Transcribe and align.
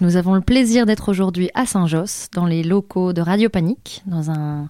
Nous 0.00 0.14
avons 0.14 0.34
le 0.34 0.40
plaisir 0.40 0.86
d'être 0.86 1.08
aujourd'hui 1.08 1.50
à 1.54 1.66
Saint-Josse, 1.66 2.28
dans 2.32 2.46
les 2.46 2.62
locaux 2.62 3.12
de 3.12 3.20
Radio 3.20 3.48
Panique, 3.48 4.04
dans 4.06 4.30
un, 4.30 4.68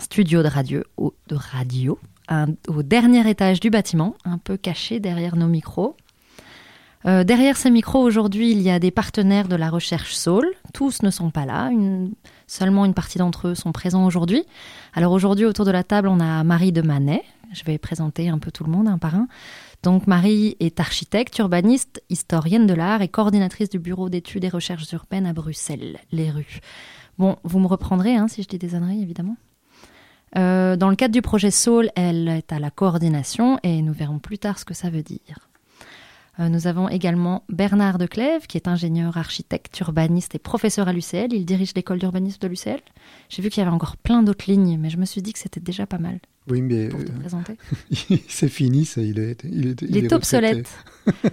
studio 0.00 0.42
de 0.42 0.48
radio, 0.48 0.82
au, 0.96 1.12
dernier 2.82 3.30
étage 3.30 3.60
du 3.60 3.70
bâtiment, 3.70 4.16
un 4.24 4.38
peu 4.38 4.56
caché 4.56 4.98
derrière 4.98 5.36
nos 5.36 5.46
micros. 5.46 5.96
Euh, 7.06 7.22
derrière 7.22 7.56
ces 7.56 7.70
micros, 7.70 8.00
aujourd'hui, 8.02 8.50
il 8.50 8.60
y 8.62 8.70
a 8.70 8.80
des 8.80 8.90
partenaires 8.90 9.46
de 9.46 9.54
la 9.54 9.70
recherche 9.70 10.16
Soul. 10.16 10.44
Tous 10.74 11.02
ne 11.02 11.10
sont 11.10 11.30
pas 11.30 11.46
là, 11.46 11.70
seulement 12.48 12.84
une 12.84 12.94
partie 12.94 13.18
d'entre 13.18 13.48
eux 13.48 13.54
sont 13.54 13.70
présents 13.70 14.06
aujourd'hui. 14.06 14.42
Alors 14.94 15.12
aujourd'hui, 15.12 15.44
autour 15.44 15.64
de 15.64 15.70
la 15.70 15.84
table, 15.84 16.08
on 16.08 16.18
a 16.18 16.42
Marie 16.42 16.72
de 16.72 16.82
Manet. 16.82 17.22
Je 17.52 17.62
vais 17.62 17.78
présenter 17.78 18.28
un 18.28 18.38
peu 18.38 18.50
tout 18.50 18.64
le 18.64 18.72
monde, 18.72 18.88
un 18.88 18.98
par 18.98 19.14
un. 19.14 19.28
Donc 19.86 20.08
Marie 20.08 20.56
est 20.58 20.80
architecte, 20.80 21.38
urbaniste, 21.38 22.02
historienne 22.10 22.66
de 22.66 22.74
l'art 22.74 23.02
et 23.02 23.08
coordinatrice 23.08 23.68
du 23.68 23.78
bureau 23.78 24.08
d'études 24.08 24.42
et 24.42 24.48
recherches 24.48 24.90
urbaines 24.90 25.26
à 25.26 25.32
Bruxelles, 25.32 26.00
les 26.10 26.28
rues. 26.28 26.58
Bon, 27.18 27.36
vous 27.44 27.60
me 27.60 27.68
reprendrez 27.68 28.16
hein, 28.16 28.26
si 28.26 28.42
je 28.42 28.48
dis 28.48 28.58
des 28.58 28.74
âneries, 28.74 29.00
évidemment. 29.00 29.36
Euh, 30.36 30.74
dans 30.74 30.90
le 30.90 30.96
cadre 30.96 31.14
du 31.14 31.22
projet 31.22 31.52
Soul, 31.52 31.90
elle 31.94 32.26
est 32.26 32.52
à 32.52 32.58
la 32.58 32.72
coordination 32.72 33.60
et 33.62 33.80
nous 33.80 33.92
verrons 33.92 34.18
plus 34.18 34.38
tard 34.38 34.58
ce 34.58 34.64
que 34.64 34.74
ça 34.74 34.90
veut 34.90 35.04
dire. 35.04 35.48
Euh, 36.40 36.48
nous 36.48 36.66
avons 36.66 36.88
également 36.88 37.44
Bernard 37.48 37.98
Declève, 37.98 38.48
qui 38.48 38.56
est 38.56 38.66
ingénieur, 38.66 39.16
architecte, 39.16 39.78
urbaniste 39.78 40.34
et 40.34 40.40
professeur 40.40 40.88
à 40.88 40.92
l'UCL. 40.92 41.32
Il 41.32 41.46
dirige 41.46 41.74
l'école 41.76 42.00
d'urbanisme 42.00 42.40
de 42.40 42.48
l'UCL. 42.48 42.80
J'ai 43.28 43.40
vu 43.40 43.50
qu'il 43.50 43.62
y 43.62 43.64
avait 43.64 43.72
encore 43.72 43.96
plein 43.98 44.24
d'autres 44.24 44.50
lignes, 44.50 44.78
mais 44.80 44.90
je 44.90 44.96
me 44.96 45.04
suis 45.04 45.22
dit 45.22 45.32
que 45.32 45.38
c'était 45.38 45.60
déjà 45.60 45.86
pas 45.86 45.98
mal. 45.98 46.18
Oui, 46.48 46.62
mais 46.62 46.88
pour 46.88 47.04
te 47.04 47.10
euh, 47.10 47.18
présenter. 47.18 47.56
c'est 48.28 48.48
fini, 48.48 48.84
ça. 48.84 49.00
Il 49.00 49.18
est, 49.18 49.42
il 49.44 49.66
est, 49.68 49.82
il, 49.82 49.96
est, 49.96 50.12
obsolète. 50.12 50.68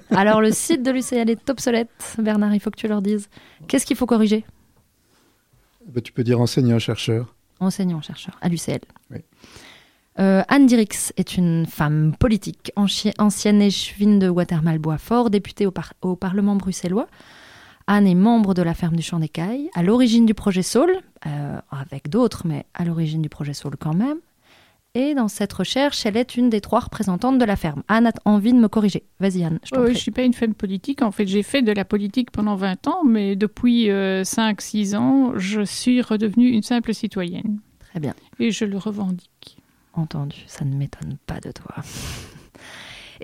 Alors 0.10 0.42
le 0.42 0.52
site 0.54 0.82
de 0.82 0.92
l'UCL 0.92 1.30
est 1.30 1.50
obsolète. 1.50 2.16
Bernard, 2.18 2.56
il 2.56 2.60
faut 2.60 2.72
que 2.72 2.80
tu 2.80 2.88
leur 2.88 3.02
dises. 3.02 3.30
Qu'est-ce 3.68 3.86
qu'il 3.86 3.96
faut 3.96 4.08
corriger? 4.08 4.44
Bah, 5.88 6.02
Tu 6.02 6.12
peux 6.12 6.24
dire 6.24 6.42
enseignant-chercheur. 6.42 7.36
Enseignant-chercheur 7.60 8.38
à 8.42 8.50
l'UCL. 8.50 8.82
Oui. 9.12 9.20
Euh, 10.20 10.44
Anne 10.48 10.68
Dirix 10.68 11.12
est 11.18 11.38
une 11.38 11.66
femme 11.66 12.16
politique, 12.18 12.72
ancienne 12.76 13.62
échevine 13.62 14.20
de 14.20 14.30
Watermal-Boisfort, 14.30 15.30
députée 15.30 15.68
au, 15.68 16.16
Parlement 16.16 16.56
bruxellois. 16.56 17.08
Anne 17.88 18.08
est 18.08 18.16
membre 18.16 18.54
de 18.54 18.62
la 18.62 18.74
ferme 18.74 18.96
du 18.96 19.02
Champ 19.02 19.20
des 19.20 19.28
Cailles, 19.28 19.70
à 19.74 19.84
l'origine 19.84 20.26
du 20.26 20.34
projet 20.34 20.62
Saul, 20.62 20.92
euh, 21.26 21.60
avec 21.72 22.10
d'autres, 22.10 22.46
mais 22.46 22.66
à 22.74 22.86
l'origine 22.86 23.22
du 23.22 23.30
projet 23.30 23.54
Saul 23.54 23.76
quand 23.78 23.94
même. 23.94 24.18
Et 24.96 25.16
dans 25.16 25.28
cette 25.28 25.52
recherche, 25.54 26.06
elle 26.06 26.18
est 26.18 26.36
une 26.36 26.52
des 26.52 26.62
trois 26.62 26.82
représentantes 26.82 27.40
de 27.40 27.46
la 27.46 27.56
ferme. 27.56 27.82
Anne 27.88 28.08
a 28.08 28.12
envie 28.26 28.54
de 28.54 28.60
me 28.60 28.68
corriger. 28.68 29.04
Vas-y 29.20 29.44
Anne, 29.44 29.60
je 29.64 29.80
ne 29.80 29.94
suis 29.94 30.12
pas 30.12 30.22
une 30.22 30.36
femme 30.36 30.54
politique. 30.54 31.02
En 31.02 31.12
fait, 31.12 31.26
j'ai 31.26 31.42
fait 31.42 31.64
de 31.64 31.72
la 31.72 31.84
politique 31.84 32.30
pendant 32.30 32.56
20 32.56 32.88
ans, 32.88 33.04
mais 33.04 33.36
depuis 33.36 33.88
5-6 33.88 34.94
euh, 34.94 34.98
ans, 34.98 35.34
je 35.36 35.62
suis 35.62 36.02
redevenue 36.04 36.50
une 36.50 36.62
simple 36.62 36.94
citoyenne. 36.94 37.60
Très 37.80 38.00
bien. 38.00 38.14
Et 38.40 38.52
je 38.52 38.66
le 38.66 38.78
revendique. 38.78 39.58
Entendu, 39.94 40.44
ça 40.46 40.64
ne 40.64 40.76
m'étonne 40.76 41.18
pas 41.26 41.40
de 41.40 41.52
toi. 41.52 41.76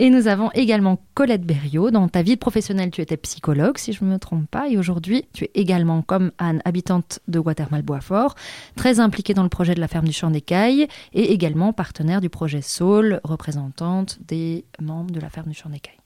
Et 0.02 0.09
nous 0.09 0.28
avons 0.28 0.50
également 0.53 1.03
Colette 1.14 1.45
Berriot. 1.45 1.92
Dans 1.92 2.08
ta 2.08 2.22
vie 2.22 2.38
professionnelle, 2.38 2.89
tu 2.89 3.02
étais 3.02 3.17
psychologue, 3.17 3.78
si 3.78 3.92
je 3.92 4.06
ne 4.06 4.09
me 4.11 4.17
trompe 4.17 4.50
pas. 4.50 4.69
Et 4.69 4.78
aujourd'hui, 4.78 5.25
tu 5.33 5.44
es 5.44 5.52
également, 5.56 6.03
comme 6.03 6.31
Anne, 6.38 6.61
habitante 6.64 7.19
de 7.28 7.38
Guatermal-Boisfort, 7.38 8.36
très 8.78 9.02
impliquée 9.02 9.33
dans 9.33 9.44
le 9.44 9.50
projet 9.50 9.75
de 9.75 9.81
la 9.81 9.89
ferme 9.89 10.06
du 10.06 10.14
Champ 10.14 10.31
des 10.31 10.39
Cailles 10.39 10.88
et 11.11 11.33
également 11.33 11.73
partenaire 11.73 12.22
du 12.22 12.30
projet 12.30 12.61
Saul, 12.61 13.19
représentante 13.25 14.19
des 14.25 14.64
membres 14.80 15.11
de 15.11 15.19
la 15.19 15.30
ferme 15.30 15.50
du 15.50 15.53
Champ 15.53 15.69
des 15.69 15.81
Cailles. 15.81 16.00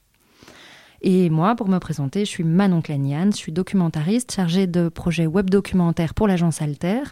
Et 1.00 1.30
moi, 1.30 1.54
pour 1.54 1.68
me 1.68 1.78
présenter, 1.78 2.24
je 2.24 2.30
suis 2.30 2.42
Manon 2.42 2.82
Claignan, 2.82 3.30
je 3.30 3.36
suis 3.36 3.52
documentariste 3.52 4.32
chargée 4.32 4.66
de 4.66 4.88
projets 4.88 5.28
web 5.28 5.50
documentaires 5.50 6.14
pour 6.14 6.26
l'agence 6.26 6.60
Alter, 6.60 7.02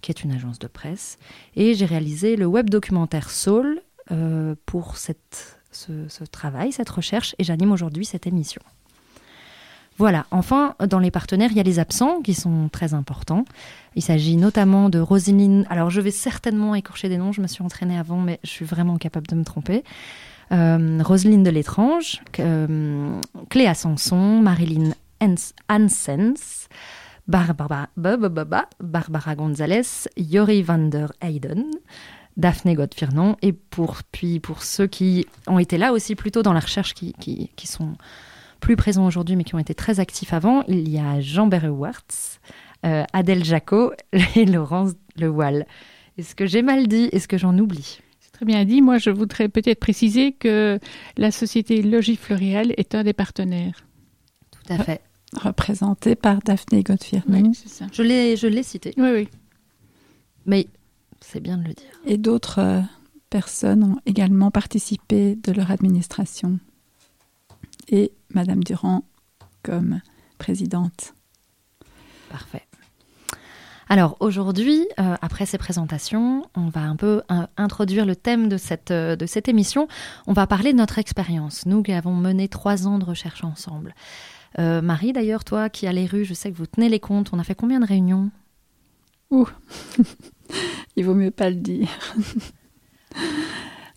qui 0.00 0.10
est 0.10 0.24
une 0.24 0.32
agence 0.32 0.58
de 0.58 0.66
presse. 0.66 1.18
Et 1.54 1.74
j'ai 1.74 1.86
réalisé 1.86 2.34
le 2.34 2.46
web 2.46 2.68
documentaire 2.68 3.30
Soul 3.30 3.80
euh, 4.10 4.56
pour 4.66 4.96
cette, 4.96 5.61
ce, 5.72 6.24
travail, 6.24 6.72
cette 6.72 6.90
recherche, 6.90 7.34
et 7.38 7.44
j'anime 7.44 7.72
aujourd'hui 7.72 8.04
cette 8.04 8.26
émission. 8.26 8.62
Voilà, 9.98 10.26
enfin, 10.30 10.74
dans 10.88 10.98
les 10.98 11.10
partenaires, 11.10 11.50
il 11.50 11.56
y 11.56 11.60
a 11.60 11.64
les 11.64 11.78
absents 11.78 12.22
qui 12.22 12.34
sont 12.34 12.68
très 12.70 12.94
importants. 12.94 13.44
Il 13.94 14.02
s'agit 14.02 14.36
notamment 14.36 14.88
de 14.88 14.98
Roseline. 14.98 15.66
Alors, 15.68 15.90
je 15.90 16.00
vais 16.00 16.10
certainement 16.10 16.74
écorcher 16.74 17.08
des 17.08 17.18
noms, 17.18 17.32
je 17.32 17.42
me 17.42 17.46
suis 17.46 17.62
entraînée 17.62 17.98
avant, 17.98 18.18
mais 18.18 18.40
je 18.42 18.48
suis 18.48 18.64
vraiment 18.64 18.96
capable 18.96 19.26
de 19.26 19.34
me 19.34 19.44
tromper. 19.44 19.84
Euh, 20.50 20.98
de 20.98 21.50
l'Étrange, 21.50 22.20
euh, 22.40 23.20
Cléa 23.48 23.74
Sanson, 23.74 24.40
Marilyn 24.40 24.92
Hansens, 25.68 26.68
Barbara, 27.26 27.88
Barbara 27.96 29.34
Gonzalez, 29.34 30.08
Yori 30.16 30.62
van 30.62 30.88
der 30.88 31.12
Eyden, 31.20 31.70
Daphné 32.36 32.74
Godfirnon, 32.74 33.36
et 33.42 33.52
pour, 33.52 33.98
puis 34.10 34.40
pour 34.40 34.62
ceux 34.62 34.86
qui 34.86 35.26
ont 35.46 35.58
été 35.58 35.78
là 35.78 35.92
aussi 35.92 36.14
plutôt 36.14 36.42
dans 36.42 36.52
la 36.52 36.60
recherche, 36.60 36.94
qui, 36.94 37.12
qui, 37.14 37.50
qui 37.56 37.66
sont 37.66 37.94
plus 38.60 38.76
présents 38.76 39.06
aujourd'hui, 39.06 39.36
mais 39.36 39.44
qui 39.44 39.54
ont 39.54 39.58
été 39.58 39.74
très 39.74 40.00
actifs 40.00 40.32
avant, 40.32 40.62
il 40.68 40.88
y 40.88 40.98
a 40.98 41.20
Jean 41.20 41.46
Berrewartz, 41.46 42.40
euh, 42.86 43.04
Adèle 43.12 43.44
Jacot 43.44 43.92
et 44.36 44.46
Laurence 44.46 44.92
Lewal. 45.16 45.66
Est-ce 46.18 46.34
que 46.34 46.46
j'ai 46.46 46.62
mal 46.62 46.88
dit? 46.88 47.08
Est-ce 47.12 47.28
que 47.28 47.38
j'en 47.38 47.58
oublie? 47.58 47.98
Bien 48.44 48.64
dit. 48.64 48.82
Moi, 48.82 48.98
je 48.98 49.10
voudrais 49.10 49.48
peut-être 49.48 49.78
préciser 49.78 50.32
que 50.32 50.78
la 51.16 51.30
société 51.30 51.82
Logis 51.82 52.18
est 52.30 52.94
un 52.94 53.04
des 53.04 53.12
partenaires. 53.12 53.84
Tout 54.50 54.72
à 54.72 54.78
fait. 54.78 55.00
Représenté 55.34 56.14
par 56.14 56.40
Daphné 56.40 56.82
Godfir. 56.82 57.22
Oui, 57.28 57.42
c'est 57.54 57.68
ça. 57.68 57.86
Je 57.92 58.02
l'ai, 58.02 58.36
je 58.36 58.46
l'ai 58.46 58.62
cité. 58.62 58.92
Oui, 58.96 59.10
oui. 59.14 59.28
Mais 60.44 60.66
c'est 61.24 61.40
bien 61.40 61.58
de 61.58 61.64
le 61.64 61.74
dire. 61.74 61.90
Et 62.06 62.18
d'autres 62.18 62.58
euh, 62.58 62.80
personnes 63.30 63.84
ont 63.84 63.98
également 64.06 64.50
participé 64.50 65.36
de 65.36 65.52
leur 65.52 65.70
administration. 65.70 66.58
Et 67.88 68.12
Madame 68.30 68.62
Durand 68.62 69.04
comme 69.62 70.00
présidente. 70.38 71.14
Parfait. 72.28 72.66
Alors 73.92 74.16
aujourd'hui, 74.20 74.86
euh, 74.98 75.16
après 75.20 75.44
ces 75.44 75.58
présentations, 75.58 76.46
on 76.56 76.68
va 76.68 76.80
un 76.80 76.96
peu 76.96 77.20
euh, 77.30 77.46
introduire 77.58 78.06
le 78.06 78.16
thème 78.16 78.48
de 78.48 78.56
cette, 78.56 78.90
euh, 78.90 79.16
de 79.16 79.26
cette 79.26 79.48
émission. 79.48 79.86
On 80.26 80.32
va 80.32 80.46
parler 80.46 80.72
de 80.72 80.78
notre 80.78 80.98
expérience, 80.98 81.66
nous 81.66 81.82
qui 81.82 81.92
avons 81.92 82.14
mené 82.14 82.48
trois 82.48 82.86
ans 82.86 82.98
de 82.98 83.04
recherche 83.04 83.44
ensemble. 83.44 83.94
Marie, 84.58 85.14
d'ailleurs, 85.14 85.44
toi 85.44 85.70
qui 85.70 85.86
as 85.86 85.92
les 85.92 86.04
rues, 86.04 86.26
je 86.26 86.34
sais 86.34 86.50
que 86.52 86.56
vous 86.58 86.66
tenez 86.66 86.90
les 86.90 87.00
comptes. 87.00 87.30
On 87.32 87.38
a 87.38 87.44
fait 87.44 87.54
combien 87.54 87.80
de 87.80 87.86
réunions? 87.86 88.30
Ouh, 89.32 89.48
il 90.96 91.04
vaut 91.04 91.14
mieux 91.14 91.30
pas 91.30 91.50
le 91.50 91.56
dire. 91.56 91.88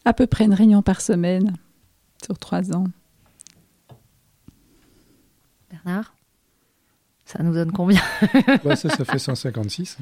à 0.05 0.13
peu 0.13 0.27
près 0.27 0.45
une 0.45 0.53
réunion 0.53 0.81
par 0.81 1.01
semaine 1.01 1.55
sur 2.23 2.39
trois 2.39 2.71
ans. 2.75 2.85
Bernard 5.69 6.15
ça 7.25 7.41
nous 7.41 7.53
donne 7.53 7.71
combien? 7.71 8.01
Ça, 8.75 8.89
ça 8.89 9.03
fait 9.03 9.17
156. 9.17 9.97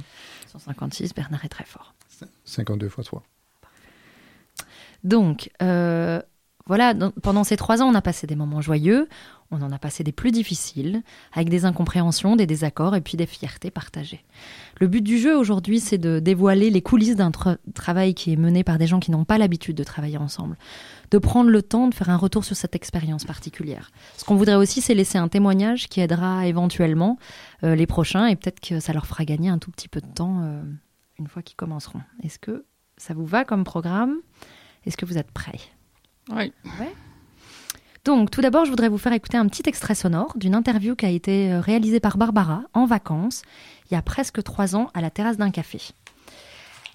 156, 0.51 1.13
Bernard 1.13 1.45
est 1.45 1.49
très 1.49 1.63
fort. 1.63 1.95
52 2.43 2.89
fois 2.89 3.03
3. 3.03 3.23
Donc, 5.05 5.49
euh, 5.61 6.21
voilà, 6.65 6.93
pendant 7.21 7.43
ces 7.43 7.57
trois 7.57 7.81
ans, 7.81 7.89
on 7.89 7.95
a 7.95 8.01
passé 8.01 8.25
des 8.25 8.37
moments 8.37 8.61
joyeux, 8.61 9.09
on 9.51 9.61
en 9.61 9.71
a 9.73 9.77
passé 9.77 10.03
des 10.03 10.13
plus 10.13 10.31
difficiles, 10.31 11.03
avec 11.33 11.49
des 11.49 11.65
incompréhensions, 11.65 12.37
des 12.37 12.47
désaccords 12.47 12.95
et 12.95 13.01
puis 13.01 13.17
des 13.17 13.25
fiertés 13.25 13.69
partagées. 13.69 14.23
Le 14.79 14.87
but 14.87 15.01
du 15.01 15.17
jeu 15.17 15.37
aujourd'hui, 15.37 15.81
c'est 15.81 15.97
de 15.97 16.19
dévoiler 16.19 16.69
les 16.69 16.81
coulisses 16.81 17.17
d'un 17.17 17.31
travail 17.73 18.13
qui 18.13 18.31
est 18.31 18.37
mené 18.37 18.63
par 18.63 18.77
des 18.77 18.87
gens 18.87 19.01
qui 19.01 19.11
n'ont 19.11 19.25
pas 19.25 19.37
l'habitude 19.37 19.75
de 19.75 19.83
travailler 19.83 20.17
ensemble, 20.17 20.57
de 21.11 21.17
prendre 21.17 21.49
le 21.49 21.61
temps 21.61 21.89
de 21.89 21.93
faire 21.93 22.09
un 22.09 22.17
retour 22.17 22.45
sur 22.45 22.55
cette 22.55 22.75
expérience 22.75 23.25
particulière. 23.25 23.91
Ce 24.15 24.23
qu'on 24.23 24.35
voudrait 24.35 24.55
aussi, 24.55 24.79
c'est 24.79 24.95
laisser 24.95 25.17
un 25.17 25.27
témoignage 25.27 25.89
qui 25.89 25.99
aidera 25.99 26.47
éventuellement 26.47 27.19
euh, 27.65 27.75
les 27.75 27.87
prochains 27.87 28.27
et 28.27 28.37
peut-être 28.37 28.61
que 28.61 28.79
ça 28.79 28.93
leur 28.93 29.05
fera 29.05 29.25
gagner 29.25 29.49
un 29.49 29.57
tout 29.57 29.69
petit 29.69 29.89
peu 29.89 29.99
de 29.99 30.07
temps 30.07 30.39
euh, 30.43 30.63
une 31.19 31.27
fois 31.27 31.41
qu'ils 31.41 31.57
commenceront. 31.57 32.01
Est-ce 32.23 32.39
que 32.39 32.63
ça 32.95 33.13
vous 33.13 33.25
va 33.25 33.43
comme 33.43 33.65
programme? 33.65 34.15
Est-ce 34.85 34.95
que 34.95 35.05
vous 35.05 35.17
êtes 35.17 35.31
prêts? 35.31 35.59
Oui. 36.29 36.51
Ouais 36.79 36.93
donc, 38.05 38.31
tout 38.31 38.41
d'abord, 38.41 38.65
je 38.65 38.69
voudrais 38.69 38.89
vous 38.89 38.97
faire 38.97 39.13
écouter 39.13 39.37
un 39.37 39.47
petit 39.47 39.63
extrait 39.65 39.95
sonore 39.95 40.37
d'une 40.37 40.55
interview 40.55 40.93
qui 40.93 41.05
a 41.05 41.09
été 41.09 41.53
euh, 41.53 41.61
réalisée 41.61 42.01
par 42.01 42.17
Barbara 42.17 42.63
en 42.73 42.85
vacances 42.85 43.43
il 43.89 43.93
y 43.93 43.97
a 43.97 44.01
presque 44.01 44.43
trois 44.43 44.75
ans 44.75 44.89
à 44.93 44.99
la 44.99 45.09
terrasse 45.09 45.37
d'un 45.37 45.51
café. 45.51 45.79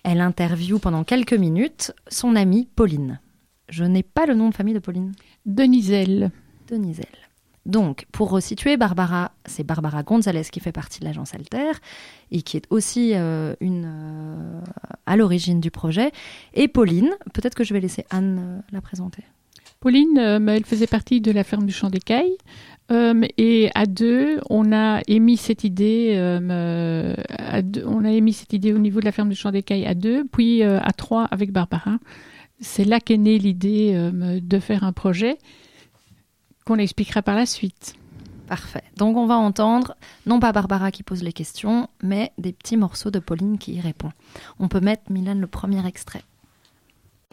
Elle 0.05 0.21
interviewe 0.21 0.79
pendant 0.79 1.05
quelques 1.05 1.33
minutes 1.33 1.93
son 2.09 2.37
amie 2.37 2.69
Pauline. 2.77 3.21
Je 3.69 3.85
n'ai 3.85 4.03
pas 4.03 4.27
le 4.27 4.35
nom 4.35 4.49
de 4.49 4.55
famille 4.55 4.75
de 4.75 4.81
Pauline. 4.81 5.13
Deniselle. 5.47 6.31
Deniselle. 6.69 7.28
Donc, 7.69 8.07
pour 8.13 8.31
resituer, 8.31 8.77
Barbara, 8.77 9.31
c'est 9.45 9.63
Barbara 9.63 10.03
Gonzalez 10.03 10.45
qui 10.51 10.59
fait 10.59 10.73
partie 10.73 11.01
de 11.01 11.05
l'agence 11.05 11.35
Alter 11.35 11.73
et 12.33 12.43
qui 12.43 12.57
est 12.57 12.65
aussi 12.71 13.13
euh, 13.15 13.55
une, 13.61 13.85
euh, 13.87 14.61
à 15.07 15.17
l'origine 15.17 15.61
du 15.61 15.71
projet. 15.71 16.11
Et 16.55 16.67
Pauline, 16.67 17.11
peut-être 17.35 17.55
que 17.55 17.65
je 17.65 17.75
vais 17.75 17.81
laisser 17.81 18.05
Anne 18.11 18.63
la 18.73 18.81
présenter. 18.81 19.23
Pauline, 19.81 20.19
euh, 20.19 20.41
elle 20.49 20.65
faisait 20.65 20.87
partie 20.87 21.21
de 21.21 21.31
la 21.31 21.45
ferme 21.45 21.67
du 21.67 21.73
Champ 21.73 21.91
des 21.91 22.01
Cailles. 22.01 22.37
Euh, 22.91 23.23
et 23.37 23.71
à 23.75 23.87
deux, 23.87 24.41
on 24.49 24.73
a 24.73 25.03
émis 25.07 25.37
cette 25.37 25.63
idée. 25.63 26.15
Euh, 26.17 27.15
on 27.87 28.05
a 28.05 28.11
émis 28.11 28.33
cette 28.33 28.53
idée 28.53 28.73
au 28.73 28.79
niveau 28.79 29.01
de 29.01 29.05
la 29.05 29.13
ferme 29.13 29.29
du 29.29 29.37
Champ 29.37 29.51
des 29.51 29.63
Cailles 29.63 29.87
à 29.87 29.95
deux, 29.95 30.25
puis 30.25 30.63
euh, 30.63 30.81
à 30.81 30.93
trois 30.93 31.25
avec 31.25 31.53
Barbara. 31.53 31.99
C'est 32.61 32.85
là 32.85 32.99
qu'est 32.99 33.19
née 33.19 33.39
l'idée 33.39 34.11
de 34.13 34.59
faire 34.59 34.83
un 34.83 34.93
projet 34.93 35.39
qu'on 36.69 36.79
expliquera 36.79 37.23
par 37.23 37.35
la 37.35 37.47
suite. 37.47 37.95
Parfait. 38.47 38.83
Donc 38.97 39.17
on 39.17 39.27
va 39.27 39.37
entendre 39.37 39.97
non 40.27 40.39
pas 40.39 40.53
Barbara 40.53 40.91
qui 40.91 41.03
pose 41.03 41.23
les 41.23 41.33
questions, 41.33 41.89
mais 42.03 42.31
des 42.37 42.53
petits 42.53 42.77
morceaux 42.77 43.11
de 43.11 43.19
Pauline 43.19 43.57
qui 43.59 43.73
y 43.75 43.81
répond. 43.81 44.11
On 44.59 44.69
peut 44.69 44.81
mettre 44.81 45.11
Mylène 45.11 45.41
le 45.41 45.47
premier 45.47 45.87
extrait. 45.87 46.23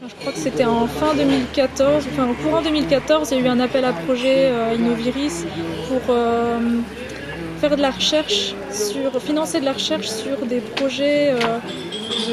Je 0.01 0.13
crois 0.15 0.31
que 0.31 0.37
c'était 0.37 0.65
en 0.65 0.87
fin 0.87 1.15
2014, 1.15 2.05
enfin 2.11 2.29
au 2.29 2.33
courant 2.33 2.61
2014, 2.61 3.31
il 3.31 3.37
y 3.37 3.41
a 3.41 3.43
eu 3.45 3.47
un 3.47 3.59
appel 3.59 3.83
à 3.83 3.91
projet 3.91 4.47
euh, 4.51 4.75
Innoviris 4.75 5.45
pour 5.87 6.01
euh, 6.09 6.59
faire 7.59 7.75
de 7.75 7.81
la 7.81 7.91
recherche 7.91 8.55
sur, 8.71 9.21
financer 9.21 9.59
de 9.59 9.65
la 9.65 9.73
recherche 9.73 10.07
sur 10.07 10.45
des 10.45 10.59
projets 10.59 11.31
euh, 11.31 11.59
qui 12.09 12.31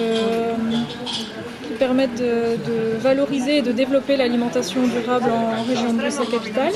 permettent 1.86 2.22
de, 2.22 2.96
valoriser 3.08 3.54
et 3.58 3.62
de 3.62 3.72
développer 3.72 4.14
l'alimentation 4.16 4.80
durable 4.96 5.28
en 5.30 5.64
région 5.64 5.92
de 5.92 5.98
Bruxelles-Capitale. 5.98 6.74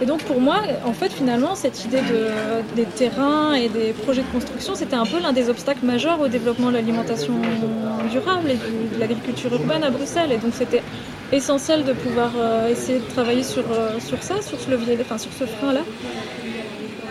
Et 0.00 0.06
donc 0.06 0.20
pour 0.22 0.40
moi, 0.40 0.58
en 0.84 0.92
fait, 0.92 1.12
finalement, 1.20 1.56
cette 1.56 1.84
idée 1.84 2.04
des 2.76 2.84
terrains 2.84 3.54
et 3.54 3.68
des 3.68 3.92
projets 4.04 4.22
de 4.22 4.32
construction, 4.36 4.76
c'était 4.76 5.00
un 5.04 5.08
peu 5.12 5.18
l'un 5.20 5.32
des 5.32 5.48
obstacles 5.48 5.84
majeurs 5.84 6.20
au 6.20 6.28
développement 6.28 6.68
de 6.68 6.74
l'alimentation 6.74 7.34
durable 8.12 8.48
et 8.54 8.58
de 8.94 9.00
l'agriculture 9.00 9.52
urbaine 9.52 9.82
à 9.82 9.90
Bruxelles. 9.90 10.30
Et 10.30 10.38
donc 10.44 10.52
c'était 10.54 10.84
essentiel 11.32 11.84
de 11.84 11.94
pouvoir 12.04 12.30
euh, 12.36 12.68
essayer 12.68 13.00
de 13.00 13.10
travailler 13.16 13.42
sur, 13.42 13.64
euh, 13.72 13.98
sur 13.98 14.22
ça, 14.22 14.40
sur 14.40 14.58
ce 14.60 14.70
levier, 14.70 14.96
enfin 15.00 15.18
sur 15.18 15.32
ce 15.32 15.46
frein-là. 15.46 15.82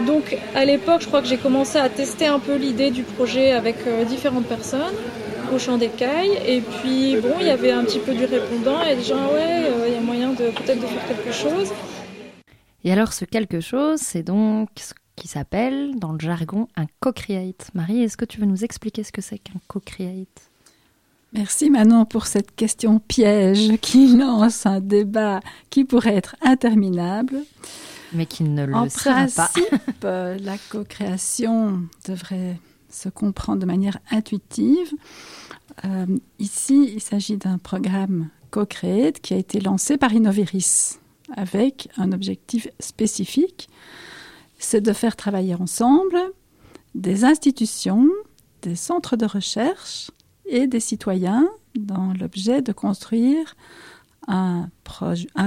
Donc 0.05 0.37
à 0.55 0.63
l'époque, 0.63 1.01
je 1.01 1.07
crois 1.07 1.21
que 1.21 1.27
j'ai 1.27 1.41
commencé 1.47 1.77
à 1.77 1.89
tester 1.89 2.27
un 2.27 2.39
peu 2.39 2.55
l'idée 2.55 2.91
du 2.91 3.03
projet 3.03 3.51
avec 3.51 3.75
euh, 3.85 4.05
différentes 4.05 4.45
personnes 4.45 4.95
au 5.53 5.59
champ 5.59 5.77
des 5.77 5.89
cailles. 5.89 6.37
Et 6.45 6.61
puis 6.61 7.17
bon, 7.21 7.35
il 7.39 7.47
y 7.47 7.49
avait 7.49 7.71
un 7.71 7.83
petit 7.83 7.99
peu 7.99 8.13
du 8.13 8.25
répondant 8.25 8.81
et 8.83 8.95
des 8.95 9.03
gens, 9.03 9.31
ouais, 9.33 9.71
il 9.87 9.93
y 9.93 9.97
a 9.97 10.01
moyen 10.01 10.29
de 10.31 10.49
peut-être 10.51 10.81
de 10.81 10.87
faire 10.87 11.07
quelque 11.07 11.31
chose. 11.31 11.71
Et 12.83 12.91
alors 12.91 13.13
ce 13.13 13.25
quelque 13.25 13.59
chose, 13.59 13.99
c'est 13.99 14.23
donc 14.23 14.69
ce 14.77 14.93
qui 15.15 15.27
s'appelle 15.27 15.99
dans 15.99 16.13
le 16.13 16.19
jargon 16.19 16.67
un 16.75 16.85
co-create. 16.99 17.69
Marie, 17.73 18.03
est-ce 18.03 18.17
que 18.17 18.25
tu 18.25 18.39
veux 18.39 18.45
nous 18.45 18.63
expliquer 18.63 19.03
ce 19.03 19.11
que 19.11 19.21
c'est 19.21 19.39
qu'un 19.39 19.59
co-create? 19.67 20.49
Merci 21.33 21.69
Manon 21.69 22.05
pour 22.05 22.25
cette 22.25 22.55
question 22.55 22.99
piège 22.99 23.77
qui 23.81 24.07
lance 24.17 24.65
un 24.65 24.79
débat 24.79 25.41
qui 25.69 25.83
pourrait 25.83 26.15
être 26.15 26.35
interminable. 26.41 27.41
Mais 28.13 28.25
qui 28.25 28.43
ne 28.43 28.65
le 28.65 28.73
en 28.73 28.87
sera 28.87 29.25
principe, 29.25 29.65
la 30.03 30.57
co-création 30.69 31.81
devrait 32.07 32.57
se 32.89 33.09
comprendre 33.09 33.59
de 33.59 33.65
manière 33.65 33.99
intuitive. 34.11 34.91
Euh, 35.85 36.05
ici, 36.39 36.91
il 36.93 37.01
s'agit 37.01 37.37
d'un 37.37 37.57
programme 37.57 38.29
co-create 38.51 39.19
qui 39.19 39.33
a 39.33 39.37
été 39.37 39.59
lancé 39.59 39.97
par 39.97 40.13
Innoviris 40.13 40.99
avec 41.35 41.89
un 41.97 42.11
objectif 42.11 42.67
spécifique, 42.79 43.69
c'est 44.59 44.81
de 44.81 44.93
faire 44.93 45.15
travailler 45.15 45.55
ensemble 45.55 46.17
des 46.95 47.25
institutions, 47.25 48.09
des 48.61 48.75
centres 48.75 49.17
de 49.17 49.25
recherche 49.25 50.11
et 50.45 50.67
des 50.67 50.79
citoyens 50.79 51.47
dans 51.75 52.13
l'objet 52.19 52.61
de 52.61 52.71
construire 52.71 53.55
un, 54.27 54.69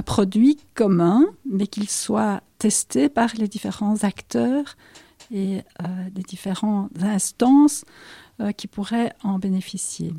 produit 0.06 0.58
commun, 0.74 1.26
mais 1.50 1.66
qu'il 1.66 1.88
soit 1.88 2.42
testé 2.58 3.08
par 3.08 3.30
les 3.36 3.48
différents 3.48 4.04
acteurs 4.04 4.76
et 5.30 5.62
euh, 5.82 5.86
les 6.14 6.22
différentes 6.22 6.90
instances 7.02 7.84
euh, 8.40 8.52
qui 8.52 8.66
pourraient 8.66 9.12
en 9.22 9.38
bénéficier. 9.38 10.12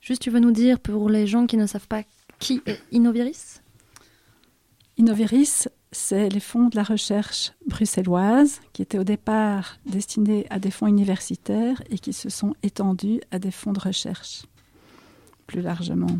Juste, 0.00 0.22
tu 0.22 0.30
veux 0.30 0.40
nous 0.40 0.50
dire 0.50 0.80
pour 0.80 1.08
les 1.08 1.26
gens 1.26 1.46
qui 1.46 1.56
ne 1.56 1.66
savent 1.66 1.88
pas 1.88 2.02
qui 2.38 2.60
est 2.66 2.80
Innoviris? 2.90 3.62
Innoviris, 4.96 5.68
c'est 5.92 6.28
les 6.28 6.40
fonds 6.40 6.68
de 6.68 6.76
la 6.76 6.82
recherche 6.82 7.52
bruxelloise 7.66 8.60
qui 8.72 8.82
étaient 8.82 8.98
au 8.98 9.04
départ 9.04 9.76
destinés 9.86 10.46
à 10.50 10.58
des 10.58 10.70
fonds 10.70 10.88
universitaires 10.88 11.82
et 11.88 11.98
qui 11.98 12.12
se 12.12 12.28
sont 12.28 12.54
étendus 12.62 13.20
à 13.30 13.38
des 13.38 13.50
fonds 13.50 13.72
de 13.72 13.78
recherche 13.78 14.42
plus 15.46 15.60
largement. 15.60 16.18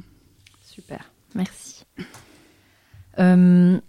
Super, 0.62 1.11
merci. 1.35 1.85
Euh, 3.19 3.81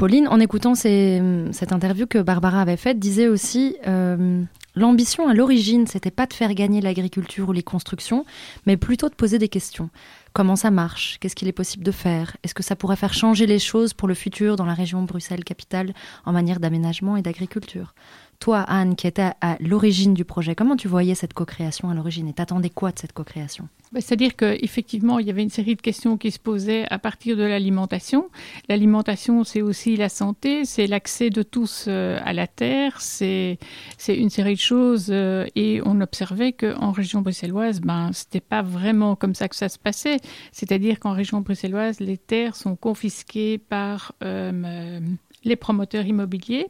Pauline, 0.00 0.28
en 0.28 0.40
écoutant 0.40 0.74
cette 0.74 1.72
interview 1.72 2.06
que 2.06 2.16
Barbara 2.16 2.62
avait 2.62 2.78
faite, 2.78 2.98
disait 2.98 3.28
aussi 3.28 3.76
euh, 3.86 4.42
l'ambition 4.74 5.28
à 5.28 5.34
l'origine, 5.34 5.86
c'était 5.86 6.10
pas 6.10 6.24
de 6.24 6.32
faire 6.32 6.54
gagner 6.54 6.80
l'agriculture 6.80 7.50
ou 7.50 7.52
les 7.52 7.62
constructions, 7.62 8.24
mais 8.64 8.78
plutôt 8.78 9.10
de 9.10 9.14
poser 9.14 9.38
des 9.38 9.50
questions. 9.50 9.90
Comment 10.32 10.56
ça 10.56 10.70
marche? 10.70 11.18
Qu'est-ce 11.20 11.36
qu'il 11.36 11.48
est 11.48 11.52
possible 11.52 11.84
de 11.84 11.90
faire? 11.90 12.38
Est-ce 12.42 12.54
que 12.54 12.62
ça 12.62 12.76
pourrait 12.76 12.96
faire 12.96 13.12
changer 13.12 13.44
les 13.44 13.58
choses 13.58 13.92
pour 13.92 14.08
le 14.08 14.14
futur 14.14 14.56
dans 14.56 14.64
la 14.64 14.72
région 14.72 15.02
Bruxelles-Capitale 15.02 15.92
en 16.24 16.32
matière 16.32 16.60
d'aménagement 16.60 17.18
et 17.18 17.22
d'agriculture? 17.22 17.92
Toi, 18.40 18.60
Anne, 18.60 18.96
qui 18.96 19.06
étais 19.06 19.32
à 19.42 19.58
l'origine 19.60 20.14
du 20.14 20.24
projet, 20.24 20.54
comment 20.54 20.74
tu 20.74 20.88
voyais 20.88 21.14
cette 21.14 21.34
co-création 21.34 21.90
à 21.90 21.94
l'origine 21.94 22.26
et 22.26 22.32
t'attendais 22.32 22.70
quoi 22.70 22.90
de 22.90 22.98
cette 22.98 23.12
co-création? 23.12 23.68
Bah, 23.92 24.00
c'est-à-dire 24.00 24.34
qu'effectivement, 24.34 25.18
il 25.18 25.26
y 25.26 25.30
avait 25.30 25.42
une 25.42 25.50
série 25.50 25.76
de 25.76 25.82
questions 25.82 26.16
qui 26.16 26.30
se 26.30 26.38
posaient 26.38 26.86
à 26.88 26.98
partir 26.98 27.36
de 27.36 27.42
l'alimentation. 27.42 28.30
L'alimentation, 28.70 29.44
c'est 29.44 29.60
aussi 29.60 29.94
la 29.94 30.08
santé, 30.08 30.64
c'est 30.64 30.86
l'accès 30.86 31.28
de 31.28 31.42
tous 31.42 31.84
euh, 31.86 32.18
à 32.24 32.32
la 32.32 32.46
terre, 32.46 33.02
c'est 33.02 33.58
une 34.08 34.30
série 34.30 34.54
de 34.54 34.60
choses. 34.60 35.08
Euh, 35.10 35.44
et 35.54 35.82
on 35.84 36.00
observait 36.00 36.52
qu'en 36.52 36.92
région 36.92 37.20
bruxelloise, 37.20 37.82
ben, 37.82 38.10
ce 38.14 38.24
n'était 38.24 38.40
pas 38.40 38.62
vraiment 38.62 39.16
comme 39.16 39.34
ça 39.34 39.48
que 39.48 39.56
ça 39.56 39.68
se 39.68 39.78
passait. 39.78 40.16
C'est-à-dire 40.50 40.98
qu'en 40.98 41.12
région 41.12 41.42
bruxelloise, 41.42 42.00
les 42.00 42.16
terres 42.16 42.56
sont 42.56 42.74
confisquées 42.74 43.58
par 43.58 44.14
euh, 44.24 44.98
les 45.44 45.56
promoteurs 45.56 46.06
immobiliers. 46.06 46.68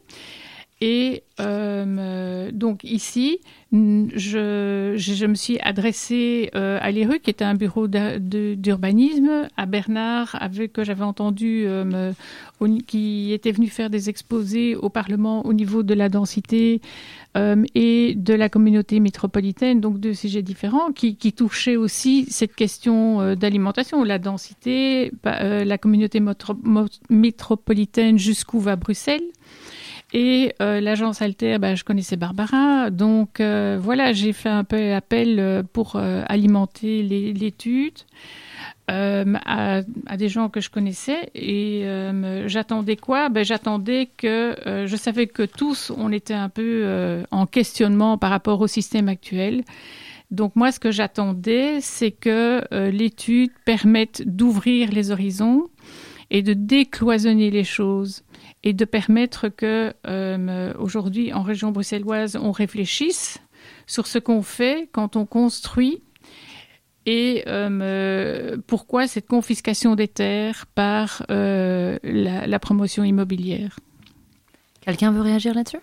Et 0.83 1.21
euh, 1.39 2.49
donc 2.51 2.83
ici, 2.83 3.39
je, 3.71 5.25
me 5.27 5.35
suis 5.35 5.59
adressée 5.59 6.49
euh, 6.55 6.79
à 6.81 6.89
l'ERU, 6.89 7.19
qui 7.19 7.29
était 7.29 7.45
un 7.45 7.53
bureau 7.53 7.87
d'urbanisme, 7.87 9.47
à 9.57 9.67
Bernard, 9.67 10.35
avec 10.39 10.73
que 10.73 10.83
j'avais 10.83 11.03
entendu, 11.03 11.65
euh, 11.67 12.11
qui 12.87 13.31
était 13.31 13.51
venu 13.51 13.67
faire 13.67 13.91
des 13.91 14.09
exposés 14.09 14.75
au 14.75 14.89
Parlement 14.89 15.45
au 15.45 15.53
niveau 15.53 15.83
de 15.83 15.93
la 15.93 16.09
densité 16.09 16.81
et 17.35 18.13
de 18.17 18.33
la 18.33 18.49
communauté 18.49 18.99
métropolitaine, 18.99 19.79
donc 19.79 19.99
deux 19.99 20.15
sujets 20.15 20.41
différents, 20.41 20.91
qui, 20.91 21.15
qui 21.15 21.31
touchaient 21.31 21.77
aussi 21.77 22.25
cette 22.29 22.55
question 22.55 23.35
d'alimentation, 23.35 24.03
la 24.03 24.19
densité, 24.19 25.13
la 25.23 25.77
communauté 25.77 26.21
métropolitaine 27.09 28.17
jusqu'où 28.17 28.59
va 28.59 28.75
Bruxelles. 28.75 29.23
Et 30.13 30.53
euh, 30.61 30.81
l'agence 30.81 31.21
Alter, 31.21 31.57
bah, 31.57 31.75
je 31.75 31.83
connaissais 31.83 32.17
Barbara. 32.17 32.89
Donc 32.89 33.39
euh, 33.39 33.77
voilà, 33.81 34.11
j'ai 34.11 34.33
fait 34.33 34.49
un 34.49 34.63
peu 34.63 34.93
appel 34.93 35.39
euh, 35.39 35.63
pour 35.63 35.95
alimenter 35.95 37.03
l'étude 37.03 37.99
à, 38.87 39.81
des 40.17 40.27
gens 40.27 40.49
que 40.49 40.59
je 40.59 40.69
connaissais. 40.69 41.29
Et 41.33 41.85
j'attendais 42.47 42.97
quoi? 42.97 43.29
Ben, 43.29 43.45
J'attendais 43.45 44.09
que... 44.17 44.85
je 44.85 44.95
savais 44.97 45.27
que 45.27 45.43
tous, 45.43 45.93
on 45.95 46.11
était 46.11 46.33
un 46.33 46.49
peu 46.49 47.23
en 47.31 47.45
questionnement 47.45 48.17
par 48.17 48.31
rapport 48.31 48.59
au 48.59 48.67
système 48.67 49.07
actuel. 49.07 49.63
Donc 50.29 50.57
moi, 50.57 50.73
ce 50.73 50.79
que 50.81 50.91
j'attendais, 50.91 51.79
c'est 51.79 52.11
que 52.11 52.61
l'étude 52.89 53.51
permette 53.63 54.23
d'ouvrir 54.25 54.91
les 54.91 55.11
horizons 55.11 55.69
et 56.29 56.41
de 56.41 56.53
décloisonner 56.53 57.49
les 57.49 57.63
choses 57.63 58.23
et 58.63 58.73
de 58.73 58.85
permettre 58.85 59.49
que 59.49 59.93
euh, 60.07 60.73
aujourd'hui 60.77 61.33
en 61.33 61.41
région 61.41 61.71
bruxelloise 61.71 62.35
on 62.35 62.51
réfléchisse 62.51 63.39
sur 63.87 64.07
ce 64.07 64.19
qu'on 64.19 64.43
fait 64.43 64.89
quand 64.91 65.15
on 65.15 65.25
construit 65.25 66.03
et 67.05 67.43
euh, 67.47 68.57
pourquoi 68.67 69.07
cette 69.07 69.27
confiscation 69.27 69.95
des 69.95 70.07
terres 70.07 70.67
par 70.75 71.25
euh, 71.31 71.97
la, 72.03 72.59
promotion 72.59 73.03
immobilière. 73.03 73.79
Quelqu'un 74.81 75.11
veut 75.11 75.21
réagir 75.21 75.55
là-dessus? 75.55 75.79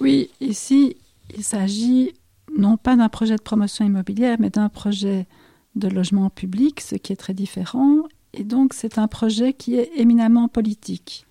Oui, 0.00 0.30
ici 0.40 0.96
il 1.36 1.42
s'agit 1.42 2.12
non 2.56 2.76
pas 2.76 2.96
d'un 2.96 3.08
projet 3.08 3.36
de 3.36 3.42
promotion 3.42 3.84
immobilière, 3.84 4.36
mais 4.38 4.50
d'un 4.50 4.68
projet 4.68 5.26
de 5.74 5.88
logement 5.88 6.30
public, 6.30 6.80
ce 6.80 6.94
qui 6.94 7.12
est 7.12 7.16
très 7.16 7.34
différent. 7.34 8.04
Et 8.32 8.44
donc 8.44 8.74
c'est 8.74 8.98
un 8.98 9.08
projet 9.08 9.52
qui 9.52 9.76
est 9.76 9.90
éminemment 9.96 10.48
politique. 10.48 11.26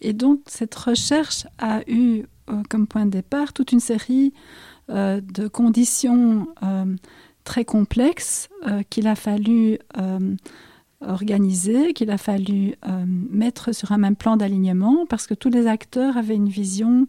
Et 0.00 0.12
donc, 0.12 0.40
cette 0.46 0.74
recherche 0.74 1.46
a 1.58 1.80
eu 1.88 2.24
euh, 2.50 2.62
comme 2.68 2.86
point 2.86 3.06
de 3.06 3.10
départ 3.10 3.52
toute 3.52 3.72
une 3.72 3.80
série 3.80 4.32
euh, 4.88 5.20
de 5.20 5.48
conditions 5.48 6.48
euh, 6.62 6.96
très 7.44 7.64
complexes 7.64 8.48
qu'il 8.90 9.06
a 9.06 9.14
fallu 9.14 9.78
organisé, 11.00 11.94
qu'il 11.94 12.10
a 12.10 12.18
fallu 12.18 12.74
mettre 13.06 13.74
sur 13.74 13.92
un 13.92 13.98
même 13.98 14.14
plan 14.14 14.36
d'alignement 14.36 15.06
parce 15.08 15.26
que 15.26 15.32
tous 15.32 15.48
les 15.48 15.66
acteurs 15.66 16.18
avaient 16.18 16.34
une 16.34 16.50
vision 16.50 17.06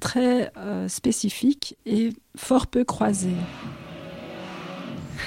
très 0.00 0.50
spécifique 0.88 1.76
et 1.84 2.14
fort 2.36 2.66
peu 2.66 2.84
croisée. 2.84 3.36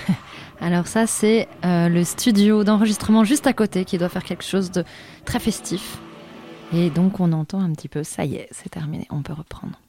Alors 0.60 0.88
ça, 0.88 1.06
c'est 1.06 1.48
le 1.64 2.04
studio 2.04 2.64
d'enregistrement 2.64 3.24
juste 3.24 3.46
à 3.46 3.54
côté 3.54 3.86
qui 3.86 4.00
doit 4.00 4.10
faire 4.10 4.24
quelque 4.24 4.44
chose 4.44 4.72
de 4.72 4.84
très 5.26 5.40
festif. 5.40 6.00
Et 6.74 6.90
donc 6.90 7.20
on 7.20 7.32
entend 7.32 7.62
un 7.62 7.72
petit 7.74 7.88
peu, 7.88 8.04
ça 8.04 8.26
y 8.26 8.36
est, 8.36 8.48
c'est 8.52 8.70
terminé, 8.70 9.08
on 9.10 9.22
peut 9.22 9.34
reprendre. 9.34 9.80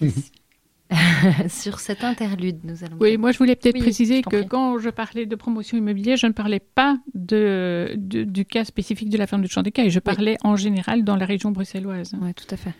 sur 1.48 1.78
cet 1.78 2.02
interlude, 2.04 2.60
nous 2.64 2.82
allons. 2.84 2.96
Oui, 2.98 3.16
moi 3.16 3.32
je 3.32 3.38
voulais 3.38 3.54
peut-être 3.54 3.78
préciser 3.78 4.22
que 4.22 4.42
quand 4.42 4.78
je 4.78 4.90
parlais 4.90 5.26
de 5.26 5.36
promotion 5.36 5.78
immobilière, 5.78 6.16
je 6.16 6.26
ne 6.26 6.32
parlais 6.32 6.60
pas 6.60 6.96
de, 7.14 7.94
du 7.96 8.44
cas 8.44 8.64
spécifique 8.64 9.10
de 9.10 9.18
la 9.18 9.26
ferme 9.26 9.42
de 9.42 9.80
et 9.80 9.90
je 9.90 10.00
parlais 10.00 10.36
en 10.42 10.56
général 10.56 11.04
dans 11.04 11.16
la 11.16 11.26
région 11.26 11.50
bruxelloise. 11.50 12.14
Oui, 12.20 12.34
tout 12.34 12.46
à 12.50 12.56
fait. 12.56 12.74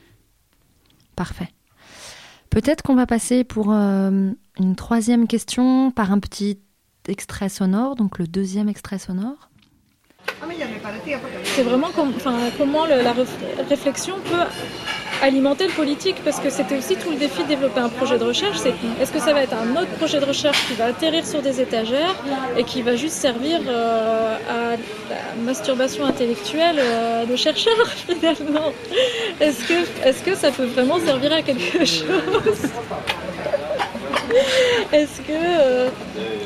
Parfait. 1.14 1.48
Peut-être 2.48 2.82
qu'on 2.82 2.96
va 2.96 3.06
passer 3.06 3.44
pour 3.44 3.72
euh, 3.72 4.30
une 4.58 4.76
troisième 4.76 5.28
question 5.28 5.92
par 5.92 6.10
un 6.10 6.18
petit 6.18 6.58
extrait 7.06 7.48
sonore, 7.48 7.94
donc 7.94 8.18
le 8.18 8.26
deuxième 8.26 8.68
extrait 8.68 8.98
sonore. 8.98 9.49
C'est 11.44 11.62
vraiment 11.62 11.90
comment 12.56 12.86
la 12.86 13.14
réflexion 13.68 14.16
peut 14.24 14.46
alimenter 15.22 15.66
le 15.66 15.72
politique 15.72 16.16
parce 16.24 16.40
que 16.40 16.50
c'était 16.50 16.76
aussi 16.78 16.96
tout 16.96 17.10
le 17.10 17.16
défi 17.16 17.42
de 17.42 17.48
développer 17.48 17.80
un 17.80 17.88
projet 17.88 18.18
de 18.18 18.24
recherche. 18.24 18.58
C'est 18.58 18.72
est-ce 19.00 19.12
que 19.12 19.20
ça 19.20 19.32
va 19.32 19.42
être 19.42 19.54
un 19.54 19.76
autre 19.76 19.90
projet 19.98 20.18
de 20.18 20.24
recherche 20.24 20.66
qui 20.66 20.74
va 20.74 20.86
atterrir 20.86 21.26
sur 21.26 21.42
des 21.42 21.60
étagères 21.60 22.14
et 22.56 22.64
qui 22.64 22.82
va 22.82 22.96
juste 22.96 23.16
servir 23.16 23.60
euh, 23.66 24.36
à 24.48 24.76
la 25.10 25.42
masturbation 25.44 26.06
intellectuelle 26.06 26.78
euh, 26.78 27.26
de 27.26 27.36
chercheurs 27.36 27.88
finalement? 28.08 28.72
Est-ce 29.40 29.64
que, 29.64 30.08
est-ce 30.08 30.22
que 30.22 30.34
ça 30.34 30.50
peut 30.50 30.66
vraiment 30.66 30.98
servir 30.98 31.32
à 31.32 31.42
quelque 31.42 31.84
chose? 31.84 32.62
Est-ce 34.92 35.20
que 35.20 35.32
euh, 35.32 35.88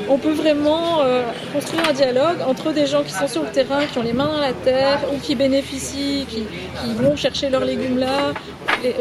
on 0.08 0.18
peut 0.18 0.32
vraiment 0.32 1.02
euh, 1.02 1.22
construire 1.52 1.88
un 1.88 1.92
dialogue 1.92 2.38
entre 2.46 2.72
des 2.72 2.86
gens 2.86 3.02
qui 3.02 3.12
sont 3.12 3.28
sur 3.28 3.42
le 3.42 3.50
terrain, 3.50 3.84
qui 3.86 3.98
ont 3.98 4.02
les 4.02 4.12
mains 4.12 4.28
dans 4.28 4.40
la 4.40 4.52
terre, 4.52 5.00
ou 5.12 5.18
qui 5.18 5.34
bénéficient, 5.34 6.26
qui, 6.28 6.44
vont 6.94 7.16
chercher 7.16 7.50
leurs 7.50 7.64
légumes 7.64 7.98
là, 7.98 8.32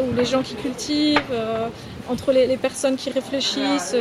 ou 0.02 0.14
les 0.14 0.24
gens 0.24 0.42
qui 0.42 0.54
cultivent, 0.54 1.20
euh, 1.32 1.68
entre 2.08 2.32
les, 2.32 2.56
personnes 2.56 2.96
qui 2.96 3.10
réfléchissent 3.10 3.96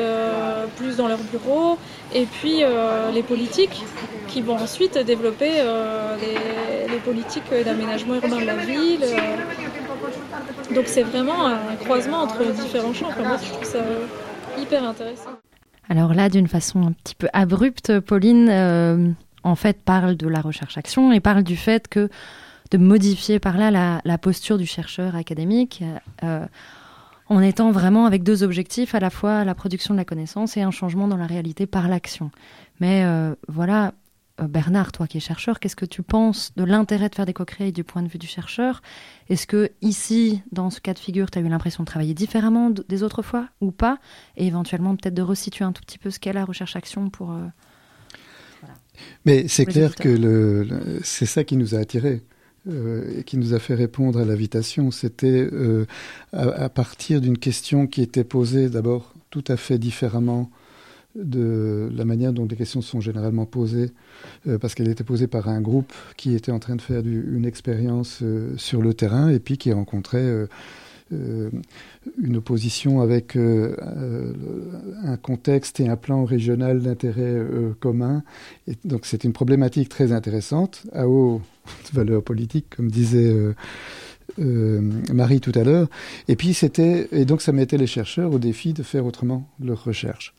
plus 0.75 0.97
dans 0.97 1.07
leur 1.07 1.19
bureau, 1.19 1.77
et 2.13 2.25
puis 2.25 2.63
les 3.13 3.23
politiques 3.23 3.81
qui 4.27 4.41
vont 4.41 4.57
ensuite 4.57 4.97
développer 4.97 5.51
les, 6.19 6.97
politiques 6.97 7.49
d'aménagement 7.63 8.15
urbain 8.15 8.41
de 8.41 8.45
la 8.45 8.55
ville. 8.55 9.05
Donc 10.75 10.85
c'est 10.87 11.03
vraiment 11.03 11.47
un 11.47 11.75
croisement 11.83 12.23
entre 12.23 12.43
différents 12.43 12.93
champs. 12.93 13.09
moi, 13.17 13.37
je 13.41 13.49
trouve 13.49 13.63
ça 13.63 13.79
hyper 14.61 14.83
intéressant. 14.83 15.39
Alors 15.89 16.13
là, 16.13 16.29
d'une 16.29 16.47
façon 16.47 16.81
un 16.83 16.91
petit 16.91 17.15
peu 17.15 17.27
abrupte, 17.33 17.99
Pauline, 17.99 18.47
euh, 18.49 19.09
en 19.43 19.55
fait, 19.55 19.81
parle 19.81 20.15
de 20.15 20.27
la 20.27 20.41
recherche-action 20.41 21.11
et 21.11 21.19
parle 21.19 21.43
du 21.43 21.57
fait 21.57 21.87
que 21.87 22.09
de 22.71 22.77
modifier 22.77 23.39
par 23.39 23.57
là 23.57 24.01
la, 24.03 24.17
posture 24.17 24.57
du 24.57 24.65
chercheur 24.65 25.15
académique 25.15 25.83
euh, 26.23 26.45
en 27.29 27.41
étant 27.41 27.71
vraiment 27.71 28.05
avec 28.05 28.23
deux 28.23 28.43
objectifs, 28.43 28.95
à 28.95 28.99
la 28.99 29.09
fois 29.09 29.43
la 29.43 29.55
production 29.55 29.93
de 29.93 29.99
la 29.99 30.05
connaissance 30.05 30.57
et 30.57 30.61
un 30.61 30.71
changement 30.71 31.07
dans 31.07 31.17
la 31.17 31.27
réalité 31.27 31.65
par 31.67 31.87
l'action. 31.87 32.31
Mais 32.79 33.03
euh, 33.05 33.35
voilà, 33.47 33.93
Bernard, 34.47 34.91
toi 34.91 35.07
qui 35.07 35.17
es 35.17 35.19
chercheur, 35.19 35.59
qu'est-ce 35.59 35.75
que 35.75 35.85
tu 35.85 36.03
penses 36.03 36.53
de 36.55 36.63
l'intérêt 36.63 37.09
de 37.09 37.15
faire 37.15 37.25
des 37.25 37.33
co-créés 37.33 37.71
du 37.71 37.83
point 37.83 38.01
de 38.01 38.07
vue 38.07 38.17
du 38.17 38.27
chercheur? 38.27 38.81
Est-ce 39.29 39.47
que 39.47 39.71
ici, 39.81 40.41
dans 40.51 40.69
ce 40.69 40.79
cas 40.79 40.93
de 40.93 40.99
figure, 40.99 41.31
tu 41.31 41.39
as 41.39 41.41
eu 41.41 41.47
l'impression 41.47 41.83
de 41.83 41.87
travailler 41.87 42.13
différemment 42.13 42.69
des 42.69 43.03
autres 43.03 43.21
fois 43.21 43.47
ou 43.61 43.71
pas? 43.71 43.99
Et 44.37 44.47
éventuellement 44.47 44.95
peut-être 44.95 45.13
de 45.13 45.21
resituer 45.21 45.65
un 45.65 45.71
tout 45.71 45.81
petit 45.81 45.97
peu 45.97 46.09
ce 46.09 46.19
qu'est 46.19 46.33
la 46.33 46.45
recherche-action 46.45 47.09
pour... 47.09 47.31
Euh, 47.31 47.45
Mais 49.25 49.47
c'est 49.47 49.65
clair 49.65 49.95
que 49.95 50.09
le, 50.09 50.99
c'est 51.03 51.25
ça 51.25 51.43
qui 51.43 51.57
nous 51.57 51.75
a 51.75 51.79
attirés. 51.79 52.23
Euh, 52.65 53.19
et 53.19 53.23
qui 53.25 53.35
nous 53.37 53.53
a 53.53 53.59
fait 53.59 53.75
répondre 53.75 54.19
à 54.19 54.23
l'invitation, 54.23 54.89
c'était 54.89 55.49
à, 56.31 56.69
partir 56.69 57.19
d'une 57.19 57.37
question 57.37 57.87
qui 57.87 58.01
était 58.01 58.23
posée 58.23 58.69
d'abord 58.69 59.13
tout 59.29 59.43
à 59.49 59.57
fait 59.57 59.77
différemment 59.77 60.49
de 61.15 61.89
la 61.93 62.05
manière 62.05 62.33
dont 62.33 62.47
les 62.49 62.55
questions 62.55 62.81
sont 62.81 62.99
généralement 62.99 63.45
posées, 63.45 63.91
euh, 64.47 64.57
parce 64.57 64.73
qu'elle 64.73 64.89
était 64.89 65.03
posée 65.03 65.27
par 65.27 65.47
un 65.47 65.61
groupe 65.61 65.93
qui 66.17 66.33
était 66.33 66.51
en 66.51 66.59
train 66.59 66.75
de 66.75 66.81
faire 66.81 67.03
une 67.05 67.45
expérience 67.45 68.19
euh, 68.23 68.53
sur 68.57 68.81
le 68.81 68.93
terrain 68.93 69.29
et 69.29 69.39
puis 69.39 69.57
qui 69.57 69.71
rencontrait 69.71 70.47
euh, 71.11 71.51
une 72.21 72.37
opposition 72.37 73.01
avec 73.01 73.35
un 73.37 75.17
contexte 75.17 75.79
et 75.79 75.87
un 75.87 75.95
plan 75.95 76.25
régional 76.25 76.81
d'intérêt 76.81 77.39
commun. 77.79 78.23
Donc 78.83 79.05
c'est 79.05 79.23
une 79.23 79.33
problématique 79.33 79.89
très 79.89 80.11
intéressante, 80.11 80.87
à 80.91 81.07
haut 81.07 81.39
valeur 81.93 82.23
politique, 82.23 82.65
comme 82.75 82.89
disait 82.89 83.31
Marie 84.39 85.39
tout 85.39 85.51
à 85.53 85.63
l'heure. 85.63 85.87
Et 86.27 86.35
puis 86.35 86.55
c'était 86.55 87.07
et 87.11 87.25
donc 87.25 87.43
ça 87.43 87.51
mettait 87.51 87.77
les 87.77 87.85
chercheurs 87.85 88.33
au 88.33 88.39
défi 88.39 88.73
de 88.73 88.81
faire 88.81 89.05
autrement 89.05 89.47
leur 89.59 89.83
recherche. 89.83 90.33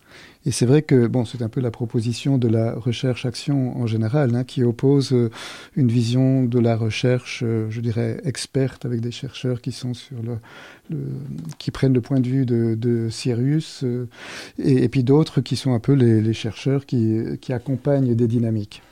Et 0.46 0.50
c'est 0.50 0.66
vrai 0.66 0.82
que 0.82 1.06
bon, 1.06 1.24
c'est 1.24 1.40
un 1.42 1.48
peu 1.48 1.60
la 1.60 1.70
proposition 1.70 2.36
de 2.36 2.48
la 2.48 2.74
recherche-action 2.74 3.78
en 3.78 3.86
général, 3.86 4.34
hein, 4.34 4.44
qui 4.44 4.62
oppose 4.62 5.12
euh, 5.12 5.30
une 5.74 5.88
vision 5.88 6.44
de 6.44 6.58
la 6.58 6.76
recherche, 6.76 7.42
euh, 7.42 7.66
je 7.70 7.80
dirais 7.80 8.20
experte, 8.24 8.84
avec 8.84 9.00
des 9.00 9.10
chercheurs 9.10 9.62
qui 9.62 9.72
sont 9.72 9.94
sur 9.94 10.16
le, 10.22 10.36
qui 11.58 11.70
prennent 11.70 11.94
le 11.94 12.02
point 12.02 12.20
de 12.20 12.28
vue 12.28 12.44
de, 12.44 13.08
Sirius, 13.10 13.84
et, 14.58 14.88
puis 14.88 15.02
d'autres 15.02 15.40
qui 15.40 15.56
sont 15.56 15.72
un 15.72 15.80
peu 15.80 15.92
les, 15.92 16.20
les 16.20 16.34
chercheurs 16.34 16.84
qui, 16.84 17.22
qui, 17.40 17.54
accompagnent 17.54 18.14
des 18.14 18.28
dynamiques. 18.28 18.82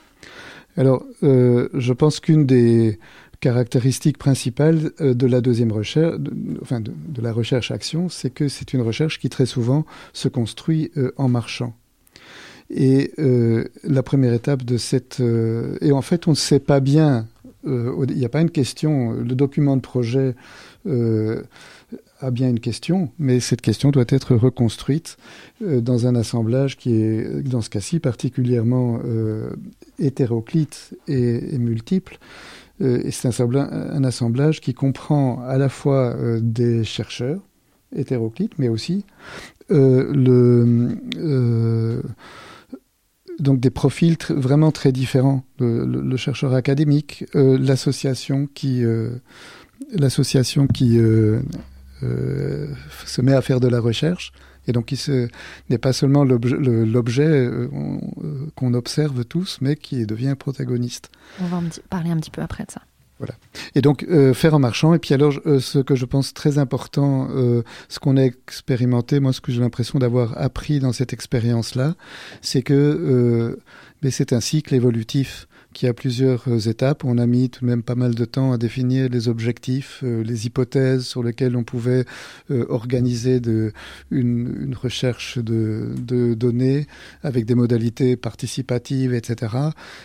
Alors, 0.75 1.05
je 1.21 1.93
pense 1.93 2.19
qu'une 2.19 2.47
des 2.47 2.97
caractéristique 3.43 4.17
principale 4.17 4.93
euh, 5.01 5.13
de 5.13 5.27
la 5.27 5.41
deuxième 5.41 5.73
recherche, 5.73 6.15
enfin 6.61 6.79
de, 6.79 7.21
la 7.21 7.33
recherche-action, 7.33 8.07
c'est 8.07 8.29
que 8.29 8.47
c'est 8.47 8.71
une 8.71 8.79
recherche 8.79 9.19
qui 9.19 9.27
très 9.27 9.45
souvent 9.45 9.85
se 10.13 10.29
construit 10.29 10.91
euh, 10.95 11.11
en 11.17 11.27
marchant. 11.27 11.75
Et 12.69 13.11
euh, 13.19 13.65
la 13.83 14.01
première 14.01 14.33
étape 14.33 14.63
de 14.63 14.77
cette... 14.77 15.21
et 15.81 15.91
en 15.91 16.01
fait, 16.01 16.25
on 16.27 16.31
ne 16.31 16.35
sait 16.35 16.61
pas 16.61 16.79
bien, 16.79 17.27
il 17.65 18.15
n'y 18.15 18.25
a 18.25 18.29
pas 18.29 18.39
une 18.39 18.49
question, 18.49 19.11
le 19.11 19.35
document 19.35 19.75
de 19.75 19.81
projet 19.81 20.35
a 20.85 22.31
bien 22.31 22.49
une 22.49 22.59
question, 22.59 23.11
mais 23.19 23.41
cette 23.41 23.61
question 23.61 23.91
doit 23.91 24.05
être 24.07 24.35
reconstruite 24.35 25.17
dans 25.61 26.07
un 26.07 26.15
assemblage 26.15 26.77
qui 26.77 26.93
est, 26.95 27.43
dans 27.43 27.61
ce 27.61 27.69
cas-ci, 27.69 27.99
particulièrement 27.99 28.99
hétéroclite 29.99 30.97
et 31.07 31.57
multiple. 31.57 32.17
Euh, 32.81 33.01
et 33.03 33.11
c'est 33.11 33.27
un, 33.27 34.03
assemblage 34.03 34.61
qui 34.61 34.73
comprend 34.73 35.43
à 35.43 35.57
la 35.57 35.69
fois 35.69 36.15
euh, 36.15 36.39
des 36.41 36.83
chercheurs 36.83 37.39
hétéroclites, 37.95 38.57
mais 38.57 38.69
aussi 38.69 39.05
euh, 39.71 40.91
donc 43.39 43.59
des 43.59 43.69
profils 43.69 44.17
vraiment 44.29 44.71
très 44.71 44.91
différents. 44.91 45.43
Le, 45.59 46.17
chercheur 46.17 46.53
académique, 46.53 47.25
l'association 47.33 48.47
qui, 48.53 48.83
l'association 49.91 50.67
qui 50.67 50.99
se 52.01 53.21
met 53.21 53.33
à 53.33 53.41
faire 53.41 53.59
de 53.59 53.67
la 53.67 53.79
recherche, 53.79 54.33
et 54.67 54.71
donc, 54.71 54.91
ce 54.95 55.27
n'est 55.69 55.77
pas 55.77 55.93
seulement 55.93 56.23
l'objet 56.23 57.23
euh, 57.23 57.67
euh, 58.23 58.47
qu'on 58.55 58.73
observe 58.73 59.25
tous, 59.25 59.57
mais 59.61 59.75
qui 59.75 60.05
devient 60.05 60.35
protagoniste. 60.37 61.09
On 61.41 61.45
va 61.45 61.61
parler 61.89 62.11
un 62.11 62.17
petit 62.17 62.31
peu 62.31 62.41
après 62.41 62.65
de 62.65 62.71
ça. 62.71 62.81
Voilà. 63.19 63.35
Et 63.75 63.81
donc, 63.81 64.05
euh, 64.09 64.33
faire 64.33 64.53
en 64.53 64.59
marchant. 64.59 64.93
Et 64.93 64.99
puis 64.99 65.13
alors, 65.13 65.33
ce 65.33 65.79
que 65.79 65.95
je 65.95 66.05
pense 66.05 66.33
très 66.33 66.57
important, 66.57 67.29
ce 67.89 67.99
qu'on 67.99 68.17
a 68.17 68.23
expérimenté, 68.23 69.19
moi, 69.19 69.33
ce 69.33 69.41
que 69.41 69.51
j'ai 69.51 69.61
l'impression 69.61 69.99
d'avoir 69.99 70.37
appris 70.37 70.79
dans 70.79 70.93
cette 70.93 71.13
expérience-là, 71.13 71.95
c'est 72.41 72.63
que 72.63 73.57
c'est 74.09 74.33
un 74.33 74.41
cycle 74.41 74.75
évolutif 74.75 75.47
qui 75.73 75.87
a 75.87 75.93
plusieurs 75.93 76.47
euh, 76.47 76.59
étapes. 76.59 77.03
On 77.03 77.17
a 77.17 77.25
mis 77.25 77.49
tout 77.49 77.61
de 77.61 77.65
même 77.65 77.83
pas 77.83 77.95
mal 77.95 78.15
de 78.15 78.25
temps 78.25 78.53
à 78.53 78.57
définir 78.57 79.09
les 79.09 79.27
objectifs, 79.27 80.01
euh, 80.03 80.23
les 80.23 80.45
hypothèses 80.45 81.05
sur 81.05 81.23
lesquelles 81.23 81.57
on 81.57 81.63
pouvait 81.63 82.05
euh, 82.51 82.65
organiser 82.69 83.41
une, 84.11 84.75
recherche 84.79 85.37
de, 85.37 85.93
données 86.35 86.87
avec 87.23 87.45
des 87.45 87.55
modalités 87.55 88.15
participatives, 88.15 89.13
etc., 89.13 89.55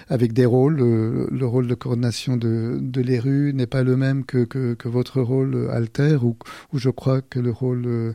avec 0.09 0.33
des 0.33 0.47
rôles. 0.47 0.79
le 0.79 1.47
rôle 1.47 1.67
de 1.67 1.75
coordination 1.75 2.37
de, 2.37 3.01
l'ERU 3.01 3.53
n'est 3.55 3.67
pas 3.67 3.83
le 3.83 3.97
même 3.97 4.25
que, 4.25 4.77
votre 4.85 5.21
rôle 5.21 5.69
alter, 5.71 6.19
ou 6.23 6.37
je 6.75 6.91
crois 6.91 7.21
que 7.21 7.39
le 7.39 7.51
rôle 7.51 8.15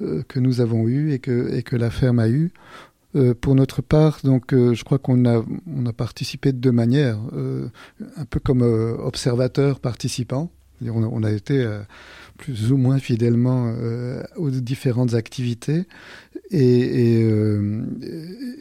que 0.00 0.38
nous 0.38 0.60
avons 0.60 0.88
eu 0.88 1.12
et 1.12 1.18
que 1.18 1.76
la 1.76 1.90
ferme 1.90 2.18
a 2.18 2.28
eu 2.28 2.50
pour 3.40 3.54
notre 3.54 3.82
part, 3.82 4.20
donc, 4.24 4.52
je 4.52 4.84
crois 4.84 4.98
qu'on 4.98 5.24
a, 5.24 5.44
on 5.66 5.86
a 5.86 5.92
participé 5.92 6.52
de 6.52 6.58
deux 6.58 6.72
manières, 6.72 7.18
un 8.16 8.24
peu 8.24 8.40
comme 8.40 8.62
observateur 8.62 9.80
participant. 9.80 10.50
On 10.82 11.22
a 11.22 11.30
été 11.32 11.66
plus 12.38 12.72
ou 12.72 12.76
moins 12.78 12.98
fidèlement 12.98 13.74
euh, 13.76 14.22
aux 14.36 14.50
différentes 14.50 15.14
activités. 15.14 15.84
Et, 16.50 17.18
et, 17.18 17.22
euh, 17.24 17.82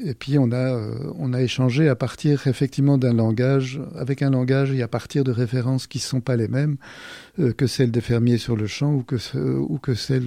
et 0.03 0.13
puis 0.13 0.37
on 0.37 0.51
a, 0.51 0.73
euh, 0.73 1.13
on 1.17 1.31
a 1.31 1.41
échangé 1.41 1.87
à 1.87 1.95
partir 1.95 2.47
effectivement 2.47 2.97
d'un 2.97 3.13
langage, 3.13 3.79
avec 3.95 4.21
un 4.21 4.31
langage 4.31 4.73
et 4.73 4.81
à 4.81 4.89
partir 4.89 5.23
de 5.23 5.31
références 5.31 5.87
qui 5.87 5.99
ne 5.99 6.03
sont 6.03 6.21
pas 6.21 6.35
les 6.35 6.49
mêmes 6.49 6.75
que 7.55 7.67
celles 7.67 7.91
des 7.91 8.01
fermiers 8.01 8.39
sur 8.39 8.55
le 8.55 8.65
champ 8.65 8.91
ou 8.95 9.03
que, 9.03 9.15
ou 9.37 9.77
que 9.77 9.93
celles 9.93 10.25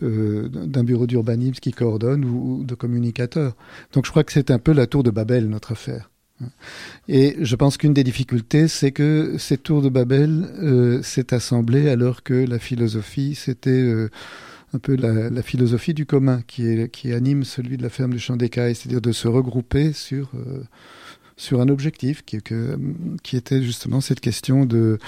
d'un 0.00 0.84
bureau 0.84 1.06
d'urbanisme 1.06 1.60
qui 1.60 1.70
coordonne 1.70 2.24
ou, 2.24 2.60
ou 2.60 2.64
de 2.64 2.74
communicateurs. 2.74 3.54
Donc 3.92 4.06
je 4.06 4.10
crois 4.10 4.24
que 4.24 4.32
c'est 4.32 4.50
un 4.50 4.58
peu 4.58 4.72
la 4.72 4.86
tour 4.86 5.02
de 5.02 5.10
Babel, 5.10 5.50
notre 5.50 5.72
affaire. 5.72 6.13
Et 7.08 7.36
je 7.40 7.56
pense 7.56 7.76
qu'une 7.76 7.94
des 7.94 8.04
difficultés, 8.04 8.68
c'est 8.68 8.92
que 8.92 9.36
cette 9.38 9.62
tour 9.62 9.82
de 9.82 9.88
Babel 9.88 10.48
euh, 10.58 11.02
s'est 11.02 11.32
assemblée 11.32 11.88
alors 11.88 12.22
que 12.22 12.34
la 12.34 12.58
philosophie, 12.58 13.34
c'était 13.34 13.70
euh, 13.70 14.10
un 14.72 14.78
peu 14.78 14.96
la, 14.96 15.42
philosophie 15.42 15.94
du 15.94 16.06
commun 16.06 16.42
qui, 16.46 16.66
est, 16.66 16.90
qui 16.90 17.12
anime 17.12 17.44
celui 17.44 17.76
de 17.76 17.82
la 17.82 17.90
ferme 17.90 18.12
du 18.12 18.18
Champ 18.18 18.36
des 18.36 18.48
Cailles, 18.48 18.74
c'est-à-dire 18.74 19.00
de 19.00 19.12
se 19.12 19.28
regrouper 19.28 19.92
sur, 19.92 20.30
euh, 20.34 20.64
sur 21.36 21.60
un 21.60 21.68
objectif 21.68 22.24
qui, 22.24 22.42
que, 22.42 22.78
qui 23.22 23.36
était 23.36 23.62
justement 23.62 24.00
cette 24.00 24.20
question 24.20 24.66
de, 24.66 24.98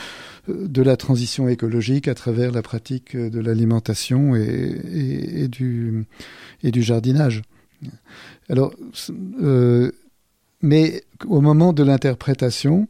de 0.49 0.83
la 0.83 0.97
transition 0.97 1.49
écologique 1.49 2.07
à 2.07 2.15
travers 2.15 2.53
la 2.53 2.63
pratique 2.63 3.17
de 3.17 3.41
l'alimentation 3.41 4.37
et, 4.37 5.43
et, 5.43 5.49
du, 5.49 6.05
et 6.63 6.71
du 6.71 6.83
jardinage. 6.83 7.43
Alors, 8.49 8.73
mais 10.67 11.05
au 11.27 11.41
moment 11.41 11.73
de 11.73 11.83
l'interprétation, 11.83 12.89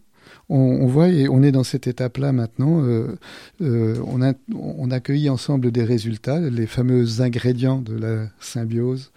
on, 0.48 0.86
voit 0.86 1.08
et 1.08 1.28
on 1.28 1.42
est 1.42 1.52
dans 1.52 1.64
cette 1.64 1.86
étape-là 1.86 2.32
maintenant. 2.32 2.82
Euh, 2.82 3.16
euh, 3.60 3.96
on, 4.06 4.22
a, 4.22 4.32
on 4.54 4.90
accueillit 4.90 5.28
ensemble 5.28 5.70
des 5.72 5.84
résultats, 5.84 6.40
les 6.40 6.66
fameux 6.66 7.20
ingrédients 7.20 7.80
de 7.80 7.96
la 7.96 8.28
symbiose. 8.40 9.10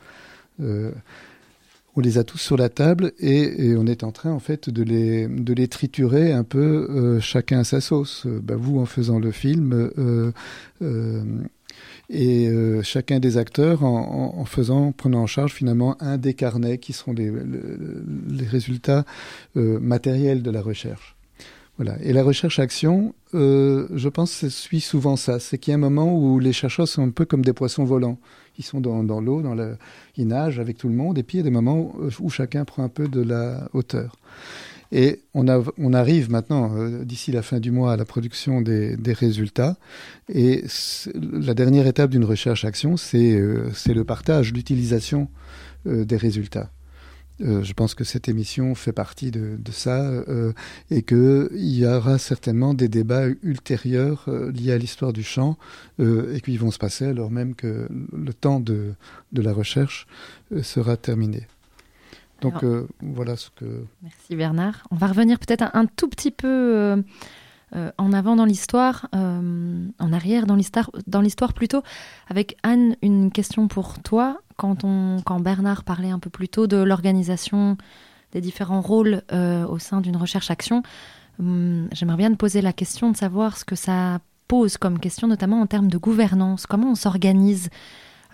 Euh, 0.61 0.91
on 1.95 2.01
les 2.01 2.17
a 2.17 2.23
tous 2.23 2.37
sur 2.37 2.57
la 2.57 2.69
table 2.69 3.13
et, 3.19 3.75
on 3.75 3.85
est 3.85 4.03
en 4.03 4.11
train 4.11 4.31
en 4.31 4.39
fait 4.39 4.69
de 4.69 4.83
les, 4.83 5.27
de 5.27 5.53
les 5.53 5.67
triturer 5.67 6.31
un 6.31 6.43
peu 6.43 7.19
chacun 7.19 7.59
à 7.59 7.63
sa 7.63 7.81
sauce. 7.81 8.25
Bah, 8.25 8.55
vous 8.57 8.79
en 8.79 8.85
faisant 8.85 9.19
le 9.19 9.31
film, 9.31 9.91
et 12.09 12.47
euh, 12.47 12.81
chacun 12.81 13.19
des 13.19 13.37
acteurs 13.37 13.83
en, 13.83 14.35
en, 14.37 14.45
faisant, 14.45 14.91
prenant 14.91 15.21
en 15.21 15.27
charge 15.27 15.53
finalement 15.53 15.95
un 16.01 16.17
des 16.17 16.33
carnets 16.33 16.79
qui 16.79 16.93
seront 16.93 17.13
les, 17.13 17.31
les 17.31 18.47
résultats 18.47 19.05
euh, 19.57 19.79
matériels 19.79 20.41
de 20.41 20.49
la 20.49 20.61
recherche. 20.61 21.15
Voilà. 21.77 21.97
Et 22.01 22.11
la 22.11 22.23
recherche-action, 22.23 23.13
euh, 23.35 23.87
je 23.93 24.09
pense, 24.09 24.47
suit 24.49 24.81
souvent 24.81 25.15
ça. 25.15 25.39
C'est 25.39 25.57
qu'il 25.57 25.71
y 25.71 25.73
a 25.73 25.75
un 25.75 25.79
moment 25.79 26.13
où 26.13 26.39
les 26.39 26.51
chercheurs 26.51 26.87
sont 26.87 27.03
un 27.03 27.11
peu 27.11 27.23
comme 27.23 27.45
des 27.45 27.53
poissons 27.53 27.85
volants. 27.85 28.17
Ils 28.57 28.65
sont 28.65 28.81
dans, 28.81 29.03
dans 29.03 29.21
l'eau, 29.21 29.41
dans 29.41 29.55
la, 29.55 29.77
ils 30.17 30.27
nagent 30.27 30.59
avec 30.59 30.77
tout 30.77 30.89
le 30.89 30.95
monde, 30.95 31.17
et 31.17 31.23
puis 31.23 31.37
il 31.37 31.39
y 31.39 31.41
a 31.41 31.45
des 31.45 31.51
moments 31.51 31.77
où, 31.77 32.09
où 32.19 32.29
chacun 32.29 32.65
prend 32.65 32.83
un 32.83 32.89
peu 32.89 33.07
de 33.07 33.21
la 33.21 33.69
hauteur. 33.71 34.17
Et 34.91 35.21
on, 35.35 35.47
arrive 35.93 36.31
maintenant, 36.31 36.75
euh, 36.75 37.03
d'ici 37.05 37.31
la 37.31 37.43
fin 37.43 37.59
du 37.59 37.69
mois, 37.69 37.93
à 37.93 37.97
la 37.97 38.05
production 38.05 38.61
des, 38.61 38.97
résultats. 39.13 39.77
Et 40.33 40.63
la 41.13 41.53
dernière 41.53 41.85
étape 41.85 42.09
d'une 42.09 42.25
recherche-action, 42.25 42.97
c'est 42.97 43.35
euh, 43.35 43.69
le 43.87 44.03
partage, 44.03 44.51
l'utilisation 44.51 45.29
euh, 45.85 46.05
des 46.05 46.17
résultats. 46.17 46.71
Je 47.41 47.71
pense 47.71 47.95
que 47.95 48.03
cette 48.03 48.27
émission 48.27 48.75
fait 48.75 48.91
partie 48.91 49.31
de, 49.31 49.57
ça 49.71 50.11
et 50.91 51.03
qu'il 51.03 51.47
y 51.53 51.85
aura 51.85 52.17
certainement 52.17 52.73
des 52.73 52.89
débats 52.89 53.27
ultérieurs 53.43 54.25
liés 54.53 54.73
à 54.73 54.77
l'histoire 54.77 55.13
du 55.13 55.23
chant 55.23 55.57
et 55.99 56.41
qui 56.41 56.57
vont 56.57 56.69
se 56.69 56.77
passer 56.77 57.05
alors 57.05 57.31
même 57.31 57.55
que 57.55 57.87
le 58.11 58.33
temps 58.33 58.59
de 58.59 58.93
la 59.31 59.53
recherche 59.53 60.05
sera 60.61 60.97
terminé. 60.97 61.47
Donc 62.41 62.63
euh, 62.63 62.87
voilà 63.01 63.35
ce 63.35 63.49
que. 63.49 63.85
Merci 64.01 64.35
Bernard. 64.35 64.87
On 64.91 64.95
va 64.95 65.07
revenir 65.07 65.39
peut-être 65.39 65.69
un, 65.73 65.85
tout 65.85 66.07
petit 66.07 66.31
peu 66.31 66.47
euh, 66.47 66.97
euh, 67.75 67.91
en 67.97 68.13
avant 68.13 68.35
dans 68.35 68.45
l'histoire, 68.45 69.07
en 69.13 70.13
arrière 70.13 70.45
dans 70.45 70.55
l'histoire, 70.55 70.89
dans 71.07 71.21
l'histoire 71.21 71.53
plutôt. 71.53 71.83
Avec 72.27 72.57
Anne, 72.63 72.95
une 73.01 73.31
question 73.31 73.67
pour 73.67 73.99
toi. 73.99 74.39
Quand, 74.55 74.83
on, 74.83 75.21
quand 75.23 75.39
Bernard 75.39 75.83
parlait 75.83 76.09
un 76.09 76.19
peu 76.19 76.29
plus 76.29 76.49
tôt 76.49 76.67
de 76.67 76.77
l'organisation 76.77 77.77
des 78.33 78.41
différents 78.41 78.81
rôles 78.81 79.23
au 79.31 79.79
sein 79.79 80.01
d'une 80.01 80.17
recherche-action, 80.17 80.83
hum, 81.39 81.87
j'aimerais 81.93 82.17
bien 82.17 82.31
te 82.31 82.35
poser 82.35 82.61
la 82.61 82.73
question 82.73 83.11
de 83.11 83.17
savoir 83.17 83.57
ce 83.57 83.63
que 83.63 83.75
ça 83.75 84.19
pose 84.49 84.77
comme 84.77 84.99
question, 84.99 85.27
notamment 85.27 85.61
en 85.61 85.67
termes 85.67 85.87
de 85.87 85.97
gouvernance. 85.97 86.65
Comment 86.65 86.91
on 86.91 86.95
s'organise 86.95 87.69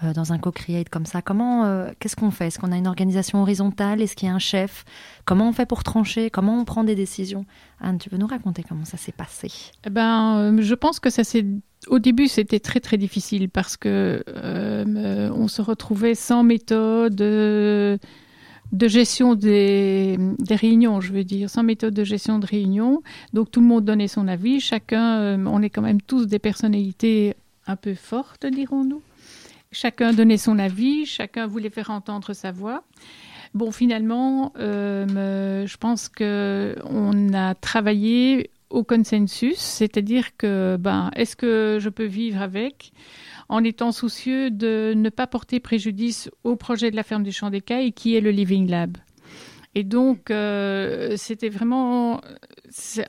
dans 0.03 0.33
un 0.33 0.37
co-create 0.37 0.89
comme 0.89 1.05
ça. 1.05 1.21
Comment, 1.21 1.65
euh, 1.65 1.89
qu'est-ce 1.99 2.15
qu'on 2.15 2.31
fait? 2.31 2.47
Est-ce 2.47 2.59
qu'on 2.59 2.71
a 2.71 2.77
une 2.77 2.87
organisation 2.87 3.41
horizontale? 3.41 4.01
Est-ce 4.01 4.15
qu'il 4.15 4.27
y 4.27 4.31
a 4.31 4.35
un 4.35 4.39
chef? 4.39 4.83
Comment 5.23 5.49
on 5.49 5.53
fait 5.53 5.65
pour 5.65 5.83
trancher? 5.83 6.29
Comment 6.29 6.59
on 6.59 6.65
prend 6.65 6.83
des 6.83 6.95
décisions? 6.95 7.45
Anne, 7.79 7.97
tu 7.97 8.09
veux 8.09 8.17
nous 8.17 8.27
raconter 8.27 8.63
comment 8.67 8.85
ça 8.85 8.97
s'est 8.97 9.13
passé? 9.13 9.49
Eh 9.85 9.89
ben, 9.89 10.37
euh, 10.37 10.61
je 10.61 10.75
pense 10.75 10.99
que 10.99 11.09
ça 11.09 11.23
s'est 11.23 11.45
au 11.87 11.99
début, 11.99 12.27
c'était 12.27 12.59
très 12.59 12.79
très 12.79 12.97
difficile 12.97 13.47
parce 13.47 13.77
que 13.77 14.23
on 15.35 15.47
se 15.47 15.61
retrouvait 15.61 16.15
sans 16.15 16.43
méthode 16.43 17.15
de 17.15 17.99
gestion 18.73 19.35
des, 19.35 20.17
des, 20.39 20.55
réunions, 20.55 20.99
je 20.99 21.13
veux 21.13 21.23
dire, 21.23 21.47
sans 21.47 21.61
méthode 21.61 21.93
de 21.93 22.03
gestion 22.03 22.39
de 22.39 22.47
réunion. 22.47 23.03
Donc 23.33 23.51
tout 23.51 23.61
le 23.61 23.67
monde 23.67 23.85
donnait 23.85 24.07
son 24.07 24.27
avis. 24.27 24.59
Chacun, 24.59 25.37
on 25.45 25.61
est 25.61 25.69
quand 25.69 25.83
même 25.83 26.01
tous 26.01 26.25
des 26.25 26.39
personnalités 26.39 27.35
un 27.67 27.75
peu 27.75 27.93
fortes, 27.93 28.47
dirons-nous. 28.47 29.01
Chacun 29.75 30.13
donnait 30.13 30.37
son 30.37 30.57
avis, 30.57 31.05
chacun 31.05 31.47
voulait 31.47 31.69
faire 31.69 31.89
entendre 31.89 32.31
sa 32.31 32.53
voix. 32.53 32.85
Bon, 33.53 33.71
finalement, 33.71 34.53
euh, 34.57 35.67
je 35.67 35.75
pense 35.75 36.07
que 36.07 36.77
on 36.85 37.33
a 37.33 37.55
travaillé 37.55 38.51
au 38.69 38.85
consensus, 38.85 39.57
c'est-à-dire 39.57 40.37
que, 40.37 40.77
ben, 40.79 41.11
est-ce 41.17 41.35
que 41.35 41.77
je 41.81 41.89
peux 41.89 42.05
vivre 42.05 42.41
avec, 42.41 42.93
en 43.49 43.65
étant 43.65 43.91
soucieux 43.91 44.49
de 44.49 44.93
ne 44.95 45.09
pas 45.09 45.27
porter 45.27 45.59
préjudice 45.59 46.29
au 46.45 46.55
projet 46.55 46.89
de 46.89 46.95
la 46.95 47.03
ferme 47.03 47.23
du 47.23 47.33
Champ 47.33 47.49
des 47.49 47.59
Cailles, 47.59 47.91
qui 47.91 48.15
est 48.15 48.21
le 48.21 48.31
Living 48.31 48.69
Lab. 48.69 48.97
Et 49.77 49.83
donc, 49.83 50.31
euh, 50.31 51.17
c'était 51.17 51.49
vraiment, 51.49 52.21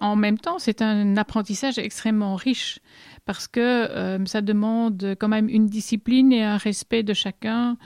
en 0.01 0.17
même 0.17 0.37
temps, 0.37 0.59
c'est 0.59 0.83
un 0.83 1.17
apprentissage 1.17 1.79
extrêmement 1.79 2.35
riche 2.35 2.81
parce 3.27 3.49
que 3.49 3.61
euh, 3.61 4.25
ça 4.25 4.41
demande 4.41 5.17
quand 5.19 5.29
même 5.29 5.49
une 5.49 5.67
discipline 5.67 6.33
et 6.33 6.43
un 6.43 6.57
respect 6.57 7.03
de 7.03 7.13
chacun 7.13 7.77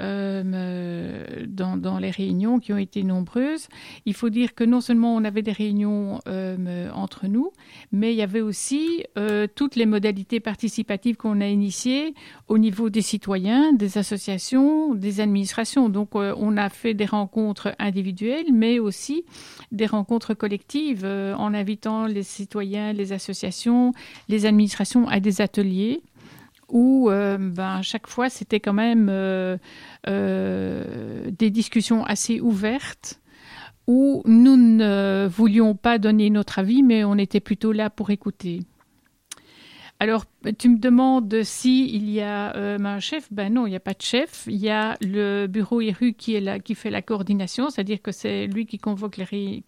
euh, 0.00 1.44
dans, 1.46 1.98
les 1.98 2.10
réunions 2.10 2.58
qui 2.58 2.72
ont 2.72 2.78
été 2.78 3.02
nombreuses. 3.02 3.68
Il 4.06 4.14
faut 4.14 4.30
dire 4.30 4.54
que 4.54 4.64
non 4.64 4.80
seulement 4.80 5.14
on 5.14 5.24
avait 5.24 5.42
des 5.42 5.52
réunions 5.52 6.20
euh, 6.26 6.88
entre 6.94 7.26
nous, 7.26 7.52
mais 7.92 8.12
il 8.12 8.16
y 8.16 8.22
avait 8.22 8.40
aussi 8.40 9.04
euh, 9.18 9.46
toutes 9.54 9.76
les 9.76 9.86
modalités 9.86 10.40
participatives 10.40 11.16
qu'on 11.16 11.40
a 11.40 11.46
initiées 11.46 12.14
au 12.48 12.58
niveau 12.58 12.88
des 12.88 13.02
citoyens, 13.02 13.72
des 13.72 13.98
associations, 13.98 14.94
des 14.94 15.20
administrations. 15.20 15.88
Donc 15.88 16.14
on 16.14 16.56
a 16.56 16.68
fait 16.68 16.94
des 16.94 17.06
rencontres 17.06 17.74
individuelles, 17.78 18.52
mais 18.52 18.78
aussi 18.78 19.24
des 19.72 19.86
rencontres 19.86 20.34
collectives 20.34 21.04
en 21.04 21.54
invitant 21.54 22.06
les 22.06 22.22
citoyens, 22.22 22.92
les 22.92 23.12
associations, 23.12 23.92
les 24.28 24.46
administrations 24.46 25.08
à 25.08 25.20
des 25.20 25.40
ateliers 25.40 26.02
où 26.70 27.10
euh, 27.10 27.38
ben, 27.38 27.82
chaque 27.82 28.06
fois 28.06 28.30
c'était 28.30 28.60
quand 28.60 28.72
même 28.72 29.08
euh, 29.10 29.56
euh, 30.08 31.30
des 31.30 31.50
discussions 31.50 32.04
assez 32.04 32.40
ouvertes 32.40 33.20
où 33.86 34.22
nous 34.24 34.56
ne 34.56 35.28
voulions 35.28 35.74
pas 35.74 35.98
donner 35.98 36.30
notre 36.30 36.60
avis, 36.60 36.82
mais 36.82 37.02
on 37.02 37.16
était 37.16 37.40
plutôt 37.40 37.72
là 37.72 37.90
pour 37.90 38.10
écouter. 38.10 38.60
Alors, 40.02 40.24
tu 40.58 40.70
me 40.70 40.78
demandes 40.78 41.42
si 41.42 41.94
il 41.94 42.10
y 42.10 42.22
a 42.22 42.56
euh, 42.56 42.78
un 42.78 43.00
chef? 43.00 43.30
Ben 43.30 43.52
non, 43.52 43.66
il 43.66 43.70
n'y 43.70 43.76
a 43.76 43.80
pas 43.80 43.92
de 43.92 44.00
chef. 44.00 44.44
Il 44.46 44.56
y 44.56 44.70
a 44.70 44.96
le 45.02 45.46
bureau 45.46 45.82
IRU 45.82 46.14
qui 46.14 46.40
fait 46.74 46.90
la 46.90 47.02
coordination, 47.02 47.68
c'est-à-dire 47.68 48.00
que 48.00 48.10
c'est 48.10 48.46
lui 48.46 48.64
qui 48.64 48.78
convoque 48.78 49.18
les 49.18 49.62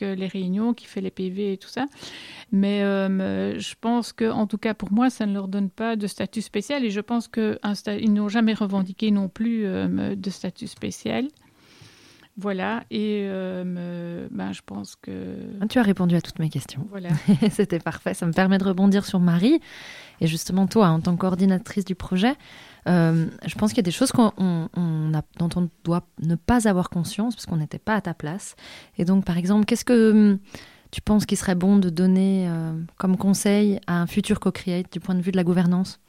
les 0.00 0.26
réunions, 0.26 0.72
qui 0.72 0.86
fait 0.86 1.02
les 1.02 1.10
PV 1.10 1.52
et 1.52 1.56
tout 1.58 1.68
ça. 1.68 1.84
Mais 2.50 2.82
euh, 2.82 3.58
je 3.58 3.74
pense 3.78 4.14
que, 4.14 4.30
en 4.30 4.46
tout 4.46 4.56
cas 4.56 4.72
pour 4.72 4.90
moi, 4.90 5.10
ça 5.10 5.26
ne 5.26 5.34
leur 5.34 5.48
donne 5.48 5.68
pas 5.68 5.96
de 5.96 6.06
statut 6.06 6.40
spécial 6.40 6.82
et 6.86 6.90
je 6.90 7.00
pense 7.00 7.28
qu'ils 7.28 8.12
n'ont 8.14 8.30
jamais 8.30 8.54
revendiqué 8.54 9.10
non 9.10 9.28
plus 9.28 9.66
euh, 9.66 10.14
de 10.14 10.30
statut 10.30 10.66
spécial. 10.66 11.28
Voilà, 12.40 12.84
et 12.92 13.24
euh, 13.26 14.28
ben, 14.30 14.52
je 14.52 14.60
pense 14.64 14.94
que... 14.94 15.34
Ah, 15.60 15.66
tu 15.66 15.80
as 15.80 15.82
répondu 15.82 16.14
à 16.14 16.20
toutes 16.20 16.38
mes 16.38 16.48
questions. 16.48 16.86
Voilà. 16.88 17.08
C'était 17.50 17.80
parfait, 17.80 18.14
ça 18.14 18.26
me 18.26 18.32
permet 18.32 18.58
de 18.58 18.64
rebondir 18.64 19.04
sur 19.04 19.18
Marie. 19.18 19.60
Et 20.20 20.28
justement, 20.28 20.68
toi, 20.68 20.86
en 20.90 21.00
tant 21.00 21.16
que 21.16 21.20
coordinatrice 21.20 21.84
du 21.84 21.96
projet, 21.96 22.36
je 22.86 23.54
pense 23.56 23.70
qu'il 23.70 23.78
y 23.78 23.80
a 23.80 23.82
des 23.82 23.90
choses 23.90 24.12
qu'on, 24.12 24.32
dont 24.36 25.48
on 25.56 25.68
doit 25.82 26.06
ne 26.22 26.36
pas 26.36 26.68
avoir 26.68 26.90
conscience 26.90 27.34
parce 27.34 27.46
qu'on 27.46 27.56
n'était 27.56 27.80
pas 27.80 27.96
à 27.96 28.00
ta 28.00 28.14
place. 28.14 28.54
Et 28.98 29.04
donc, 29.04 29.24
par 29.24 29.36
exemple, 29.36 29.66
qu'est-ce 29.66 29.84
que 29.84 30.12
hum, 30.12 30.38
tu 30.92 31.00
penses 31.00 31.26
qu'il 31.26 31.38
serait 31.38 31.56
bon 31.56 31.78
de 31.78 31.90
donner 31.90 32.48
comme 32.98 33.16
conseil 33.16 33.80
à 33.88 34.00
un 34.00 34.06
futur 34.06 34.38
co-create 34.38 34.92
du 34.92 35.00
point 35.00 35.16
de 35.16 35.22
vue 35.22 35.32
de 35.32 35.36
la 35.36 35.44
gouvernance? 35.44 36.00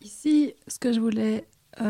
Ici, 0.00 0.54
ce 0.68 0.78
que 0.78 0.92
je 0.92 1.00
voulais 1.00 1.44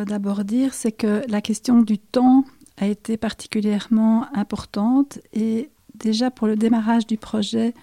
d'abord 0.06 0.44
dire, 0.44 0.74
c'est 0.74 0.92
que 0.92 1.22
la 1.28 1.40
question 1.40 1.82
du 1.82 1.98
temps 1.98 2.44
a 2.76 2.86
été 2.86 3.16
particulièrement 3.16 4.26
importante 4.34 5.18
et 5.32 5.70
déjà 5.94 6.30
pour 6.30 6.46
le 6.46 6.56
démarrage 6.56 7.06
du 7.06 7.16
projet, 7.16 7.74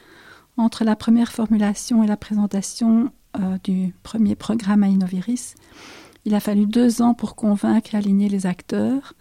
entre 0.58 0.84
la 0.84 0.96
première 0.96 1.32
formulation 1.32 2.04
et 2.04 2.08
la 2.08 2.18
présentation 2.18 3.12
euh, 3.39 3.58
du 3.63 3.94
premier 4.04 4.36
programme 4.36 4.84
à 4.84 4.88
Innoviris, 4.88 5.56
il 6.24 6.34
a 6.34 6.39
fallu 6.39 6.65
deux 6.65 7.02
ans 7.02 7.13
pour 7.13 7.36
convaincre 7.36 7.94
et 7.94 7.98
aligner 7.98 8.30
les 8.30 8.46
acteurs 8.46 9.13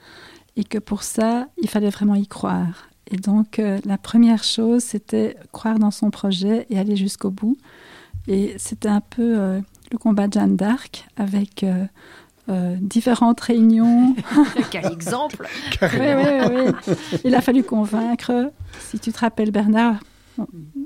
et 0.56 0.64
que 0.64 0.78
pour 0.78 1.02
ça, 1.02 1.48
il 1.60 1.68
fallait 1.68 1.90
vraiment 1.90 2.14
y 2.14 2.26
croire. 2.26 2.88
Et 3.10 3.16
donc, 3.16 3.58
euh, 3.58 3.80
la 3.84 3.98
première 3.98 4.44
chose, 4.44 4.82
c'était 4.82 5.36
croire 5.52 5.78
dans 5.78 5.90
son 5.90 6.10
projet 6.10 6.66
et 6.70 6.78
aller 6.78 6.96
jusqu'au 6.96 7.30
bout. 7.30 7.58
Et 8.28 8.54
c'était 8.56 8.88
un 8.88 9.02
peu 9.02 9.38
euh, 9.38 9.60
le 9.92 9.98
combat 9.98 10.28
de 10.28 10.34
Jeanne 10.34 10.56
d'Arc 10.56 11.06
avec 11.16 11.66
euh, 12.50 12.76
différentes 12.78 13.40
réunions. 13.40 14.14
Quel 14.70 14.84
exemple 14.92 15.48
oui, 15.80 15.88
oui, 15.98 16.72
oui. 16.86 16.94
Il 17.24 17.34
a 17.34 17.40
fallu 17.40 17.62
convaincre. 17.62 18.52
Si 18.80 18.98
tu 18.98 19.12
te 19.12 19.18
rappelles, 19.20 19.50
Bernard, 19.50 19.96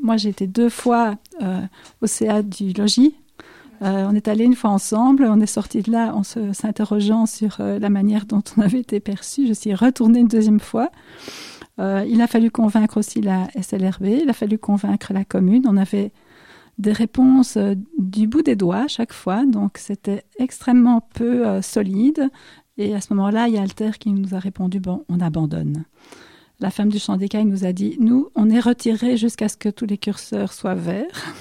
moi 0.02 0.16
j'ai 0.16 0.28
été 0.28 0.46
deux 0.46 0.68
fois 0.68 1.16
euh, 1.42 1.60
au 2.00 2.06
CA 2.06 2.42
du 2.42 2.72
logis. 2.72 3.16
Euh, 3.82 4.06
on 4.08 4.14
est 4.14 4.28
allé 4.28 4.44
une 4.44 4.54
fois 4.54 4.70
ensemble, 4.70 5.24
on 5.24 5.40
est 5.40 5.46
sorti 5.46 5.82
de 5.82 5.90
là 5.90 6.14
en 6.14 6.22
s'interrogeant 6.22 7.26
sur 7.26 7.58
la 7.60 7.90
manière 7.90 8.26
dont 8.26 8.42
on 8.56 8.62
avait 8.62 8.80
été 8.80 9.00
perçu. 9.00 9.48
Je 9.48 9.52
suis 9.52 9.74
retournée 9.74 10.20
une 10.20 10.28
deuxième 10.28 10.60
fois. 10.60 10.90
il 11.78 12.20
a 12.20 12.26
fallu 12.28 12.52
convaincre 12.52 12.98
aussi 12.98 13.20
la 13.20 13.48
SLRB, 13.60 14.06
il 14.22 14.30
a 14.30 14.32
fallu 14.32 14.58
convaincre 14.58 15.12
la 15.12 15.24
commune. 15.24 15.64
On 15.68 15.76
avait 15.76 16.12
des 16.78 16.92
réponses 16.92 17.56
euh, 17.56 17.74
du 17.98 18.26
bout 18.26 18.42
des 18.42 18.56
doigts 18.56 18.84
à 18.84 18.88
chaque 18.88 19.12
fois, 19.12 19.44
donc 19.44 19.78
c'était 19.78 20.24
extrêmement 20.38 21.00
peu 21.14 21.46
euh, 21.46 21.62
solide. 21.62 22.30
Et 22.76 22.94
à 22.94 23.00
ce 23.00 23.12
moment-là, 23.14 23.48
il 23.48 23.54
y 23.54 23.58
a 23.58 23.62
Alter 23.62 23.90
qui 23.98 24.12
nous 24.12 24.34
a 24.34 24.38
répondu 24.38 24.78
bon, 24.78 25.04
on 25.08 25.20
abandonne. 25.20 25.84
La 26.60 26.70
femme 26.70 26.88
du 26.88 26.98
champ 26.98 27.16
d'écaille 27.16 27.44
nous 27.44 27.64
a 27.64 27.72
dit 27.72 27.96
nous, 28.00 28.30
on 28.34 28.48
est 28.50 28.60
retiré 28.60 29.16
jusqu'à 29.16 29.48
ce 29.48 29.56
que 29.56 29.68
tous 29.68 29.86
les 29.86 29.98
curseurs 29.98 30.52
soient 30.52 30.74
verts. 30.74 31.34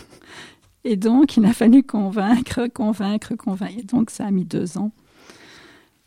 Et 0.84 0.96
donc, 0.96 1.38
il 1.38 1.46
a 1.46 1.54
fallu 1.54 1.84
convaincre, 1.84 2.68
convaincre, 2.68 3.36
convaincre. 3.36 3.80
Et 3.80 3.84
donc, 3.84 4.10
ça 4.10 4.26
a 4.26 4.32
mis 4.32 4.46
deux 4.46 4.78
ans. 4.78 4.92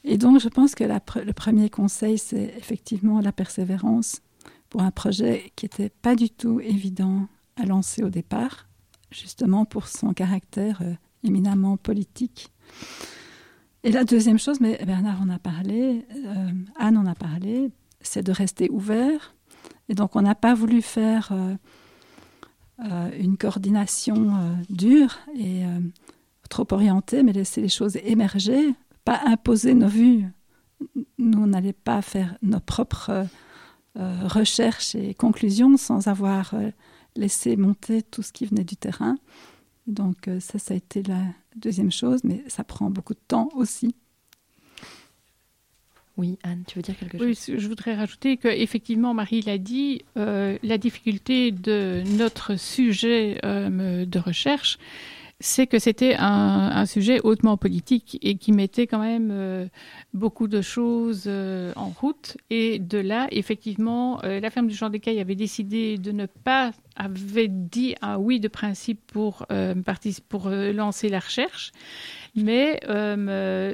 Et 0.04 0.16
donc, 0.16 0.40
je 0.40 0.48
pense 0.48 0.74
que 0.74 0.84
le 0.84 1.32
premier 1.32 1.68
conseil, 1.68 2.16
c'est 2.18 2.54
effectivement 2.56 3.20
la 3.20 3.32
persévérance 3.32 4.22
pour 4.70 4.80
un 4.80 4.90
projet 4.90 5.52
qui 5.54 5.66
n'était 5.66 5.90
pas 5.90 6.16
du 6.16 6.30
tout 6.30 6.60
évident 6.60 7.26
à 7.60 7.66
lancer 7.66 8.02
au 8.02 8.08
départ 8.08 8.69
justement 9.10 9.64
pour 9.64 9.88
son 9.88 10.12
caractère 10.12 10.80
euh, 10.82 10.94
éminemment 11.24 11.76
politique. 11.76 12.52
Et 13.82 13.92
la 13.92 14.04
deuxième 14.04 14.38
chose, 14.38 14.60
mais 14.60 14.78
Bernard 14.84 15.22
en 15.22 15.28
a 15.28 15.38
parlé, 15.38 16.06
euh, 16.14 16.50
Anne 16.76 16.96
en 16.96 17.06
a 17.06 17.14
parlé, 17.14 17.70
c'est 18.00 18.22
de 18.22 18.32
rester 18.32 18.70
ouvert. 18.70 19.34
Et 19.88 19.94
donc 19.94 20.16
on 20.16 20.22
n'a 20.22 20.34
pas 20.34 20.54
voulu 20.54 20.82
faire 20.82 21.32
euh, 21.32 23.10
une 23.18 23.36
coordination 23.36 24.56
dure 24.70 25.18
et 25.34 25.62
trop 26.48 26.66
orientée, 26.70 27.22
mais 27.22 27.32
laisser 27.32 27.60
les 27.60 27.68
choses 27.68 27.96
émerger, 27.96 28.74
pas 29.04 29.20
imposer 29.26 29.74
nos 29.74 29.88
vues. 29.88 30.24
Nous, 31.18 31.38
on 31.38 31.48
n'allait 31.48 31.74
pas 31.74 32.00
faire 32.00 32.36
nos 32.42 32.60
propres 32.60 33.26
recherches 33.96 34.94
et 34.94 35.12
conclusions 35.14 35.76
sans 35.76 36.08
avoir 36.08 36.54
laisser 37.16 37.56
monter 37.56 38.02
tout 38.02 38.22
ce 38.22 38.32
qui 38.32 38.46
venait 38.46 38.64
du 38.64 38.76
terrain. 38.76 39.16
Donc 39.86 40.28
euh, 40.28 40.40
ça, 40.40 40.58
ça 40.58 40.74
a 40.74 40.76
été 40.76 41.02
la 41.02 41.22
deuxième 41.56 41.90
chose, 41.90 42.20
mais 42.24 42.42
ça 42.48 42.64
prend 42.64 42.90
beaucoup 42.90 43.14
de 43.14 43.20
temps 43.26 43.48
aussi. 43.54 43.94
Oui, 46.16 46.38
Anne, 46.42 46.64
tu 46.66 46.76
veux 46.76 46.82
dire 46.82 46.98
quelque 46.98 47.16
chose? 47.16 47.26
Oui, 47.48 47.58
je 47.58 47.66
voudrais 47.66 47.94
rajouter 47.94 48.36
qu'effectivement, 48.36 49.14
Marie 49.14 49.40
l'a 49.40 49.56
dit, 49.56 50.02
euh, 50.18 50.58
la 50.62 50.76
difficulté 50.76 51.50
de 51.50 52.02
notre 52.18 52.56
sujet 52.56 53.40
euh, 53.42 54.04
de 54.04 54.18
recherche, 54.18 54.78
c'est 55.40 55.66
que 55.66 55.78
c'était 55.78 56.16
un, 56.18 56.84
sujet 56.84 57.20
hautement 57.24 57.56
politique 57.56 58.18
et 58.22 58.36
qui 58.36 58.52
mettait 58.52 58.86
quand 58.86 58.98
même 58.98 59.30
euh, 59.32 59.66
beaucoup 60.12 60.48
de 60.48 60.60
choses 60.60 61.24
euh, 61.26 61.72
en 61.76 61.88
route. 61.88 62.36
Et 62.50 62.78
de 62.78 62.98
là, 62.98 63.26
effectivement, 63.30 64.22
euh, 64.24 64.38
la 64.40 64.50
ferme 64.50 64.68
du 64.68 64.76
Champ 64.76 64.90
d'Écaille 64.90 65.20
avait 65.20 65.34
décidé 65.34 65.96
de 65.96 66.12
ne 66.12 66.26
pas, 66.26 66.72
avait 67.04 67.48
dit 67.48 67.94
un 68.02 68.16
oui 68.16 68.40
de 68.40 68.48
principe 68.48 69.00
pour, 69.06 69.46
pour 70.28 70.50
lancer 70.50 71.08
la 71.08 71.18
recherche. 71.18 71.72
Mais 72.34 72.80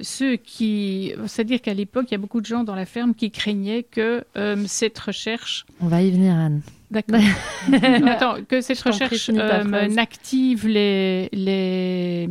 ceux 0.02 0.36
qui, 0.36 1.12
c'est-à-dire 1.26 1.60
qu'à 1.60 1.74
l'époque, 1.74 2.06
il 2.08 2.12
y 2.12 2.14
a 2.14 2.18
beaucoup 2.18 2.40
de 2.40 2.46
gens 2.46 2.64
dans 2.64 2.74
la 2.74 2.86
ferme 2.86 3.14
qui 3.14 3.30
craignaient 3.30 3.82
que 3.82 4.24
cette 4.66 4.98
recherche. 4.98 5.66
On 5.80 5.88
va 5.88 6.02
y 6.02 6.10
venir, 6.10 6.34
Anne. 6.34 6.62
D'accord. 6.90 7.20
Attends, 8.06 8.36
que 8.48 8.60
cette 8.60 8.80
recherche 8.80 9.30
euh, 9.30 9.88
n'active 9.88 10.68
les, 10.68 11.28
les, 11.32 12.28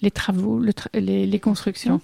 les 0.00 0.10
travaux, 0.10 0.60
les, 0.94 1.26
les, 1.26 1.40
constructions. 1.40 2.00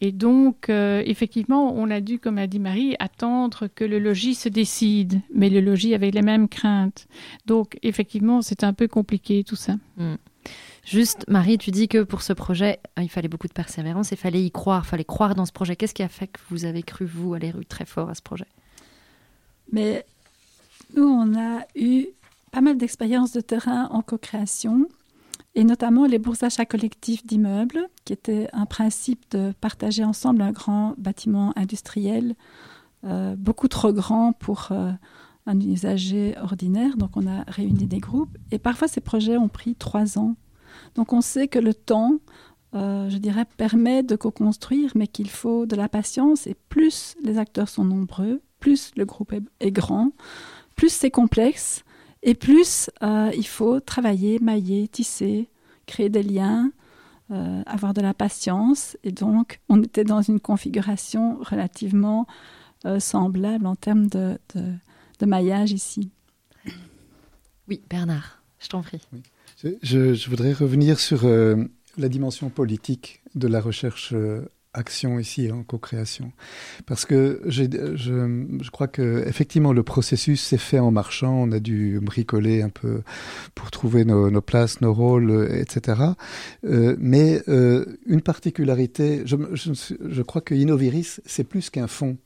Et 0.00 0.12
donc, 0.12 0.68
euh, 0.68 1.02
effectivement, 1.06 1.74
on 1.74 1.90
a 1.90 2.00
dû, 2.00 2.18
comme 2.18 2.38
a 2.38 2.46
dit 2.46 2.60
Marie, 2.60 2.94
attendre 3.00 3.66
que 3.66 3.84
le 3.84 3.98
logis 3.98 4.36
se 4.36 4.48
décide. 4.48 5.20
Mais 5.34 5.50
le 5.50 5.60
logis 5.60 5.94
avait 5.94 6.10
les 6.10 6.22
mêmes 6.22 6.48
craintes. 6.48 7.08
Donc, 7.46 7.78
effectivement, 7.82 8.42
c'est 8.42 8.62
un 8.62 8.72
peu 8.72 8.86
compliqué 8.86 9.42
tout 9.42 9.56
ça. 9.56 9.74
Hmm. 9.96 10.14
Juste, 10.84 11.24
Marie, 11.28 11.58
tu 11.58 11.70
dis 11.70 11.88
que 11.88 12.02
pour 12.02 12.22
ce 12.22 12.32
projet, 12.32 12.78
euh, 12.98 13.02
il 13.02 13.08
fallait 13.08 13.28
beaucoup 13.28 13.48
de 13.48 13.52
persévérance, 13.52 14.12
il 14.12 14.16
fallait 14.16 14.42
y 14.42 14.50
croire, 14.50 14.82
il 14.86 14.88
fallait 14.88 15.04
croire 15.04 15.34
dans 15.34 15.44
ce 15.44 15.52
projet. 15.52 15.76
Qu'est-ce 15.76 15.94
qui 15.94 16.02
a 16.02 16.08
fait 16.08 16.28
que 16.28 16.40
vous 16.48 16.64
avez 16.64 16.82
cru, 16.82 17.04
vous, 17.04 17.34
aller 17.34 17.52
très 17.68 17.84
fort 17.84 18.08
à 18.08 18.14
ce 18.14 18.22
projet? 18.22 18.46
Mais 19.72 20.06
nous, 20.96 21.04
on 21.04 21.38
a 21.38 21.66
eu 21.74 22.06
pas 22.52 22.60
mal 22.60 22.78
d'expériences 22.78 23.32
de 23.32 23.40
terrain 23.40 23.88
en 23.90 24.00
co-création, 24.00 24.88
et 25.58 25.64
notamment 25.64 26.06
les 26.06 26.20
bourses 26.20 26.44
achats 26.44 26.66
collectifs 26.66 27.26
d'immeubles, 27.26 27.88
qui 28.04 28.12
était 28.12 28.48
un 28.52 28.64
principe 28.64 29.24
de 29.32 29.52
partager 29.60 30.04
ensemble 30.04 30.40
un 30.42 30.52
grand 30.52 30.94
bâtiment 30.98 31.52
industriel, 31.56 32.36
euh, 33.02 33.34
beaucoup 33.34 33.66
trop 33.66 33.92
grand 33.92 34.32
pour 34.34 34.68
euh, 34.70 34.92
un 35.46 35.60
usager 35.60 36.36
ordinaire. 36.40 36.96
Donc 36.96 37.16
on 37.16 37.26
a 37.26 37.42
réuni 37.48 37.86
des 37.86 37.98
groupes, 37.98 38.38
et 38.52 38.60
parfois 38.60 38.86
ces 38.86 39.00
projets 39.00 39.36
ont 39.36 39.48
pris 39.48 39.74
trois 39.74 40.16
ans. 40.16 40.36
Donc 40.94 41.12
on 41.12 41.20
sait 41.20 41.48
que 41.48 41.58
le 41.58 41.74
temps, 41.74 42.18
euh, 42.76 43.10
je 43.10 43.18
dirais, 43.18 43.44
permet 43.56 44.04
de 44.04 44.14
co-construire, 44.14 44.92
mais 44.94 45.08
qu'il 45.08 45.28
faut 45.28 45.66
de 45.66 45.74
la 45.74 45.88
patience, 45.88 46.46
et 46.46 46.54
plus 46.68 47.16
les 47.24 47.36
acteurs 47.36 47.68
sont 47.68 47.84
nombreux, 47.84 48.42
plus 48.60 48.92
le 48.96 49.04
groupe 49.04 49.34
est 49.58 49.72
grand, 49.72 50.12
plus 50.76 50.92
c'est 50.92 51.10
complexe 51.10 51.82
et 52.22 52.34
plus 52.34 52.90
euh, 53.02 53.30
il 53.36 53.46
faut 53.46 53.80
travailler, 53.80 54.38
mailler, 54.38 54.88
tisser, 54.88 55.48
créer 55.86 56.08
des 56.08 56.22
liens, 56.22 56.72
euh, 57.30 57.62
avoir 57.66 57.94
de 57.94 58.00
la 58.00 58.14
patience. 58.14 58.96
Et 59.04 59.12
donc, 59.12 59.60
on 59.68 59.82
était 59.82 60.04
dans 60.04 60.22
une 60.22 60.40
configuration 60.40 61.38
relativement 61.40 62.26
euh, 62.84 63.00
semblable 63.00 63.66
en 63.66 63.76
termes 63.76 64.08
de, 64.08 64.38
de, 64.54 65.26
maillage 65.26 65.72
ici. 65.72 66.10
Oui, 67.68 67.82
Bernard, 67.88 68.42
je 68.60 68.68
t'en 68.68 68.82
prie. 68.82 69.00
Je, 69.82 70.14
je, 70.14 70.30
voudrais 70.30 70.52
revenir 70.52 71.00
sur 71.00 71.26
la 71.26 72.08
dimension 72.08 72.48
politique 72.48 73.20
de 73.34 73.48
la 73.48 73.60
recherche 73.60 74.14
action 74.74 75.18
ici 75.18 75.50
en 75.50 75.62
co-création. 75.62 76.32
Parce 76.86 77.04
que 77.04 77.40
je, 77.46 77.64
je, 77.94 78.70
crois 78.70 78.88
que 78.88 79.24
effectivement 79.26 79.72
le 79.72 79.82
processus 79.82 80.42
s'est 80.42 80.58
fait 80.58 80.78
en 80.78 80.90
marchant. 80.90 81.34
On 81.34 81.52
a 81.52 81.58
dû 81.58 81.98
bricoler 82.00 82.62
un 82.62 82.68
peu 82.68 83.02
pour 83.54 83.70
trouver 83.70 84.04
nos, 84.04 84.40
places, 84.40 84.80
nos 84.80 84.92
rôles, 84.92 85.48
etc. 85.52 86.02
Euh, 86.64 86.96
mais 86.98 87.42
euh, 87.48 87.84
une 88.06 88.22
particularité, 88.22 89.22
je, 89.24 89.36
je, 89.54 90.22
crois 90.22 90.40
que 90.40 90.54
Innoviris, 90.54 91.20
c'est 91.24 91.44
plus 91.44 91.70
qu'un 91.70 91.88
fonds. 91.88 92.18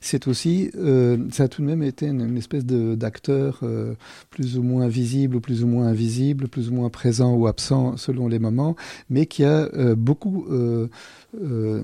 C'est 0.00 0.28
aussi, 0.28 0.70
euh, 0.76 1.16
ça 1.30 1.44
a 1.44 1.48
tout 1.48 1.62
de 1.62 1.66
même 1.66 1.82
été 1.82 2.06
une, 2.06 2.36
espèce 2.36 2.64
d'acteur 2.64 3.60
euh, 3.62 3.94
plus 4.30 4.58
ou 4.58 4.62
moins 4.62 4.88
visible 4.88 5.36
ou 5.36 5.40
plus 5.40 5.64
ou 5.64 5.66
moins 5.66 5.86
invisible, 5.86 6.48
plus 6.48 6.70
ou 6.70 6.74
moins 6.74 6.88
présent 6.88 7.34
ou 7.34 7.46
absent 7.46 7.96
selon 7.96 8.28
les 8.28 8.38
moments, 8.38 8.76
mais 9.10 9.26
qui 9.26 9.44
a 9.44 9.68
euh, 9.74 9.94
beaucoup 9.94 10.46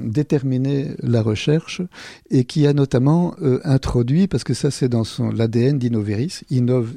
déterminé 0.01 0.93
la 1.01 1.21
recherche 1.21 1.83
et 2.31 2.45
qui 2.45 2.67
a 2.67 2.73
notamment 2.73 3.35
introduit, 3.63 4.27
parce 4.27 4.43
que 4.43 4.55
ça 4.55 4.71
c'est 4.71 4.89
dans 4.89 5.05
l'ADN 5.35 5.79
d'Innoviris, 5.79 6.45
Innov 6.51 6.95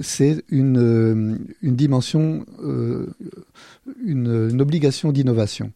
c'est 0.00 0.42
une, 0.48 1.38
une 1.62 1.76
dimension, 1.76 2.46
une, 4.04 4.48
une 4.50 4.60
obligation 4.62 5.12
d'innovation. 5.12 5.72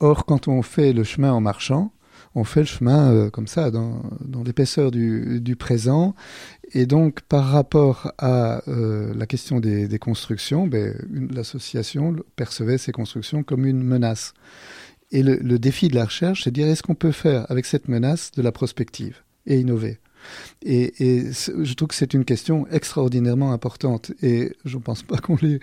Or, 0.00 0.24
quand 0.24 0.48
on 0.48 0.62
fait 0.62 0.92
le 0.92 1.04
chemin 1.04 1.32
en 1.32 1.40
marchant, 1.40 1.92
on 2.34 2.44
fait 2.44 2.60
le 2.60 2.66
chemin 2.66 3.12
euh, 3.12 3.30
comme 3.30 3.46
ça, 3.46 3.70
dans, 3.70 4.02
l'épaisseur 4.44 4.90
du, 4.90 5.56
présent. 5.58 6.14
Et 6.72 6.86
donc, 6.86 7.20
par 7.22 7.46
rapport 7.46 8.12
à 8.18 8.62
euh, 8.68 9.12
la 9.14 9.26
question 9.26 9.60
des, 9.60 9.98
constructions, 9.98 10.66
ben, 10.66 10.94
l'association 11.30 12.16
percevait 12.36 12.78
ces 12.78 12.92
constructions 12.92 13.42
comme 13.42 13.66
une 13.66 13.82
menace. 13.82 14.34
Et 15.10 15.22
le, 15.22 15.58
défi 15.58 15.88
de 15.88 15.94
la 15.94 16.06
recherche, 16.06 16.44
c'est 16.44 16.50
de 16.50 16.54
dire 16.54 16.68
est-ce 16.68 16.82
qu'on 16.82 16.94
peut 16.94 17.12
faire 17.12 17.50
avec 17.50 17.66
cette 17.66 17.88
menace 17.88 18.30
de 18.32 18.40
la 18.40 18.50
prospective 18.50 19.22
et 19.46 19.60
innover? 19.60 19.98
Et, 20.64 20.92
je 21.00 21.74
trouve 21.74 21.88
que 21.88 21.94
c'est 21.94 22.14
une 22.14 22.24
question 22.24 22.66
extraordinairement 22.68 23.52
importante. 23.52 24.12
Et 24.22 24.52
je 24.64 24.76
ne 24.76 24.82
pense 24.82 25.02
pas 25.02 25.18
qu'on 25.18 25.36
l'ait 25.36 25.60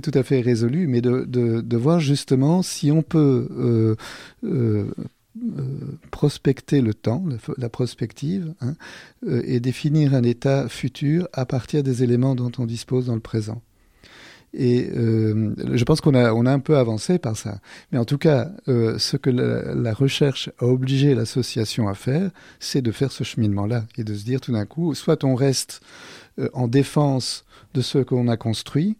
tout 0.00 0.10
à 0.14 0.22
fait 0.22 0.40
résolue, 0.40 0.86
mais 0.86 1.00
de, 1.00 1.76
voir 1.76 2.00
justement 2.00 2.62
si 2.62 2.92
on 2.92 3.02
peut 3.02 3.48
euh, 3.50 3.96
euh, 4.44 4.92
prospecter 6.10 6.80
le 6.80 6.94
temps, 6.94 7.24
la, 7.56 7.68
prospective, 7.68 8.54
hein, 8.60 8.74
euh, 9.26 9.42
et 9.44 9.60
définir 9.60 10.14
un 10.14 10.22
état 10.22 10.68
futur 10.68 11.28
à 11.32 11.46
partir 11.46 11.82
des 11.82 12.02
éléments 12.02 12.34
dont 12.34 12.52
on 12.58 12.66
dispose 12.66 13.06
dans 13.06 13.14
le 13.14 13.20
présent. 13.20 13.62
Et 14.54 14.90
euh, 14.94 15.54
je 15.72 15.82
pense 15.84 16.02
qu'on 16.02 16.14
a, 16.14 16.34
on 16.34 16.44
a 16.44 16.52
un 16.52 16.58
peu 16.58 16.76
avancé 16.76 17.18
par 17.18 17.38
ça. 17.38 17.60
Mais 17.90 17.98
en 17.98 18.04
tout 18.04 18.18
cas, 18.18 18.50
ce 18.66 19.16
que 19.16 19.30
la, 19.30 19.94
recherche 19.94 20.50
a 20.58 20.66
obligé 20.66 21.14
l'association 21.14 21.88
à 21.88 21.94
faire, 21.94 22.30
c'est 22.60 22.82
de 22.82 22.92
faire 22.92 23.10
ce 23.10 23.24
cheminement-là 23.24 23.86
et 23.96 24.04
de 24.04 24.14
se 24.14 24.24
dire 24.24 24.42
tout 24.42 24.52
d'un 24.52 24.66
coup, 24.66 24.94
soit 24.94 25.24
on 25.24 25.34
reste 25.34 25.80
en 26.52 26.68
défense 26.68 27.46
de 27.72 27.80
ce 27.80 27.98
qu'on 27.98 28.28
a 28.28 28.36
construit, 28.36 28.98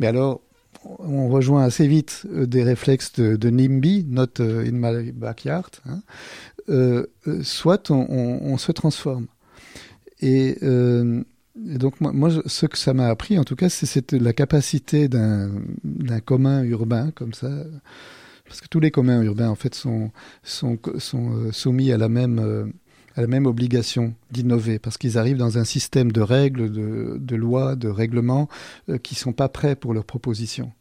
mais 0.00 0.06
alors 0.06 0.40
on 0.84 1.28
rejoint 1.28 1.64
assez 1.64 1.86
vite 1.86 2.26
euh, 2.32 2.46
des 2.46 2.62
réflexes 2.62 3.12
de, 3.14 3.50
NIMBY, 3.50 4.06
Not 4.08 4.40
euh, 4.40 4.64
in 4.66 4.72
My 4.72 5.12
Backyard, 5.12 5.70
hein. 5.86 6.00
euh, 6.68 7.06
soit 7.42 7.90
on, 7.90 8.56
se 8.58 8.72
transforme. 8.72 9.26
Et, 10.20 10.56
donc 11.56 12.00
moi, 12.00 12.30
ce 12.46 12.66
que 12.66 12.78
ça 12.78 12.94
m'a 12.94 13.08
appris, 13.08 13.38
en 13.38 13.44
tout 13.44 13.56
cas, 13.56 13.68
c'est 13.68 14.12
la 14.12 14.32
capacité 14.32 15.08
d'un 15.08 15.50
commun 16.24 16.62
urbain 16.64 17.12
comme 17.14 17.32
ça, 17.32 17.50
parce 18.46 18.60
que 18.60 18.66
tous 18.68 18.80
les 18.80 18.90
communs 18.90 19.22
urbains, 19.22 19.50
en 19.50 19.54
fait, 19.54 19.74
sont 19.74 20.10
soumis 21.52 21.92
à 21.92 21.98
la 21.98 22.08
même 22.08 22.72
à 23.16 23.20
la 23.20 23.26
même 23.26 23.46
obligation 23.46 24.14
d'innover, 24.30 24.78
parce 24.78 24.98
qu'ils 24.98 25.18
arrivent 25.18 25.36
dans 25.36 25.58
un 25.58 25.64
système 25.64 26.12
de 26.12 26.20
règles, 26.20 26.70
de, 26.70 27.36
lois, 27.36 27.76
de 27.76 27.88
règlements 27.88 28.48
euh, 28.88 28.98
qui 28.98 29.14
ne 29.14 29.18
sont 29.18 29.32
pas 29.32 29.48
prêts 29.48 29.76
pour 29.76 29.94
leurs 29.94 30.04
propositions. 30.04 30.72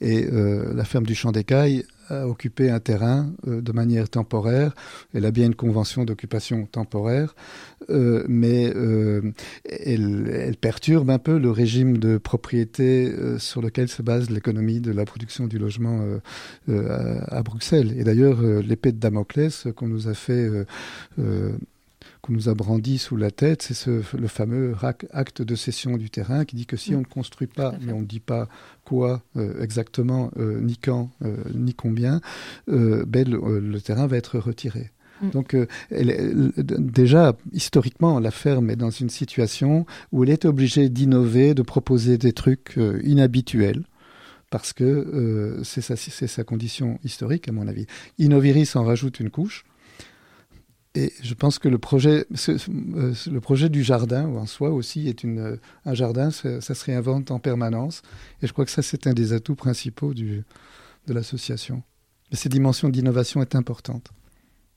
Et 0.00 0.26
euh, 0.26 0.74
la 0.74 0.84
ferme 0.84 1.06
du 1.06 1.14
Champ 1.14 1.32
d'Écaille 1.32 1.84
a 2.08 2.28
occupé 2.28 2.70
un 2.70 2.78
terrain 2.80 3.32
euh, 3.46 3.60
de 3.60 3.72
manière 3.72 4.08
temporaire. 4.08 4.74
Elle 5.14 5.24
a 5.24 5.30
bien 5.30 5.46
une 5.46 5.54
convention 5.54 6.04
d'occupation 6.04 6.66
temporaire, 6.66 7.34
mais 7.88 8.64
elle, 8.64 10.30
elle, 10.32 10.56
perturbe 10.56 11.10
un 11.10 11.18
peu 11.18 11.38
le 11.38 11.50
régime 11.50 11.98
de 11.98 12.18
propriété 12.18 13.12
sur 13.38 13.62
lequel 13.62 13.88
se 13.88 14.02
base 14.02 14.30
l'économie 14.30 14.80
de 14.80 14.90
la 14.90 15.04
production 15.04 15.46
du 15.46 15.58
logement 15.58 16.04
à, 16.68 17.36
à, 17.36 17.42
Bruxelles. 17.42 17.94
Et 17.96 18.04
d'ailleurs, 18.04 18.42
l'épée 18.42 18.92
de 18.92 18.98
Damoclès 18.98 19.68
qu'on 19.76 19.88
nous 19.88 20.08
a 20.08 20.14
fait 20.14 20.48
qu'on 22.26 22.32
nous 22.32 22.48
a 22.48 22.54
brandi 22.54 22.98
sous 22.98 23.16
la 23.16 23.30
tête, 23.30 23.62
c'est 23.62 23.86
le 23.86 24.28
fameux 24.28 24.74
acte 25.12 25.42
de 25.42 25.54
cession 25.54 25.96
du 25.96 26.10
terrain 26.10 26.44
qui 26.44 26.56
dit 26.56 26.66
que 26.66 26.76
si 26.76 26.92
mm. 26.92 26.96
on 26.96 27.00
ne 27.00 27.04
construit 27.04 27.46
pas, 27.46 27.74
mais 27.80 27.92
on 27.92 28.00
ne 28.00 28.06
dit 28.06 28.20
pas 28.20 28.48
quoi 28.84 29.22
euh, 29.36 29.62
exactement, 29.62 30.30
euh, 30.38 30.60
ni 30.60 30.76
quand, 30.76 31.10
euh, 31.24 31.36
ni 31.54 31.74
combien, 31.74 32.20
ben, 32.66 33.28
le, 33.28 33.80
terrain 33.80 34.06
va 34.06 34.16
être 34.16 34.38
retiré. 34.38 34.90
Mm. 35.22 35.30
Donc 35.30 35.56
déjà, 35.90 37.36
historiquement, 37.52 38.18
la 38.18 38.30
ferme 38.30 38.70
est 38.70 38.76
dans 38.76 38.90
une 38.90 39.10
situation 39.10 39.86
où 40.12 40.24
elle 40.24 40.30
est 40.30 40.44
obligée 40.44 40.88
d'innover, 40.88 41.54
de 41.54 41.62
proposer 41.62 42.18
des 42.18 42.32
trucs 42.32 42.78
inhabituels 43.04 43.84
parce 44.50 44.72
que 44.72 45.60
c'est 45.64 45.80
sa, 45.80 45.96
sa, 45.96 46.44
condition 46.44 46.98
historique, 47.02 47.48
à 47.48 47.52
mon 47.52 47.66
avis. 47.66 47.86
Innoviris 48.18 48.76
en 48.76 48.84
rajoute 48.84 49.18
une 49.20 49.30
couche. 49.30 49.64
Et 50.96 51.12
je 51.22 51.34
pense 51.34 51.58
que 51.58 51.68
le 51.68 51.76
projet, 51.76 52.24
euh, 52.48 53.14
le 53.30 53.38
projet 53.40 53.68
du 53.68 53.84
jardin 53.84 54.26
en 54.26 54.46
soi 54.46 54.70
aussi 54.70 55.08
est 55.08 55.22
une, 55.22 55.58
un 55.84 55.94
jardin, 55.94 56.30
ça, 56.30 56.62
ça, 56.62 56.74
se 56.74 56.84
réinvente 56.86 57.30
en 57.30 57.38
permanence. 57.38 58.00
Et 58.40 58.46
je 58.46 58.52
crois 58.54 58.64
que 58.64 58.70
ça, 58.70 58.80
c'est 58.80 59.06
un 59.06 59.12
des 59.12 59.34
atouts 59.34 59.56
principaux 59.56 60.14
du, 60.14 60.42
de 61.06 61.12
l'association. 61.12 61.82
Mais 62.30 62.38
cette 62.38 62.52
dimension 62.52 62.88
d'innovation 62.88 63.42
est 63.42 63.54
importante. 63.54 64.08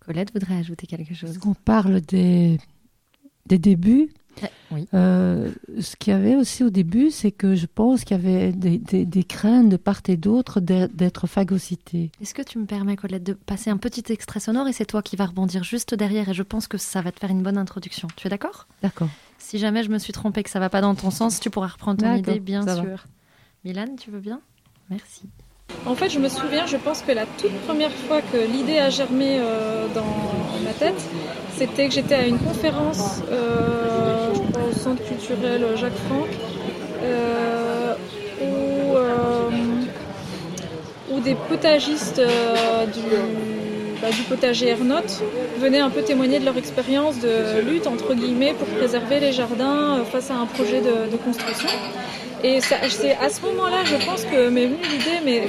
Colette 0.01 0.33
voudrait 0.33 0.57
ajouter 0.57 0.87
quelque 0.87 1.13
chose. 1.13 1.39
On 1.45 1.53
parle 1.53 2.01
des, 2.01 2.59
des 3.45 3.57
débuts? 3.57 4.09
Euh, 4.93 5.51
ce 5.79 5.95
qu'il 5.95 6.13
y 6.13 6.15
avait 6.15 6.35
aussi 6.35 6.63
au 6.63 6.69
début, 6.69 7.11
c'est 7.11 7.31
que 7.31 7.55
je 7.55 7.65
pense 7.65 8.03
qu'il 8.03 8.17
y 8.17 8.19
avait 8.19 8.51
des, 8.51 9.23
craintes 9.23 9.69
de 9.69 9.77
part 9.77 10.01
et 10.07 10.17
d'autre 10.17 10.59
d'être 10.59 11.27
phagocyté. 11.27 12.11
Est-ce 12.21 12.33
que 12.33 12.41
tu 12.41 12.57
me 12.57 12.65
permets, 12.65 12.95
Colette, 12.95 13.23
de 13.23 13.33
passer 13.33 13.69
un 13.69 13.77
petit 13.77 14.03
extrait 14.11 14.39
sonore 14.39 14.67
et 14.67 14.73
c'est 14.73 14.85
toi 14.85 15.01
qui 15.01 15.15
vas 15.15 15.25
rebondir 15.25 15.63
juste 15.63 15.93
derrière 15.93 16.29
et 16.29 16.33
je 16.33 16.43
pense 16.43 16.67
que 16.67 16.77
ça 16.77 17.01
va 17.01 17.11
te 17.11 17.19
faire 17.19 17.31
une 17.31 17.43
bonne 17.43 17.57
introduction. 17.57 18.07
Tu 18.15 18.27
es 18.27 18.29
d'accord? 18.29 18.67
D'accord. 18.81 19.09
Si 19.37 19.57
jamais 19.57 19.83
je 19.83 19.89
me 19.89 19.97
suis 19.97 20.13
trompée, 20.13 20.43
que 20.43 20.49
ça 20.49 20.59
va 20.59 20.69
pas 20.69 20.81
dans 20.81 20.95
ton 20.95 21.11
sens, 21.11 21.39
tu 21.39 21.49
pourras 21.49 21.67
reprendre 21.67 22.01
ton 22.01 22.15
idée, 22.15 22.39
bien 22.39 22.63
sûr. 22.63 23.05
Milan, 23.65 23.95
tu 23.99 24.11
veux 24.11 24.19
bien? 24.19 24.41
Merci. 24.89 25.23
En 25.85 25.95
fait, 25.95 26.09
je 26.09 26.19
me 26.19 26.29
souviens, 26.29 26.65
je 26.65 26.77
pense 26.77 27.01
que 27.01 27.11
la 27.11 27.25
toute 27.25 27.53
première 27.61 27.91
fois 27.91 28.21
que 28.21 28.37
l'idée 28.37 28.79
a 28.79 28.89
germé 28.89 29.37
euh, 29.39 29.87
dans 29.93 30.05
ma 30.63 30.73
tête, 30.73 31.01
c'était 31.55 31.87
que 31.87 31.93
j'étais 31.93 32.15
à 32.15 32.27
une 32.27 32.39
conférence 32.39 33.21
euh, 33.31 34.18
au 34.57 34.73
centre 34.77 35.03
culturel 35.03 35.65
Jacques 35.75 35.93
Franck 36.07 36.27
euh, 37.03 37.93
où, 41.11 41.19
des 41.19 41.35
potagistes 41.35 42.21
bah, 44.01 44.09
du, 44.09 44.21
potager 44.23 44.69
Ernotte 44.69 45.21
venaient 45.59 45.79
un 45.79 45.89
peu 45.89 46.01
témoigner 46.01 46.39
de 46.39 46.45
leur 46.45 46.55
expérience 46.55 47.19
de 47.19 47.59
lutte 47.69 47.87
entre 47.87 48.13
guillemets 48.13 48.53
pour 48.53 48.67
préserver 48.67 49.19
les 49.19 49.33
jardins 49.33 50.05
face 50.09 50.31
à 50.31 50.35
un 50.35 50.45
projet 50.45 50.79
de 50.81 51.17
construction. 51.17 51.67
Et 52.43 52.61
c'est 52.61 53.15
à 53.15 53.29
ce 53.29 53.41
moment-là, 53.41 53.83
je 53.83 54.05
pense 54.05 54.23
que 54.23 54.47
m'est 54.47 54.67
venue 54.67 54.77
l'idée, 54.89 55.19
mais 55.25 55.43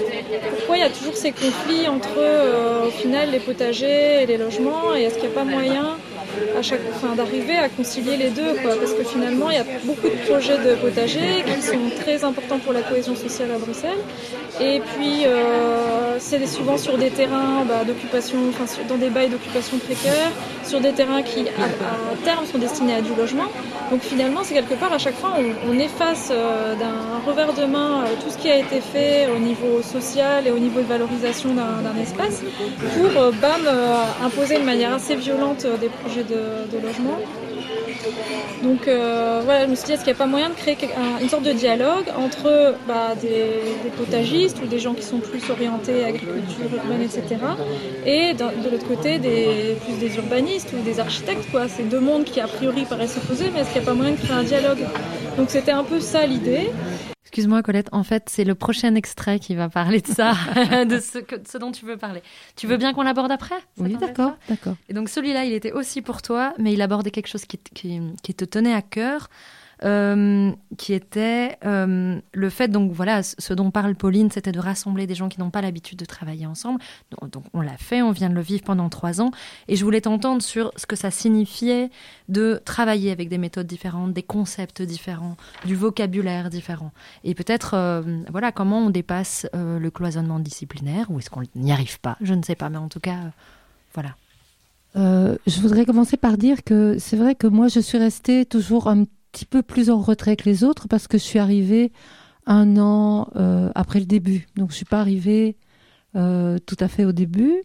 pourquoi 0.57 0.77
il 0.77 0.81
y 0.81 0.83
a 0.83 0.91
toujours 0.91 1.15
ces 1.15 1.31
conflits 1.31 1.87
entre, 1.87 2.19
euh, 2.19 2.89
au 2.89 2.91
final, 2.91 3.31
les 3.31 3.39
potagers 3.39 4.23
et 4.23 4.27
les 4.27 4.37
logements 4.37 4.97
Et 4.97 5.03
est-ce 5.03 5.15
qu'il 5.15 5.29
n'y 5.29 5.37
a 5.37 5.39
pas 5.39 5.45
moyen 5.45 5.97
à 6.59 6.63
chaque, 6.63 6.81
d'arriver 7.17 7.57
à 7.57 7.69
concilier 7.69 8.17
les 8.17 8.31
deux 8.31 8.55
quoi, 8.63 8.77
Parce 8.77 8.93
que 8.93 9.05
finalement, 9.05 9.51
il 9.51 9.57
y 9.57 9.61
a 9.61 9.67
beaucoup 9.85 10.09
de 10.09 10.29
projets 10.29 10.59
de 10.59 10.75
potagers 10.75 11.45
qui 11.47 11.63
sont 11.63 11.91
très 12.01 12.25
importants 12.25 12.59
pour 12.59 12.73
la 12.73 12.83
cohésion 12.83 13.15
sociale 13.15 13.51
à 13.53 13.59
Bruxelles. 13.59 13.99
Et 14.61 14.81
puis, 14.81 15.25
euh, 15.25 16.17
c'est 16.19 16.45
souvent 16.47 16.77
sur 16.77 16.99
des 16.99 17.11
terrains 17.11 17.65
bah, 17.67 17.85
d'occupation, 17.87 18.39
enfin, 18.51 18.65
dans 18.89 18.97
des 18.97 19.09
bails 19.09 19.31
d'occupation 19.31 19.79
précaires, 19.79 20.33
sur 20.65 20.81
des 20.81 20.93
terrains 20.93 21.23
qui, 21.23 21.41
à, 21.49 22.25
terme, 22.25 22.45
sont 22.45 22.59
destinés 22.59 22.95
à 22.95 23.01
du 23.01 23.15
logement. 23.15 23.49
Donc 23.91 24.03
finalement, 24.03 24.41
c'est 24.45 24.55
quelque 24.55 24.75
part, 24.75 24.93
à 24.93 24.99
chaque 24.99 25.17
fois, 25.17 25.35
on, 25.69 25.79
efface 25.79 26.29
euh, 26.31 26.75
d'un 26.75 27.27
revers 27.27 27.55
de 27.55 27.65
main 27.65 28.03
euh, 28.03 28.07
tout 28.23 28.31
ce 28.31 28.37
qui 28.37 28.51
a 28.51 28.57
été 28.57 28.81
fait 28.81 29.29
au 29.35 29.39
niveau 29.39 29.83
social 29.83 30.47
et 30.47 30.51
au 30.51 30.59
niveau 30.59 30.81
de 30.81 30.87
valorisation 30.87 31.55
d'un 31.55 32.01
espace 32.01 32.43
pour, 32.95 33.11
bam, 33.41 33.63
imposer 34.23 34.59
de 34.59 34.65
manière 34.65 34.93
assez 34.93 35.15
violente 35.15 35.67
des 35.81 35.89
projets 35.89 36.20
de, 36.23 36.79
logement. 36.79 37.19
Donc 38.63 38.89
euh, 38.89 39.41
voilà, 39.45 39.65
je 39.65 39.71
me 39.71 39.75
suis 39.75 39.87
dit, 39.87 39.93
est-ce 39.93 40.05
qu'il 40.05 40.13
n'y 40.13 40.19
a 40.19 40.23
pas 40.23 40.27
moyen 40.27 40.49
de 40.51 40.55
créer 40.55 40.77
une 41.21 41.29
sorte 41.29 41.45
de 41.45 41.53
dialogue 41.53 42.07
entre 42.17 42.75
bah, 42.87 43.15
des, 43.21 43.91
potagistes 43.97 44.59
ou 44.63 44.67
des 44.67 44.79
gens 44.79 44.95
qui 44.95 45.03
sont 45.03 45.19
plus 45.19 45.51
orientés 45.51 46.05
agriculture 46.05 46.67
urbaine, 46.75 47.03
etc. 47.03 47.37
Et 48.07 48.35
de, 48.35 48.71
l'autre 48.71 48.87
côté, 48.87 49.19
plus 49.19 49.99
des 49.99 50.17
urbanistes 50.17 50.73
ou 50.79 50.83
des 50.83 51.01
architectes. 51.01 51.51
Quoi. 51.51 51.69
C'est 51.69 51.89
deux 51.89 52.01
mondes 52.01 52.25
qui 52.25 52.41
a 52.41 52.47
priori 52.47 52.85
paraissent 52.85 53.15
s'opposer, 53.15 53.51
mais 53.53 53.61
est-ce 53.61 53.73
qu'il 53.73 53.83
n'y 53.83 53.89
a 53.89 53.91
pas 53.91 53.97
moyen 53.97 54.13
de 54.13 54.19
créer 54.19 54.37
un 54.37 54.45
dialogue? 54.45 54.85
Donc 55.37 55.51
c'était 55.51 55.73
un 55.73 55.85
peu 55.85 56.01
ça 56.01 56.27
l'idée. 56.27 56.71
Excuse-moi 57.41 57.63
Colette, 57.63 57.89
en 57.93 58.03
fait 58.03 58.29
c'est 58.29 58.45
le 58.45 58.55
prochain 58.55 58.95
extrait 58.95 59.39
qui 59.39 59.55
va 59.55 59.71
parler 59.71 60.03
de 60.03 60.07
ça, 60.07 60.33
de 60.85 61.01
ce, 61.01 61.19
que, 61.19 61.37
ce, 61.49 61.57
dont 61.57 61.73
tu 61.73 61.87
veux 61.87 61.97
parler. 61.97 62.23
Tu 62.55 62.67
veux 62.67 62.77
bien 62.77 62.93
qu'on 62.93 63.01
l'aborde 63.01 63.33
après? 63.33 63.55
Oui, 63.79 63.97
d'accord, 63.97 64.37
d'accord. 64.47 64.75
Et 64.91 64.93
donc 64.93 65.09
celui-là, 65.09 65.47
il 65.47 65.55
était 65.55 65.73
aussi 65.73 66.03
pour 66.03 66.21
toi, 66.21 66.53
mais 66.59 66.75
il 66.75 66.83
abordait 66.83 67.11
quelque 67.11 67.29
chose 67.29 67.47
qui, 67.47 67.57
qui, 67.57 68.01
qui 68.23 68.35
te 68.35 68.45
tenait 68.45 68.75
à 68.75 68.83
cœur. 68.83 69.31
Euh, 69.83 70.53
qui 70.77 70.93
était 70.93 71.57
euh, 71.65 72.21
le 72.35 72.51
fait, 72.51 72.69
donc 72.69 72.93
voilà, 72.93 73.23
ce 73.23 73.55
dont 73.55 73.71
parle 73.71 73.95
Pauline, 73.95 74.31
c'était 74.31 74.53
de 74.53 74.61
rassembler 74.61 75.07
des 75.07 75.15
gens 75.15 75.31
qui 75.31 75.41
n'ont 75.41 75.49
pas 75.49 75.63
l'habitude 75.63 75.99
de 75.99 76.05
travailler 76.05 76.45
ensemble. 76.45 76.81
Donc, 77.33 77.45
on 77.55 77.63
l'a 77.63 77.79
fait, 77.79 78.03
on 78.03 78.11
vient 78.11 78.29
de 78.29 78.35
le 78.35 78.43
vivre 78.43 78.63
pendant 78.63 78.91
trois 78.91 79.23
ans, 79.23 79.31
et 79.69 79.77
je 79.77 79.85
voulais 79.85 80.03
t'entendre 80.03 80.43
sur 80.43 80.71
ce 80.77 80.85
que 80.85 80.97
ça 80.97 81.11
signifiait 81.11 81.91
de 82.29 82.61
travailler 82.63 83.11
avec 83.11 83.31
des 83.31 83.39
méthodes 83.39 83.67
différentes, 83.67 84.13
des 84.13 84.23
concepts 84.23 84.83
différents, 84.83 85.37
du 85.65 85.77
vocabulaire 85.77 86.51
différent, 86.51 86.93
et 87.25 87.35
peut-être, 87.35 87.73
euh, 87.73 88.03
voilà, 88.31 88.53
comment 88.53 88.81
on 88.81 88.91
dépasse 88.91 89.47
le 89.55 89.89
cloisonnement 89.89 90.41
disciplinaire, 90.41 91.11
ou 91.11 91.19
est-ce 91.19 91.31
qu'on 91.31 91.43
n'y 91.55 91.73
arrive 91.73 92.01
pas, 92.01 92.19
je 92.21 92.35
ne 92.35 92.43
sais 92.43 92.55
pas, 92.55 92.69
mais 92.69 92.79
en 92.79 92.89
tout 92.89 93.01
cas, 93.01 93.19
voilà. 93.95 94.15
je 94.95 95.61
voudrais 95.61 95.87
commencer 95.87 96.19
par 96.19 96.37
dire 96.37 96.65
que 96.65 96.99
c'est 96.99 97.17
vrai 97.17 97.35
que 97.35 97.47
moi 97.47 97.69
je 97.69 97.81
suis 97.81 97.99
restée 97.99 98.45
toujours 98.45 98.89
un 98.89 99.05
petit 99.33 99.47
peu 99.47 99.63
plus 99.63 99.91
en 99.91 100.01
retrait 100.01 100.37
que 100.37 100.49
les 100.49 100.65
autres 100.65 100.89
parce 100.89 101.09
que 101.09 101.19
je 101.19 101.23
suis 101.23 101.39
arrivée 101.39 101.93
un 102.47 102.77
an 102.79 103.29
euh, 103.37 103.71
après 103.75 104.01
le 104.01 104.07
début. 104.07 104.47
Donc 104.57 104.71
je 104.71 104.77
suis 104.77 104.85
pas 104.85 105.01
arrivée 105.01 105.57
euh, 106.17 106.59
tout 106.67 106.77
à 106.81 106.89
fait 106.89 107.05
au 107.05 107.13
début. 107.13 107.63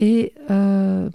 Et 0.00 0.32
euh, 0.50 1.10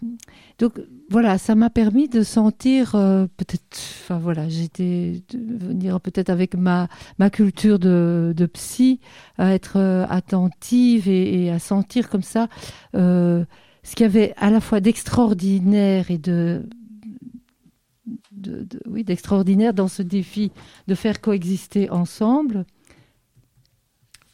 donc 0.59 0.73
voilà, 1.09 1.37
ça 1.37 1.55
m'a 1.55 1.69
permis 1.69 2.09
de 2.09 2.21
sentir 2.21 2.91
peut-être, 2.91 3.77
enfin 4.03 4.17
voilà, 4.17 4.49
j'étais 4.49 5.23
venir 5.33 6.01
peut-être 6.01 6.29
avec 6.29 6.55
ma 6.55 6.89
ma 7.17 7.29
culture 7.29 7.79
de, 7.79 8.33
de 8.35 8.45
psy 8.45 8.99
à 9.37 9.53
être 9.53 9.77
attentive 10.09 11.07
et, 11.07 11.49
à 11.49 11.59
sentir 11.59 12.09
comme 12.09 12.23
ça 12.23 12.49
ce 12.93 13.95
qu'il 13.95 14.03
y 14.03 14.09
avait 14.09 14.33
à 14.35 14.49
la 14.49 14.59
fois 14.59 14.81
d'extraordinaire 14.81 16.11
et 16.11 16.17
de 16.17 16.65
de, 18.43 18.67
oui, 18.85 19.03
d'extraordinaire 19.03 19.73
dans 19.73 19.87
ce 19.87 20.01
défi 20.01 20.51
de 20.87 20.95
faire 20.95 21.21
coexister 21.21 21.89
ensemble. 21.89 22.65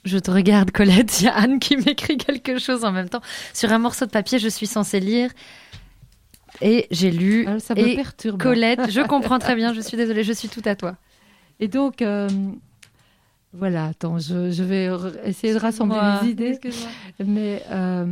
Je 0.06 0.18
te 0.18 0.32
regarde, 0.32 0.72
Colette. 0.72 1.22
Il 1.22 1.26
y 1.26 1.28
a 1.28 1.36
Anne 1.36 1.60
qui 1.60 1.78
m'écrit 1.78 2.18
quelque 2.18 2.58
chose 2.58 2.84
en 2.86 2.92
même 2.92 3.10
temps. 3.10 3.22
Sur 3.54 3.72
un 3.72 3.80
morceau 3.80 4.06
de 4.06 4.12
papier, 4.12 4.40
je 4.40 4.48
suis 4.48 4.68
censée 4.68 5.00
lire. 5.00 5.32
Et 6.62 6.88
j'ai 6.92 7.12
lu. 7.12 7.46
Ah, 7.48 7.60
ça 7.60 7.76
me 7.76 7.80
et 7.80 7.96
perturbe. 7.96 8.42
Colette, 8.42 8.92
je 8.92 9.02
comprends 9.08 9.40
très 9.40 9.56
bien. 9.56 9.74
Je 9.74 9.82
suis 9.82 9.98
désolée, 9.98 10.24
je 10.24 10.34
suis 10.34 10.50
tout 10.50 10.62
à 10.66 10.76
toi. 10.76 10.96
Et 11.60 11.68
donc, 11.68 12.02
euh, 12.02 12.28
voilà, 13.54 13.86
attends, 13.88 14.20
je, 14.20 14.64
vais 14.64 14.90
essayer 15.26 15.54
de 15.54 15.60
rassembler 15.60 16.00
les 16.22 16.30
idées. 16.30 16.60
Mais, 17.26 17.64
euh, 17.70 18.06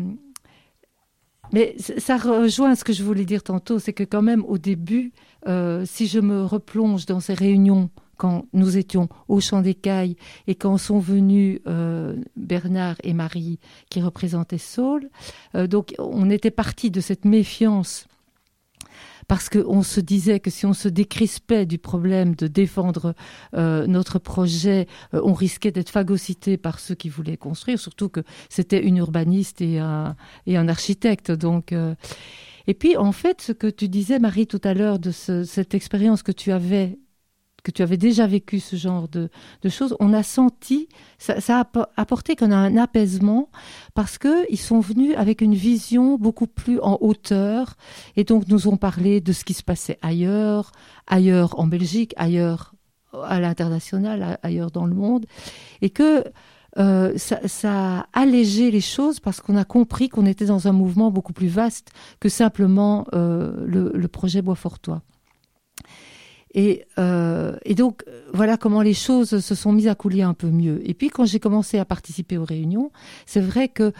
mais 1.53 1.75
ça 1.77 2.17
rejoint 2.17 2.75
ce 2.75 2.83
que 2.83 2.93
je 2.93 3.03
voulais 3.03 3.25
dire 3.25 3.43
tantôt, 3.43 3.79
c'est 3.79 3.93
que 3.93 4.03
quand 4.03 4.21
même 4.21 4.43
au 4.45 4.57
début, 4.57 5.11
euh, 5.47 5.85
si 5.85 6.07
je 6.07 6.19
me 6.19 6.43
replonge 6.43 7.05
dans 7.05 7.19
ces 7.19 7.33
réunions 7.33 7.89
quand 8.17 8.45
nous 8.53 8.77
étions 8.77 9.09
au 9.27 9.39
Champ 9.39 9.61
des 9.61 9.77
et 10.47 10.55
quand 10.55 10.77
sont 10.77 10.99
venus 10.99 11.59
euh, 11.67 12.15
Bernard 12.35 12.95
et 13.03 13.13
Marie 13.13 13.59
qui 13.89 14.01
représentaient 14.01 14.57
Saul, 14.57 15.09
euh, 15.55 15.67
donc 15.67 15.93
on 15.99 16.29
était 16.29 16.51
parti 16.51 16.89
de 16.91 16.99
cette 16.99 17.25
méfiance 17.25 18.07
parce 19.27 19.49
qu'on 19.49 19.83
se 19.83 19.99
disait 19.99 20.39
que 20.39 20.49
si 20.49 20.65
on 20.65 20.73
se 20.73 20.87
décrispait 20.87 21.65
du 21.65 21.77
problème 21.77 22.35
de 22.35 22.47
défendre 22.47 23.13
notre 23.53 24.19
projet, 24.19 24.87
on 25.13 25.33
risquait 25.33 25.71
d'être 25.71 25.89
phagocyté 25.89 26.57
par 26.57 26.79
ceux 26.79 26.95
qui 26.95 27.09
voulaient 27.09 27.37
construire, 27.37 27.79
surtout 27.79 28.09
que 28.09 28.21
c'était 28.49 28.81
une 28.81 28.97
urbaniste 28.97 29.61
et 29.61 29.79
un, 29.79 30.15
et 30.45 30.57
un 30.57 30.67
architecte. 30.67 31.31
Donc, 31.31 31.73
et 32.67 32.73
puis, 32.73 32.97
en 32.97 33.13
fait, 33.13 33.41
ce 33.41 33.53
que 33.53 33.67
tu 33.67 33.87
disais, 33.87 34.19
Marie, 34.19 34.45
tout 34.45 34.61
à 34.63 34.73
l'heure, 34.73 34.99
de 34.99 35.11
cette 35.11 35.73
expérience 35.73 36.21
que 36.21 36.33
tu 36.33 36.51
avais 36.51 36.97
que 37.67 37.71
tu 37.71 37.81
avais 37.81 37.97
déjà 37.97 38.27
vécu 38.27 38.61
ce 38.61 38.77
genre 38.77 39.09
de, 39.09 39.29
choses, 39.67 39.93
on 39.99 40.13
a 40.13 40.23
senti, 40.23 40.87
ça, 41.17 41.35
a 41.49 41.87
apporté 41.97 42.37
qu'on 42.37 42.51
a 42.51 42.55
un 42.55 42.77
apaisement 42.77 43.49
parce 43.93 44.17
qu'ils 44.17 44.57
sont 44.57 44.79
venus 44.79 45.13
avec 45.17 45.41
une 45.41 45.53
vision 45.53 46.15
beaucoup 46.15 46.47
plus 46.47 46.79
en 46.79 46.97
hauteur 47.01 47.75
et 48.15 48.23
donc 48.23 48.47
nous 48.47 48.69
ont 48.69 48.77
parlé 48.77 49.19
de 49.19 49.33
ce 49.33 49.43
qui 49.43 49.53
se 49.53 49.63
passait 49.63 49.99
ailleurs, 50.01 50.71
ailleurs 51.07 51.59
en 51.59 51.67
Belgique, 51.67 52.13
ailleurs 52.15 52.73
à 53.25 53.41
l'international, 53.41 54.39
ailleurs 54.43 54.71
dans 54.71 54.85
le 54.85 54.95
monde, 54.95 55.25
et 55.81 55.89
que 55.89 56.23
euh, 56.77 57.17
ça, 57.17 57.41
a 57.65 58.07
allégé 58.13 58.71
les 58.71 58.79
choses 58.79 59.19
parce 59.19 59.41
qu'on 59.41 59.57
a 59.57 59.65
compris 59.65 60.07
qu'on 60.07 60.25
était 60.25 60.45
dans 60.45 60.69
un 60.69 60.71
mouvement 60.71 61.11
beaucoup 61.11 61.33
plus 61.33 61.49
vaste 61.49 61.89
que 62.21 62.29
simplement 62.29 63.05
euh, 63.13 63.51
le, 63.65 64.07
projet 64.07 64.41
Bois-Fortois. 64.41 65.01
Et, 66.57 66.85
euh, 66.97 67.55
et, 67.63 67.75
donc, 67.75 68.03
voilà 68.33 68.57
comment 68.57 68.81
les 68.81 68.95
choses 68.95 69.39
se 69.39 69.55
sont 69.55 69.71
mises 69.71 69.87
à 69.87 69.95
couler 69.95 70.23
un 70.23 70.33
peu 70.33 70.49
mieux. 70.49 70.81
Et 70.83 70.93
puis, 70.93 71.09
quand 71.09 71.23
j'ai 71.23 71.39
commencé 71.39 71.77
à 71.77 71.85
participer 71.85 72.37
aux 72.37 72.43
réunions, 72.43 72.91
c'est 73.25 73.41
vrai 73.41 73.69
que 73.69 73.93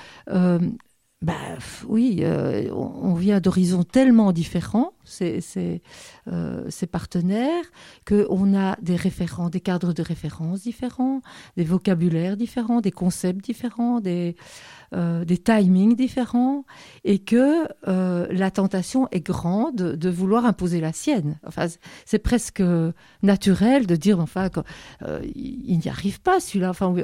bah, 1.24 1.34
oui, 1.88 2.20
euh, 2.22 2.70
on 2.72 3.16
vient 3.16 3.40
d'horizons 3.40 3.84
tellement 3.84 4.32
différents, 4.32 4.94
ces, 5.04 5.42
ces, 5.42 5.82
euh, 6.28 6.64
ces 6.70 6.86
partenaires, 6.86 7.64
qu'on 8.06 8.56
a 8.56 8.78
des 8.84 8.96
référents, 8.96 9.50
des 9.50 9.60
cadres 9.60 9.94
de 9.94 10.04
référence 10.04 10.62
différents, 10.62 11.22
des 11.56 11.64
vocabulaires 11.64 12.38
différents, 12.38 12.82
des 12.82 12.92
concepts 12.92 13.44
différents, 13.44 14.00
des, 14.00 14.36
euh, 14.94 15.26
des 15.26 15.38
timings 15.38 15.98
différents 15.98 16.64
et 17.04 17.20
que 17.20 17.68
euh, 17.90 18.26
la 18.30 18.52
tentation 18.52 19.10
est 19.12 19.20
grande 19.20 19.76
de 19.76 20.10
vouloir 20.10 20.46
imposer 20.46 20.80
la 20.80 20.94
sienne. 20.94 21.40
Enfin, 21.46 21.66
c'est 22.06 22.20
presque 22.20 22.64
naturel 23.22 23.86
de 23.86 23.98
dire 23.98 24.22
enfin 24.22 24.50
euh, 25.02 25.20
il 25.36 25.78
n'y 25.80 25.90
arrive 25.90 26.22
pas 26.22 26.40
celui-là. 26.40 26.70
Enfin, 26.70 26.96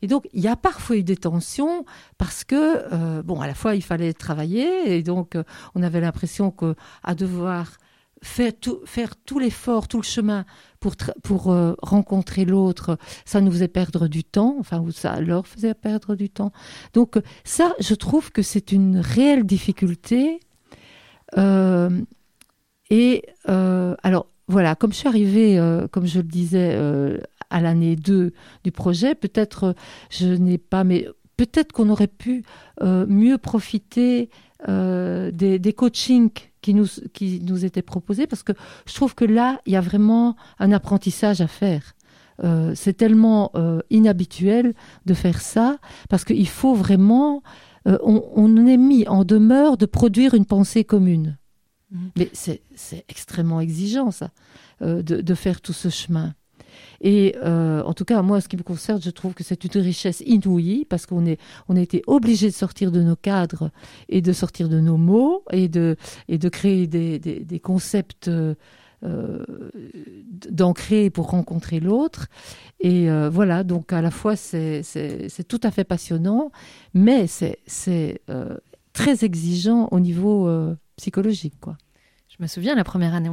et 0.00 0.06
donc 0.06 0.28
il 0.32 0.40
y 0.40 0.46
a 0.46 0.54
parfois 0.54 0.96
eu 0.96 1.02
des 1.02 1.16
tensions 1.16 1.84
parce 2.18 2.44
que 2.44 3.22
bon, 3.22 3.40
à 3.40 3.48
la 3.48 3.54
fois 3.54 3.74
il 3.74 3.82
fallait 3.82 4.12
travailler 4.12 4.96
et 4.96 5.02
donc 5.02 5.36
on 5.74 5.82
avait 5.82 6.00
l'impression 6.00 6.52
que 6.52 6.76
à 7.02 7.16
devoir 7.16 7.78
faire 8.26 8.52
tout, 8.60 8.80
faire 8.84 9.16
tout 9.16 9.38
l'effort, 9.38 9.88
tout 9.88 9.98
le 9.98 10.02
chemin 10.02 10.44
pour, 10.80 10.94
pour 11.22 11.52
euh, 11.52 11.74
rencontrer 11.80 12.44
l'autre, 12.44 12.98
ça 13.24 13.40
nous 13.40 13.52
faisait 13.52 13.68
perdre 13.68 14.08
du 14.08 14.24
temps, 14.24 14.56
enfin, 14.58 14.80
ou 14.80 14.90
ça 14.90 15.20
leur 15.20 15.46
faisait 15.46 15.74
perdre 15.74 16.16
du 16.16 16.28
temps. 16.28 16.52
Donc, 16.92 17.18
ça, 17.44 17.74
je 17.78 17.94
trouve 17.94 18.32
que 18.32 18.42
c'est 18.42 18.72
une 18.72 18.98
réelle 18.98 19.44
difficulté. 19.44 20.40
Euh, 21.38 22.02
et 22.90 23.22
euh, 23.48 23.94
alors, 24.02 24.26
voilà, 24.48 24.74
comme 24.74 24.92
je 24.92 24.98
suis 24.98 25.08
arrivée, 25.08 25.60
comme 25.90 26.06
je 26.06 26.18
le 26.18 26.28
disais, 26.28 26.78
à 27.50 27.60
l'année 27.60 27.96
2 27.96 28.32
du 28.62 28.72
projet, 28.72 29.16
peut-être 29.16 29.74
je 30.08 30.28
n'ai 30.28 30.58
pas, 30.58 30.84
mais 30.84 31.08
peut-être 31.36 31.72
qu'on 31.72 31.90
aurait 31.90 32.06
pu 32.06 32.44
mieux 32.80 33.38
profiter 33.38 34.30
des, 34.68 35.58
des 35.58 35.72
coachings 35.72 36.30
qui 36.66 36.74
nous, 36.74 36.88
qui 37.12 37.40
nous 37.44 37.64
était 37.64 37.80
proposé, 37.80 38.26
parce 38.26 38.42
que 38.42 38.50
je 38.86 38.94
trouve 38.94 39.14
que 39.14 39.24
là, 39.24 39.60
il 39.66 39.72
y 39.72 39.76
a 39.76 39.80
vraiment 39.80 40.34
un 40.58 40.72
apprentissage 40.72 41.40
à 41.40 41.46
faire. 41.46 41.94
Euh, 42.42 42.72
c'est 42.74 42.94
tellement 42.94 43.52
euh, 43.54 43.82
inhabituel 43.88 44.74
de 45.04 45.14
faire 45.14 45.40
ça, 45.40 45.78
parce 46.08 46.24
qu'il 46.24 46.48
faut 46.48 46.74
vraiment... 46.74 47.44
Euh, 47.86 47.98
on, 48.02 48.20
on, 48.34 48.66
est 48.66 48.78
mis 48.78 49.06
en 49.06 49.22
demeure 49.22 49.76
de 49.76 49.86
produire 49.86 50.34
une 50.34 50.44
pensée 50.44 50.82
commune. 50.82 51.38
Mmh. 51.92 51.98
Mais 52.16 52.30
c'est 52.32 53.04
extrêmement 53.08 53.60
exigeant, 53.60 54.10
ça, 54.10 54.32
de, 54.80 55.00
de, 55.00 55.34
faire 55.36 55.60
tout 55.60 55.72
ce 55.72 55.88
chemin. 55.88 56.34
Et 57.00 57.36
euh, 57.42 57.82
en 57.82 57.94
tout 57.94 58.04
cas, 58.04 58.22
moi, 58.22 58.40
ce 58.40 58.48
qui 58.48 58.56
me 58.56 58.62
concerne, 58.62 59.00
je 59.02 59.10
trouve 59.10 59.34
que 59.34 59.44
c'est 59.44 59.64
une 59.64 59.80
richesse 59.80 60.22
inouïe 60.26 60.84
parce 60.88 61.06
qu'on 61.06 61.26
est, 61.26 61.38
on 61.68 61.76
a 61.76 61.80
été 61.80 62.02
obligé 62.06 62.48
de 62.48 62.54
sortir 62.54 62.92
de 62.92 63.02
nos 63.02 63.16
cadres 63.16 63.70
et 64.08 64.20
de 64.20 64.32
sortir 64.32 64.68
de 64.68 64.80
nos 64.80 64.96
mots 64.96 65.44
et 65.52 65.68
de, 65.68 65.96
et 66.28 66.38
de 66.38 66.48
créer 66.48 66.86
des, 66.86 67.18
des, 67.18 67.60
concepts. 67.60 68.28
Euh, 68.28 69.44
d'ancrer 70.50 71.10
pour 71.10 71.30
rencontrer 71.30 71.80
l'autre. 71.80 72.28
Et 72.80 73.10
euh, 73.10 73.28
voilà, 73.28 73.62
donc 73.64 73.92
à 73.92 74.00
la 74.00 74.10
fois 74.10 74.36
c'est 74.36 74.82
tout 75.48 75.60
à 75.62 75.70
fait 75.70 75.84
passionnant, 75.84 76.50
mais 76.94 77.26
c'est 77.26 78.20
euh, 78.30 78.56
très 78.92 79.24
exigeant 79.24 79.88
au 79.90 80.00
niveau 80.00 80.48
euh, 80.48 80.74
psychologique. 80.96 81.54
quoi. 81.60 81.76
Je 82.38 82.44
me 82.44 82.48
souviens, 82.48 82.74
la 82.74 82.84
première 82.84 83.14
année, 83.14 83.30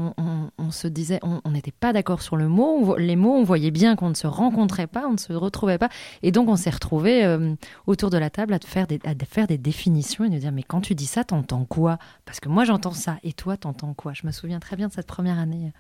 on, 0.57 0.71
se 0.71 0.87
disait, 0.87 1.19
on 1.23 1.51
n'était 1.51 1.73
pas 1.73 1.91
d'accord 1.91 2.21
sur 2.21 2.37
le 2.37 2.47
mot, 2.47 2.95
les 2.95 3.17
mots, 3.17 3.33
on 3.33 3.43
voyait 3.43 3.69
bien 3.69 3.97
qu'on 3.97 4.07
ne 4.07 4.13
se 4.13 4.27
rencontrait 4.27 4.87
pas, 4.87 5.05
on 5.07 5.13
ne 5.13 5.17
se 5.17 5.33
retrouvait 5.33 5.77
pas. 5.77 5.89
Et 6.21 6.31
donc, 6.31 6.47
on 6.47 6.55
s'est 6.55 6.69
retrouvés 6.69 7.25
euh, 7.25 7.53
autour 7.85 8.09
de 8.09 8.17
la 8.17 8.29
table 8.29 8.53
à 8.53 8.59
faire, 8.65 8.87
des, 8.87 9.57
définitions 9.57 10.23
et 10.23 10.29
nous 10.29 10.39
dire, 10.39 10.53
mais 10.53 10.63
quand 10.63 10.79
tu 10.79 10.95
dis 10.95 11.05
ça, 11.05 11.25
t'entends 11.25 11.65
quoi? 11.65 11.99
Parce 12.23 12.39
que 12.39 12.47
moi, 12.47 12.63
j'entends 12.63 12.93
ça, 12.93 13.17
et 13.23 13.33
toi, 13.33 13.58
t'entends 13.58 13.93
quoi? 13.93 14.13
Je 14.13 14.25
me 14.25 14.31
souviens 14.31 14.62
très 14.62 14.77
bien 14.77 14.87
de 14.87 14.93
cette 14.93 15.08
première 15.08 15.37
année 15.37 15.73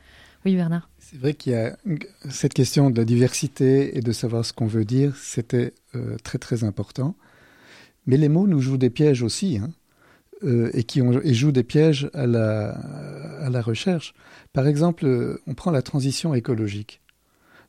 Oui, 0.43 0.57
Bernard? 0.57 0.89
C'est 0.99 1.17
vrai 1.17 1.33
qu'il 1.33 1.53
y 1.53 1.55
a 1.55 1.77
cette 2.29 2.53
question 2.53 2.89
de 2.89 2.97
la 2.97 3.05
diversité 3.05 3.97
et 3.97 4.01
de 4.01 4.11
savoir 4.11 4.43
ce 4.43 4.51
qu'on 4.51 4.67
veut 4.67 4.85
dire, 4.85 5.15
c'était 5.15 5.73
euh, 5.95 6.17
très 6.23 6.39
très 6.39 6.65
important. 6.65 7.15
Mais 8.05 8.17
les 8.17 8.27
mots 8.27 8.47
nous 8.47 8.59
jouent 8.59 8.77
des 8.77 8.89
pièges 8.89 9.23
aussi, 9.23 9.59
hein, 9.59 9.71
euh, 10.43 10.69
et 10.73 10.83
qui 10.83 11.01
ont, 11.01 11.21
jouent 11.23 11.51
des 11.51 11.63
pièges 11.63 12.09
à 12.13 12.27
la, 12.27 13.61
recherche. 13.61 14.13
Par 14.51 14.67
exemple, 14.67 15.05
euh, 15.05 15.41
on 15.47 15.53
prend 15.53 15.71
la 15.71 15.81
transition 15.81 16.33
écologique. 16.33 17.01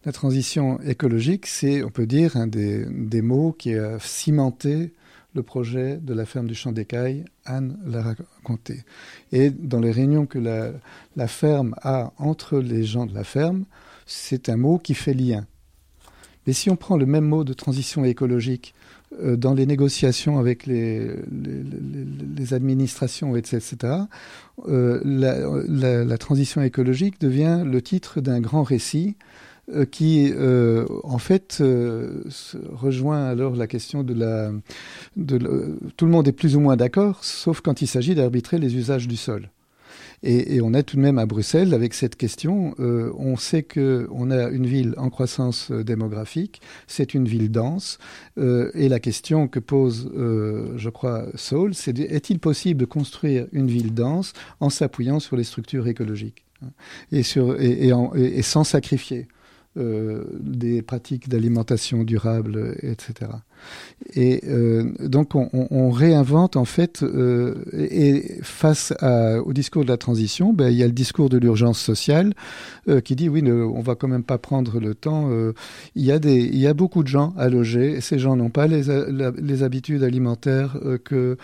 La 0.04 0.12
transition 0.12 0.80
écologique, 0.80 1.46
c'est, 1.46 1.82
on 1.82 1.90
peut 1.90 2.06
dire, 2.06 2.36
un 2.36 2.46
des, 2.46 3.22
mots 3.22 3.52
qui 3.52 3.74
a 3.74 3.98
cimenté 4.00 4.92
le 5.34 5.42
projet 5.42 5.98
de 5.98 6.14
la 6.14 6.26
ferme 6.26 6.46
du 6.46 6.54
Champ 6.54 6.72
d'Écaille, 6.72 7.24
Anne 7.44 7.78
l'a 7.86 8.02
raconté. 8.02 8.84
Et 9.32 9.50
dans 9.50 9.80
les 9.80 9.90
réunions 9.90 10.26
que 10.26 10.38
la, 10.38 11.28
ferme 11.28 11.74
a 11.82 12.12
entre 12.18 12.58
les 12.58 12.84
gens 12.84 13.06
de 13.06 13.14
la 13.14 13.24
ferme, 13.24 13.64
c'est 14.06 14.48
un 14.48 14.56
mot 14.56 14.78
qui 14.78 14.94
fait 14.94 15.14
lien. 15.14 15.46
Mais 16.46 16.52
si 16.52 16.70
on 16.70 16.76
prend 16.76 16.96
le 16.96 17.06
même 17.06 17.24
mot 17.24 17.44
de 17.44 17.52
transition 17.52 18.04
écologique 18.04 18.74
dans 19.22 19.54
les 19.54 19.66
négociations 19.66 20.38
avec 20.38 20.66
les, 20.66 21.08
administrations, 22.52 23.36
etc., 23.36 23.76
euh, 24.68 25.00
la, 25.04 26.18
transition 26.18 26.62
écologique 26.62 27.20
devient 27.20 27.62
le 27.64 27.80
titre 27.82 28.20
d'un 28.20 28.40
grand 28.40 28.62
récit 28.62 29.16
euh, 29.72 29.86
qui, 29.86 30.30
euh, 30.36 30.84
en 31.04 31.16
fait, 31.16 31.58
euh, 31.62 32.22
rejoint 32.72 33.24
alors 33.24 33.56
la 33.56 33.66
question 33.66 34.02
de 34.02 34.12
la... 34.12 34.52
De, 35.16 35.78
tout 35.96 36.04
le 36.04 36.10
monde 36.10 36.28
est 36.28 36.32
plus 36.32 36.54
ou 36.54 36.60
moins 36.60 36.76
d'accord, 36.76 37.24
sauf 37.24 37.62
quand 37.62 37.80
il 37.80 37.86
s'agit 37.86 38.14
d'arbitrer 38.14 38.58
les 38.58 38.76
usages 38.76 39.08
du 39.08 39.16
sol. 39.16 39.48
Et, 40.22 40.60
on 40.60 40.72
est 40.72 40.82
tout 40.82 40.96
de 40.96 41.02
même 41.02 41.18
à 41.18 41.26
Bruxelles 41.26 41.74
avec 41.74 41.94
cette 41.94 42.16
question. 42.16 42.74
Euh, 42.78 43.12
on 43.18 43.36
sait 43.36 43.62
que 43.62 44.08
on 44.10 44.30
a 44.30 44.48
une 44.48 44.66
ville 44.66 44.94
en 44.96 45.10
croissance 45.10 45.70
démographique, 45.70 46.60
c'est 46.86 47.14
une 47.14 47.26
ville 47.26 47.50
dense, 47.50 47.98
euh, 48.38 48.70
et 48.74 48.88
la 48.88 49.00
question 49.00 49.48
que 49.48 49.58
pose, 49.58 50.10
euh, 50.16 50.72
je 50.76 50.88
crois, 50.90 51.26
Saul, 51.34 51.74
c'est 51.74 51.98
est-il 51.98 52.38
possible 52.38 52.80
de 52.80 52.86
construire 52.86 53.46
une 53.52 53.68
ville 53.68 53.92
dense 53.92 54.32
en 54.60 54.70
s'appuyant 54.70 55.20
sur 55.20 55.36
les 55.36 55.44
structures 55.44 55.86
écologiques 55.86 56.44
sur, 57.22 57.60
et, 57.60 57.90
et 58.14 58.42
sans 58.42 58.64
sacrifier 58.64 59.28
euh, 59.76 60.24
des 60.40 60.82
pratiques 60.82 61.28
d'alimentation 61.28 62.04
durable, 62.04 62.76
etc. 62.82 63.30
Et 64.14 64.42
euh, 64.46 64.92
donc 65.00 65.34
on, 65.34 65.48
on, 65.52 65.90
réinvente 65.90 66.56
en 66.56 66.64
fait, 66.64 67.02
euh, 67.02 67.54
et 67.72 68.38
face 68.42 68.92
à, 69.00 69.40
au 69.40 69.52
discours 69.52 69.84
de 69.84 69.88
la 69.88 69.96
transition, 69.96 70.52
ben, 70.52 70.68
il 70.68 70.76
y 70.76 70.82
a 70.82 70.86
le 70.86 70.92
discours 70.92 71.28
de 71.28 71.38
l'urgence 71.38 71.80
sociale 71.80 72.34
euh, 72.88 73.00
qui 73.00 73.16
dit 73.16 73.28
oui, 73.28 73.42
ne, 73.42 73.52
on 73.52 73.80
va 73.80 73.94
quand 73.94 74.08
même 74.08 74.22
pas 74.22 74.38
prendre 74.38 74.78
le 74.78 74.94
temps. 74.94 75.30
Euh, 75.30 75.52
il 75.94 76.04
y 76.04 76.12
a 76.12 76.18
des, 76.18 76.36
il 76.36 76.58
y 76.58 76.66
a 76.66 76.74
beaucoup 76.74 77.02
de 77.02 77.08
gens 77.08 77.34
à 77.36 77.48
loger. 77.48 77.92
Et 77.92 78.00
ces 78.00 78.18
gens 78.18 78.36
n'ont 78.36 78.50
pas 78.50 78.66
les, 78.66 78.84
les 79.38 79.62
habitudes 79.62 80.02
alimentaires 80.02 80.76
que 81.04 81.36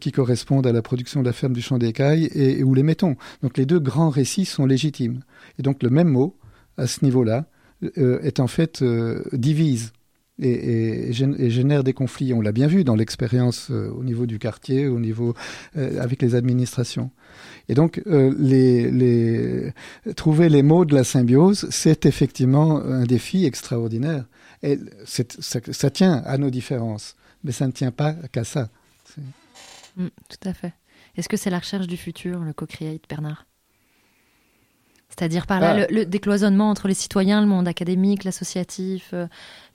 qui 0.00 0.12
correspondent 0.12 0.66
à 0.66 0.72
la 0.72 0.82
production 0.82 1.20
de 1.20 1.26
la 1.26 1.32
ferme 1.32 1.52
du 1.52 1.60
champ 1.60 1.78
d'écailles 1.78 2.24
et, 2.34 2.58
et 2.58 2.64
où 2.64 2.74
les 2.74 2.82
mettons. 2.82 3.16
Donc 3.42 3.58
les 3.58 3.66
deux 3.66 3.80
grands 3.80 4.10
récits 4.10 4.46
sont 4.46 4.66
légitimes. 4.66 5.20
Et 5.58 5.62
donc 5.62 5.82
le 5.82 5.90
même 5.90 6.08
mot 6.08 6.36
à 6.78 6.86
ce 6.86 7.04
niveau-là 7.04 7.46
est 7.82 8.40
en 8.40 8.46
fait 8.46 8.82
euh, 8.82 9.22
divise 9.32 9.92
et, 10.38 11.12
génère 11.12 11.84
des 11.84 11.92
conflits. 11.92 12.32
On 12.32 12.40
l'a 12.40 12.52
bien 12.52 12.66
vu 12.66 12.84
dans 12.84 12.94
l'expérience 12.94 13.68
euh, 13.70 13.90
au 13.90 14.04
niveau 14.04 14.26
du 14.26 14.38
quartier, 14.38 14.86
au 14.86 15.00
niveau 15.00 15.34
euh, 15.76 16.00
avec 16.00 16.22
les 16.22 16.34
administrations. 16.34 17.10
Et 17.68 17.74
donc, 17.74 18.02
euh, 18.06 19.70
trouver 20.14 20.48
les 20.48 20.62
mots 20.62 20.84
de 20.84 20.94
la 20.94 21.04
symbiose, 21.04 21.66
c'est 21.70 22.06
effectivement 22.06 22.78
un 22.82 23.04
défi 23.04 23.44
extraordinaire. 23.44 24.26
Et 24.62 24.78
ça, 25.04 25.90
tient 25.90 26.22
à 26.24 26.38
nos 26.38 26.50
différences, 26.50 27.16
mais 27.44 27.52
ça 27.52 27.66
ne 27.66 27.72
tient 27.72 27.90
pas 27.90 28.14
qu'à 28.32 28.44
ça. 28.44 28.68
Mmh, 29.96 30.06
tout 30.28 30.48
à 30.48 30.54
fait. 30.54 30.72
Est-ce 31.16 31.28
que 31.28 31.36
c'est 31.36 31.50
la 31.50 31.58
recherche 31.58 31.86
du 31.86 31.96
futur, 31.96 32.40
le 32.40 32.52
co-create, 32.52 33.02
Bernard? 33.08 33.46
C'est-à-dire 35.18 35.46
par 35.46 35.60
là 35.60 35.70
ah. 35.70 35.86
le, 35.90 35.94
le, 35.94 36.06
décloisonnement 36.06 36.70
entre 36.70 36.88
les 36.88 36.94
citoyens, 36.94 37.40
le 37.40 37.46
monde 37.46 37.68
académique, 37.68 38.24
l'associatif, 38.24 39.10
euh, 39.12 39.26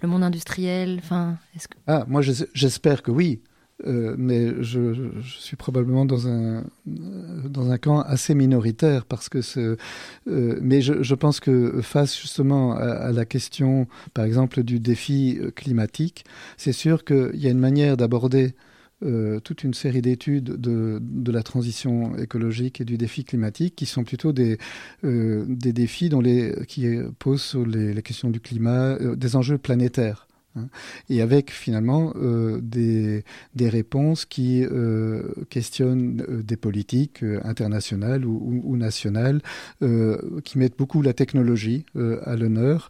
le 0.01 0.07
monde 0.07 0.23
industriel. 0.23 0.99
Enfin, 0.99 1.37
est-ce 1.55 1.67
que... 1.67 1.77
Ah, 1.87 2.05
moi 2.07 2.21
j'espère 2.21 3.01
que 3.01 3.11
oui. 3.11 3.41
Euh, 3.87 4.13
mais 4.15 4.61
je, 4.61 4.93
je, 4.93 5.39
suis 5.39 5.55
probablement 5.57 6.05
dans 6.05 6.27
un 6.27 6.63
dans 6.85 7.71
un 7.71 7.79
camp 7.79 8.01
assez 8.01 8.35
minoritaire 8.35 9.05
parce 9.05 9.27
que 9.27 9.41
ce, 9.41 9.75
euh, 10.27 10.59
mais 10.61 10.81
je, 10.81 11.01
je, 11.01 11.15
pense 11.15 11.39
que 11.39 11.81
face 11.81 12.15
justement 12.15 12.73
à, 12.73 12.83
à, 12.83 13.11
la 13.11 13.25
question, 13.25 13.87
par 14.13 14.25
exemple, 14.25 14.61
du 14.61 14.79
défi 14.79 15.39
climatique, 15.55 16.25
c'est 16.57 16.73
sûr 16.73 17.03
qu'il 17.03 17.39
y 17.39 17.47
a 17.47 17.49
une 17.49 17.57
manière 17.57 17.97
d'aborder 17.97 18.53
euh, 19.03 19.39
toute 19.39 19.63
une 19.63 19.73
série 19.73 20.01
d'études 20.01 20.43
de, 20.43 21.31
la 21.31 21.43
transition 21.43 22.15
écologique 22.17 22.81
et 22.81 22.85
du 22.85 22.97
défi 22.97 23.23
climatique 23.23 23.75
qui 23.75 23.85
sont 23.85 24.03
plutôt 24.03 24.33
des, 24.33 24.57
euh, 25.03 25.45
défis 25.47 26.09
dont 26.09 26.21
les, 26.21 26.53
qui 26.67 26.87
posent 27.19 27.41
sur 27.41 27.65
les, 27.65 27.93
les 27.93 28.01
questions 28.01 28.29
du 28.29 28.39
climat, 28.39 28.97
euh, 28.99 29.15
des 29.15 29.35
enjeux 29.35 29.57
planétaires. 29.57 30.27
Hein, 30.57 30.67
et 31.09 31.21
avec 31.21 31.49
finalement 31.49 32.11
euh, 32.17 32.59
des, 32.61 33.23
réponses 33.69 34.25
qui 34.25 34.65
euh, 34.65 35.23
questionnent 35.49 36.25
euh, 36.27 36.43
des 36.43 36.57
politiques 36.57 37.23
internationales 37.43 38.25
ou, 38.25 38.75
nationales, 38.75 39.41
qui 40.43 40.57
mettent 40.57 40.77
beaucoup 40.77 41.01
la 41.01 41.13
technologie 41.13 41.85
à 42.25 42.35
l'honneur, 42.35 42.89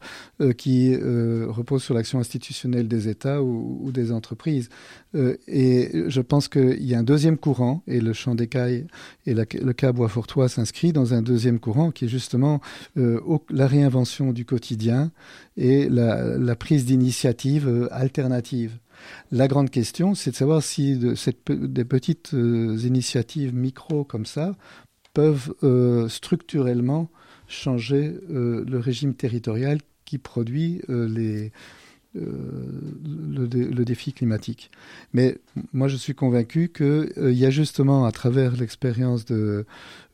qui 0.57 0.95
reposent 0.95 1.83
sur 1.83 1.93
l'action 1.93 2.19
institutionnelle 2.19 2.87
des 2.87 3.09
États 3.09 3.41
ou, 3.41 3.91
des 3.91 4.11
entreprises. 4.11 4.69
Et 5.47 5.91
je 6.07 6.21
pense 6.21 6.47
qu'il 6.47 6.83
y 6.83 6.95
a 6.95 6.99
un 6.99 7.03
deuxième 7.03 7.37
courant, 7.37 7.83
et 7.87 7.99
le 7.99 8.13
champ 8.13 8.35
d'écaille 8.35 8.87
et 9.25 9.33
le 9.33 9.73
cas 9.73 9.91
Bois-Fortois 9.91 10.49
s'inscrit 10.49 10.93
dans 10.93 11.13
un 11.13 11.21
deuxième 11.21 11.59
courant 11.59 11.91
qui 11.91 12.05
est 12.05 12.09
justement 12.09 12.61
la 12.95 13.67
réinvention 13.67 14.31
du 14.31 14.45
quotidien 14.45 15.11
et 15.61 15.89
la, 15.89 16.55
prise 16.55 16.85
d'initiative 16.85 17.67
euh, 17.67 17.87
alternative. 17.91 18.79
La 19.31 19.47
grande 19.47 19.69
question, 19.69 20.15
c'est 20.15 20.31
de 20.31 20.35
savoir 20.35 20.63
si 20.63 20.97
des 20.97 21.85
petites 21.85 22.33
euh, 22.33 22.77
initiatives 22.83 23.53
micro 23.53 24.03
comme 24.03 24.25
ça 24.25 24.55
peuvent 25.13 25.53
euh, 25.63 26.09
structurellement 26.09 27.09
changer 27.47 28.15
le 28.29 28.77
régime 28.77 29.13
territorial 29.13 29.79
qui 30.05 30.17
produit 30.17 30.81
les, 30.87 31.51
euh, 32.15 32.21
le, 33.05 33.45
le 33.45 33.85
défi 33.85 34.13
climatique. 34.13 34.71
Mais 35.13 35.37
moi, 35.73 35.87
je 35.87 35.97
suis 35.97 36.13
convaincu 36.13 36.69
qu'il 36.69 36.85
euh, 36.85 37.31
y 37.31 37.45
a 37.45 37.49
justement, 37.49 38.05
à 38.05 38.11
travers 38.11 38.55
l'expérience 38.55 39.25
de, 39.25 39.65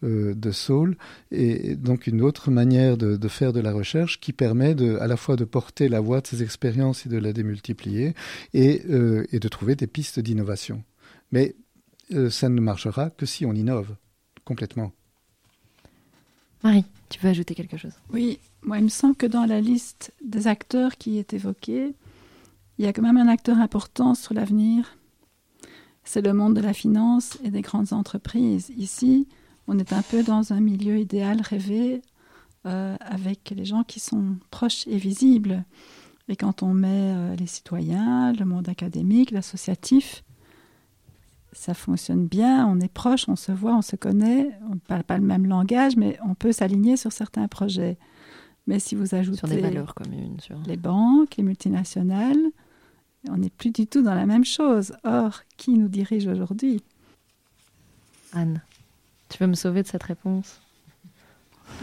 euh, 0.04 0.34
de 0.34 0.52
Saul, 0.52 0.98
et, 1.32 1.72
et 1.72 1.76
donc 1.76 2.08
une 2.08 2.22
autre 2.22 2.52
manière 2.52 2.98
de, 2.98 3.18
de 3.18 3.28
faire 3.28 3.54
de 3.54 3.60
la 3.60 3.72
recherche 3.72 4.20
qui 4.20 4.34
permet 4.34 4.76
de, 4.76 4.98
à 4.98 5.08
la 5.08 5.18
fois 5.18 5.36
de 5.36 5.46
porter 5.46 5.90
la 5.90 6.00
voix 6.00 6.22
de 6.22 6.28
ces 6.28 6.44
expériences 6.44 7.06
et 7.06 7.10
de 7.10 7.18
la 7.18 7.34
démultiplier, 7.34 8.14
et, 8.54 8.84
euh, 8.90 9.26
et 9.32 9.40
de 9.40 9.48
trouver 9.48 9.76
des 9.76 9.88
pistes 9.88 10.20
d'innovation. 10.20 10.84
Mais 11.32 11.56
euh, 12.14 12.30
ça 12.30 12.48
ne 12.50 12.62
marchera 12.62 13.10
que 13.10 13.26
si 13.26 13.46
on 13.46 13.54
innove 13.54 13.96
complètement. 14.46 14.92
Marie, 16.64 16.86
tu 17.10 17.20
veux 17.20 17.30
ajouter 17.30 17.54
quelque 17.54 17.78
chose? 17.78 17.94
Oui, 18.12 18.40
moi, 18.68 18.80
il 18.80 18.84
me 18.84 18.90
semble 18.90 19.16
que 19.16 19.26
dans 19.26 19.46
la 19.46 19.62
liste 19.62 20.14
des 20.22 20.48
acteurs 20.48 20.98
qui 20.98 21.18
est 21.20 21.34
évoquée, 21.34 21.96
il 22.78 22.84
y 22.84 22.88
a 22.88 22.92
quand 22.92 23.02
même 23.02 23.16
un 23.16 23.30
acteur 23.30 23.58
important 23.60 24.14
sur 24.14 24.34
l'avenir. 24.34 24.98
C'est 26.04 26.22
le 26.22 26.34
monde 26.34 26.54
de 26.54 26.60
la 26.60 26.74
finance 26.74 27.38
et 27.46 27.50
des 27.50 27.62
grandes 27.62 27.94
entreprises. 27.94 28.70
Ici, 28.78 29.30
on 29.68 29.80
est 29.80 29.94
un 29.94 30.02
peu 30.02 30.22
dans 30.22 30.52
un 30.52 30.60
milieu 30.60 31.00
idéal 31.00 31.40
rêvé 31.42 32.02
euh, 32.66 32.98
avec 33.00 33.54
les 33.56 33.64
gens 33.64 33.84
qui 33.84 34.02
sont 34.02 34.36
proches 34.52 34.86
et 34.88 34.98
visibles. 34.98 35.64
Et 36.28 36.36
quand 36.36 36.62
on 36.62 36.74
met 36.74 37.14
euh, 37.16 37.36
les 37.38 37.48
citoyens, 37.48 38.34
le 38.34 38.44
monde 38.44 38.68
académique, 38.68 39.32
l'associatif, 39.32 40.26
ça 41.54 41.74
fonctionne 41.74 42.28
bien, 42.28 42.68
on 42.68 42.82
est 42.82 42.92
proche, 42.92 43.30
on 43.30 43.38
se 43.38 43.54
voit, 43.54 43.78
on 43.78 43.82
se 43.82 43.96
connaît, 43.96 44.52
on 44.70 44.76
ne 44.76 44.80
parle 44.80 45.06
pas 45.06 45.18
le 45.18 45.24
même 45.24 45.46
langage, 45.46 45.96
mais 45.96 46.20
on 46.28 46.36
peut 46.36 46.52
s'aligner 46.52 46.98
sur 46.98 47.14
certains 47.14 47.48
projets. 47.48 47.98
Mais 48.68 48.80
si 48.80 48.96
vous 48.96 49.16
ajoutez 49.16 49.38
sur 49.38 49.48
des 49.48 49.62
valeurs 49.62 49.96
communes, 49.96 50.40
sur... 50.42 50.58
les 50.68 50.78
banques, 50.78 51.38
les 51.38 51.44
multinationales, 51.44 52.52
on 53.30 53.38
n'est 53.38 53.50
plus 53.50 53.72
du 53.72 53.88
tout 53.88 54.02
dans 54.02 54.16
la 54.16 54.26
même 54.26 54.46
chose. 54.46 54.94
Or, 55.04 55.42
qui 55.56 55.72
nous 55.72 55.88
dirige 55.88 56.28
aujourd'hui? 56.28 56.84
Anne, 58.34 58.62
tu 59.30 59.38
veux 59.40 59.48
me 59.48 59.56
sauver 59.56 59.84
de 59.84 59.88
cette 59.88 60.04
réponse? 60.04 60.62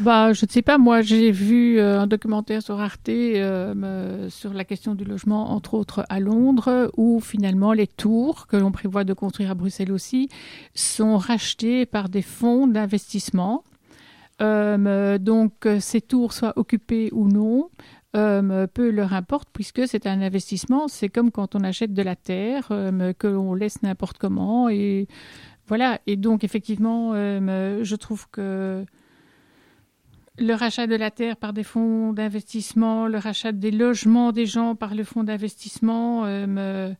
Bah, 0.01 0.33
je 0.33 0.45
ne 0.45 0.51
sais 0.51 0.63
pas. 0.63 0.77
Moi, 0.77 1.03
j'ai 1.03 1.31
vu 1.31 1.79
euh, 1.79 2.01
un 2.01 2.07
documentaire 2.07 2.63
sur 2.63 2.81
Arte 2.81 3.09
euh, 3.09 4.29
sur 4.29 4.53
la 4.53 4.65
question 4.65 4.95
du 4.95 5.05
logement, 5.05 5.53
entre 5.53 5.75
autres 5.75 6.05
à 6.09 6.21
Londres, 6.21 6.91
où 6.97 7.21
finalement 7.21 7.73
les 7.73 7.87
tours 7.87 8.47
que 8.47 8.57
l'on 8.57 8.73
prévoit 8.73 9.05
de 9.05 9.13
construire 9.13 9.51
à 9.51 9.55
Bruxelles 9.55 9.93
aussi 9.93 10.29
sont 10.75 11.17
rachetées 11.17 11.87
par 11.87 12.09
des 12.09 12.23
fonds 12.23 12.67
d'investissement 12.67 13.63
donc, 14.41 15.69
ces 15.81 16.01
tours 16.01 16.33
soient 16.33 16.55
occupées 16.57 17.11
ou 17.13 17.29
non, 17.29 17.71
peu 18.13 18.91
leur 18.91 19.13
importe 19.13 19.49
puisque 19.53 19.87
c'est 19.87 20.07
un 20.07 20.21
investissement. 20.21 20.89
C'est 20.89 21.09
comme 21.09 21.31
quand 21.31 21.55
on 21.55 21.61
achète 21.61 21.93
de 21.93 22.03
la 22.03 22.17
terre 22.17 22.69
que 23.19 23.27
l'on 23.27 23.55
laisse 23.55 23.83
n'importe 23.83 24.19
comment 24.19 24.69
et 24.69 25.09
voilà. 25.67 26.01
Et 26.07 26.17
donc 26.17 26.45
effectivement, 26.45 27.15
je 27.15 27.95
trouve 27.97 28.29
que 28.31 28.85
le 30.39 30.55
rachat 30.55 30.87
de 30.87 30.97
la 30.97 31.11
terre 31.11 31.37
par 31.37 31.53
des 31.53 31.63
fonds 31.63 32.13
d'investissement, 32.13 33.07
le 33.07 33.19
rachat 33.19 33.53
des 33.53 33.71
logements 33.71 34.33
des 34.33 34.47
gens 34.47 34.75
par 34.75 34.95
le 34.95 35.05
fonds 35.05 35.25
d'investissement, 35.25 36.25
euh, 36.25 36.93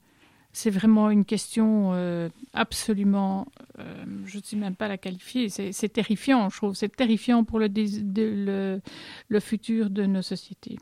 c'est 0.55 0.71
vraiment 0.71 1.11
une 1.11 1.25
question 1.25 1.91
euh, 1.95 2.29
absolument, 2.55 3.49
euh, 3.81 4.05
je 4.25 4.39
ne 4.39 4.43
sais 4.43 4.57
même 4.57 4.77
pas 4.77 4.87
la 4.87 4.97
qualifier, 4.97 5.49
c'est 5.49 5.89
terrifiant, 5.89 6.49
je 6.49 6.57
trouve, 6.57 6.75
c'est 6.75 6.95
terrifiant 6.95 7.43
pour 7.43 7.59
le, 7.59 7.69
le, 9.29 9.41
futur 9.41 9.91
de 9.91 10.07
nos 10.07 10.23
sociétés. 10.23 10.79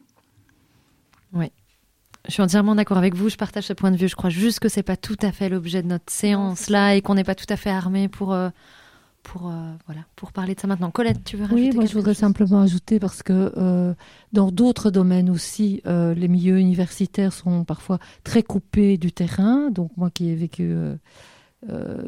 Oui. 1.33 1.51
Je 2.29 2.35
suis 2.35 2.43
entièrement 2.43 2.75
d'accord 2.75 2.99
avec 2.99 3.15
vous, 3.15 3.31
je 3.31 3.37
partage 3.37 3.65
ce 3.65 3.73
point 3.73 3.91
de 3.91 3.97
vue. 3.97 4.09
Je 4.09 4.15
crois 4.15 4.31
juste 4.31 4.61
que 4.61 4.69
ce 4.69 4.79
n'est 4.79 4.85
pas 4.85 4.97
tout 4.97 5.17
à 5.23 5.33
fait 5.33 5.49
l'objet 5.49 5.83
de 5.83 5.89
notre 5.89 6.13
séance 6.13 6.69
là 6.69 6.95
et 6.95 7.01
qu'on 7.01 7.15
n'est 7.15 7.25
pas 7.25 7.35
tout 7.35 7.47
à 7.49 7.57
fait 7.57 7.71
armé 7.71 8.09
pour 8.09 8.37
pour, 9.23 9.49
euh, 9.49 9.73
voilà, 9.87 10.03
pour 10.17 10.33
parler 10.33 10.55
de 10.55 10.61
ça 10.61 10.67
maintenant. 10.67 10.91
Colette, 10.91 11.25
tu 11.25 11.37
veux 11.37 11.45
rajouter 11.45 11.71
Oui, 11.71 11.75
moi 11.75 11.87
je 11.87 11.95
voudrais 11.95 12.15
simplement 12.15 12.61
ajouter 12.61 12.99
parce 12.99 13.23
que 13.23 13.53
euh, 13.57 13.95
dans 14.33 14.51
d'autres 14.51 14.91
domaines 14.91 15.31
aussi, 15.31 15.81
euh, 15.87 16.15
les 16.15 16.29
milieux 16.29 16.59
universitaires 16.59 17.33
sont 17.33 17.65
parfois 17.65 17.99
très 18.25 18.43
coupés 18.43 18.97
du 18.99 19.13
terrain. 19.13 19.71
Donc 19.71 19.91
moi 19.97 20.11
qui 20.11 20.31
ai 20.31 20.35
vécu 20.35 20.75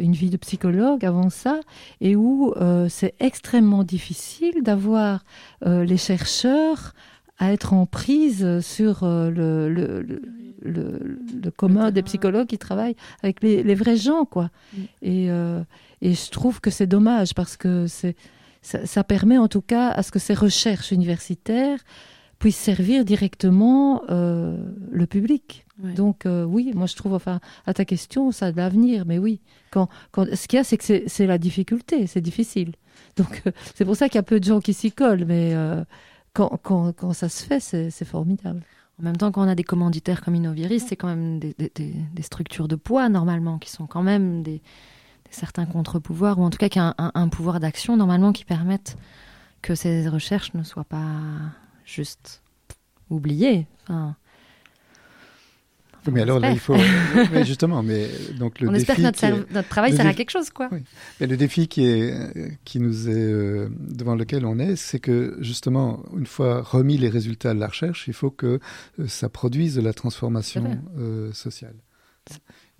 une 0.01 0.13
vie 0.15 0.31
de 0.31 0.37
psychologue 0.37 1.05
avant 1.05 1.31
ça, 1.31 1.61
et 2.01 2.17
où 2.17 2.53
c'est 2.89 3.15
extrêmement 3.21 3.85
difficile 3.85 4.63
d'avoir 4.63 5.25
les 5.65 5.97
chercheurs 5.97 6.93
à 7.39 7.53
être 7.53 7.73
en 7.73 7.87
prise 7.87 8.61
sur 8.61 9.05
le, 9.05 9.69
le, 9.69 10.21
le, 10.63 11.51
commun 11.57 11.91
des 11.91 12.03
psychologues 12.03 12.47
qui 12.47 12.59
travaillent 12.59 12.97
avec 13.23 13.43
les, 13.43 13.75
vrais 13.75 13.97
gens, 13.97 14.25
quoi. 14.25 14.51
Mm. 14.73 14.83
Et, 15.03 15.27
et 16.01 16.15
je 16.15 16.31
trouve 16.31 16.61
que 16.61 16.71
c'est 16.71 16.87
dommage 16.87 17.35
parce 17.35 17.57
que 17.57 17.87
c'est, 17.87 18.15
ça, 18.65 19.05
permet 19.05 19.39
en 19.39 19.49
tout 19.49 19.61
cas 19.61 19.91
à 19.91 20.03
ce 20.03 20.11
que 20.11 20.19
ces 20.19 20.35
recherches 20.35 20.91
universitaires 20.91 21.79
puissent 22.39 22.57
servir 22.57 23.05
directement 23.05 24.03
euh, 24.11 24.57
le 24.91 25.07
public. 25.07 25.67
Donc 25.79 26.25
euh, 26.27 26.45
oui, 26.45 26.73
moi 26.75 26.87
je 26.87 26.95
trouve, 26.95 27.15
enfin, 27.15 27.41
à 27.67 27.75
ta 27.75 27.85
question, 27.85 28.33
ça 28.33 28.47
a 28.47 28.53
de 28.53 28.57
l'avenir, 28.57 29.05
mais 29.07 29.19
oui. 29.19 29.41
Quand, 29.71 29.89
quand, 30.13 30.27
ce 30.35 30.47
qu'il 30.47 30.57
y 30.57 30.61
a, 30.61 30.65
c'est 30.65 30.77
que 30.77 31.03
c'est, 31.07 31.27
la 31.27 31.39
difficulté, 31.39 32.07
c'est 32.07 32.21
difficile. 32.21 32.73
Donc 33.17 33.43
euh, 33.47 33.51
c'est 33.75 33.85
pour 33.85 33.97
ça 33.97 34.09
qu'il 34.09 34.17
y 34.17 34.19
a 34.19 34.25
peu 34.25 34.41
de 34.41 34.45
gens 34.45 34.61
qui 34.61 34.73
s'y 34.73 34.93
collent, 34.93 35.25
mais 35.27 35.55
quand, 36.35 37.13
ça 37.13 37.29
se 37.29 37.45
fait, 37.45 37.61
c'est, 37.61 38.05
formidable. 38.05 38.63
En 39.01 39.05
même 39.05 39.17
temps, 39.17 39.33
quand 39.33 39.45
on 39.45 39.49
a 39.49 39.55
des 39.55 39.65
commanditaires 39.65 40.23
comme 40.23 40.35
Innoviris, 40.35 40.85
c'est 40.89 40.97
quand 40.97 41.09
même 41.09 41.39
des, 41.39 41.55
structures 42.23 42.69
de 42.69 42.77
poids 42.77 43.09
normalement, 43.09 43.59
qui 43.59 43.71
sont 43.71 43.87
quand 43.87 44.03
même 44.03 44.43
des, 44.43 44.61
certains 45.31 45.67
contre-pouvoirs, 45.67 46.39
ou 46.39 46.43
en 46.43 46.51
tout 46.51 46.59
cas 46.59 46.69
qu'il 46.69 46.83
y 46.83 46.85
a 46.85 46.95
un, 46.99 47.29
pouvoir 47.29 47.61
d'action 47.61 47.97
normalement 47.97 48.33
qui 48.33 48.45
permette 48.45 48.97
que 49.63 49.75
ces 49.75 50.09
recherches 50.09 50.53
ne 50.55 50.63
soient 50.63 50.85
pas 50.85 51.21
juste 51.85 52.43
oubliées. 53.11 53.67
Mais 56.11 56.23
alors 56.23 56.39
là, 56.39 56.51
il 56.51 56.59
faut. 56.59 56.77
mais 57.33 57.45
justement, 57.45 57.83
mais 57.83 58.09
donc 58.39 58.61
le 58.61 58.69
On 58.69 58.75
espère 58.75 58.97
que 58.97 59.03
notre, 59.03 59.69
travail 59.69 59.95
sert 59.95 60.07
à 60.07 60.15
quelque 60.15 60.31
chose, 60.31 60.51
quoi. 60.51 60.69
Mais 61.21 61.27
le 61.27 61.37
défi 61.37 61.69
qui 61.69 61.87
est 61.87 62.59
qui 62.65 62.81
nous 62.81 63.09
est 63.09 63.15
euh, 63.15 63.69
devant 63.79 64.15
lequel 64.15 64.47
on 64.47 64.59
est, 64.59 64.77
c'est 64.77 65.01
que 65.01 65.37
justement, 65.41 66.03
une 66.17 66.27
fois 66.27 66.63
remis 66.63 66.97
les 66.97 67.09
résultats 67.09 67.55
de 67.55 67.61
la 67.61 67.69
recherche, 67.69 68.07
il 68.09 68.15
faut 68.15 68.31
que 68.31 68.59
euh, 68.99 69.07
ça 69.07 69.29
produise 69.29 69.75
de 69.77 69.81
la 69.81 69.93
transformation 69.93 70.79
euh, 70.99 71.33
sociale. 71.33 71.77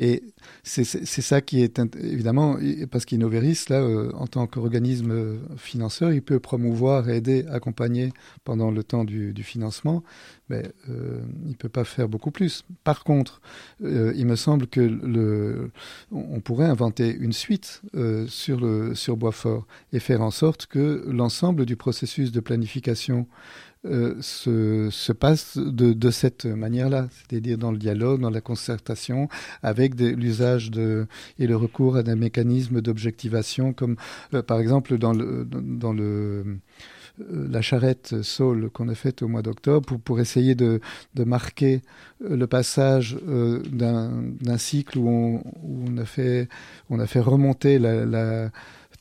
Et 0.01 0.25
c'est 0.65 0.85
ça 0.85 1.41
qui 1.41 1.63
est 1.63 1.79
évidemment, 1.97 2.57
parce 2.91 3.05
qu'Innoveris, 3.05 3.67
là, 3.69 3.81
euh, 3.81 4.11
en 4.15 4.27
tant 4.27 4.47
qu'organisme 4.49 5.13
euh, 5.13 5.37
financeur, 5.57 6.13
il 6.13 6.23
peut 6.23 6.41
promouvoir, 6.41 7.09
aider, 7.09 7.47
accompagner 7.49 8.13
pendant 8.43 8.73
le 8.73 8.83
temps 8.83 9.05
du, 9.05 9.33
financement, 9.45 10.03
mais 10.49 10.65
euh, 10.89 11.21
il 11.45 11.51
ne 11.51 11.55
peut 11.55 11.69
pas 11.69 11.85
faire 11.85 12.09
beaucoup 12.09 12.33
plus. 12.33 12.65
Par 12.83 13.05
contre, 13.05 13.41
il 13.81 14.27
me 14.27 14.37
semble 14.37 14.67
que 14.67 14.81
le, 14.81 15.71
on 16.11 16.41
pourrait 16.41 16.67
inventer 16.67 17.15
une 17.15 17.33
suite 17.33 17.83
sur, 18.27 18.61
le, 18.61 18.95
sur 18.95 19.17
Boisfort 19.17 19.67
et 19.93 20.01
faire 20.01 20.23
en 20.23 20.31
sorte 20.31 20.67
que 20.67 21.05
l'ensemble 21.07 21.67
du 21.67 21.77
processus 21.77 22.33
de 22.33 22.41
planification 22.41 23.27
euh, 23.87 24.15
se, 24.21 24.89
se, 24.91 25.13
passe 25.13 25.59
de, 25.59 25.93
de 25.93 26.11
cette 26.11 26.47
manière-là, 26.47 27.09
c'est-à-dire 27.11 27.59
dans 27.59 27.71
le 27.71 27.77
dialogue, 27.77 28.21
dans 28.21 28.31
la 28.31 28.41
concertation, 28.41 29.29
avec 29.63 30.01
l'usage 30.01 30.71
de 30.71 31.07
et 31.39 31.47
le 31.47 31.55
recours 31.55 31.97
à 31.97 32.03
des 32.03 32.15
mécanismes 32.15 32.81
d'objectivation, 32.81 33.75
comme 33.75 33.97
euh, 34.33 34.43
par 34.43 34.59
exemple 34.59 34.97
dans 34.97 35.13
le 35.13 35.47
dans 35.51 35.93
le 35.93 36.59
euh, 37.21 37.47
la 37.51 37.61
charrette 37.61 38.23
Saul 38.23 38.71
qu'on 38.71 38.89
a 38.89 38.95
faite 38.95 39.21
au 39.23 39.29
mois 39.29 39.43
d'octobre 39.43 39.87
pour, 39.87 40.01
pour 40.01 40.19
essayer 40.19 40.55
de, 40.55 40.81
de 41.15 41.25
marquer 41.25 41.83
le 42.21 42.47
passage 42.47 43.17
d'un 43.21 44.59
cycle 44.59 44.99
où 44.99 45.09
on, 45.09 45.35
où 45.63 45.85
on, 45.89 45.97
a 45.99 46.05
fait, 46.07 46.49
on 46.91 46.99
a 46.99 47.07
fait 47.07 47.21
remonter 47.21 47.79
la, 47.79 48.05
la 48.05 48.51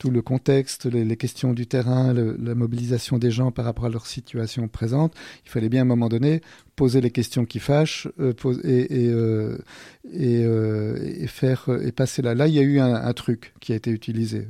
tout 0.04 0.12
le 0.12 0.22
contexte, 0.22 0.84
les, 0.84 1.16
questions 1.16 1.54
du 1.54 1.66
terrain, 1.66 2.14
la 2.14 2.56
mobilisation 2.56 3.18
des 3.18 3.32
gens 3.32 3.54
par 3.54 3.64
rapport 3.64 3.86
à 3.86 3.90
leur 3.90 4.06
situation 4.06 4.68
présente, 4.68 5.16
il 5.46 5.50
fallait 5.50 5.70
bien 5.70 5.80
à 5.80 5.84
un 5.84 5.88
moment 5.88 6.10
donné 6.10 6.42
poser 6.76 7.00
les 7.00 7.10
questions 7.10 7.46
qui 7.46 7.60
fâchent 7.60 8.10
euh, 8.20 8.34
euh, 8.66 9.58
euh, 10.14 10.98
et, 11.22 11.28
faire 11.28 11.70
et 11.82 11.94
passer 11.94 12.22
là. 12.22 12.36
Là, 12.36 12.50
il 12.50 12.54
y 12.54 12.60
a 12.60 12.64
eu 12.64 12.82
un, 12.82 13.14
truc 13.14 13.54
qui 13.62 13.72
a 13.72 13.78
été 13.78 13.92
utilisé 13.92 14.46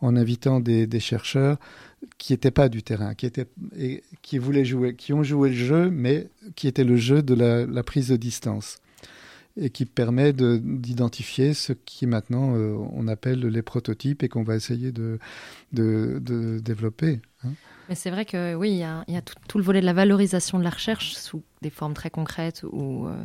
en, 0.00 0.14
invitant 0.14 0.60
des, 0.60 1.00
chercheurs 1.00 1.58
qui 2.16 2.32
n'étaient 2.32 2.52
pas 2.52 2.68
du 2.68 2.84
terrain, 2.84 3.16
qui 3.16 3.26
étaient 3.26 3.48
et 3.76 4.04
qui 4.22 4.38
voulaient 4.38 4.64
jouer, 4.64 4.94
qui 4.94 5.12
ont 5.12 5.24
joué 5.24 5.48
le 5.48 5.56
jeu, 5.56 5.90
mais 5.90 6.28
qui 6.54 6.68
était 6.68 6.84
le 6.84 6.94
jeu 6.94 7.20
de 7.20 7.34
la 7.34 7.82
prise 7.82 8.10
de 8.10 8.16
distance 8.16 8.78
et 9.56 9.70
qui 9.70 9.86
permet 9.86 10.32
d'identifier 10.32 11.54
ce 11.54 11.72
qui 11.72 12.06
maintenant 12.06 12.56
euh, 12.56 12.76
on 12.92 13.08
appelle 13.08 13.40
les 13.40 13.62
prototypes 13.62 14.22
et 14.22 14.28
qu'on 14.28 14.42
va 14.42 14.54
essayer 14.54 14.92
de, 14.92 15.18
de, 15.72 16.18
de 16.20 16.58
développer. 16.58 17.20
Hein. 17.44 17.52
Mais 17.88 17.94
c'est 17.94 18.10
vrai 18.10 18.24
que 18.24 18.54
oui, 18.54 18.70
il 18.70 18.78
y 18.78 18.82
a, 18.82 19.04
y 19.08 19.16
a 19.16 19.22
tout, 19.22 19.58
le 19.58 19.64
volet 19.64 19.80
de 19.80 19.86
la 19.86 19.92
valorisation 19.92 20.58
de 20.58 20.64
la 20.64 20.70
recherche 20.70 21.14
sous 21.14 21.42
des 21.62 21.70
formes 21.70 21.94
très 21.94 22.10
concrètes 22.10 22.64
ou, 22.70 23.06
euh, 23.06 23.24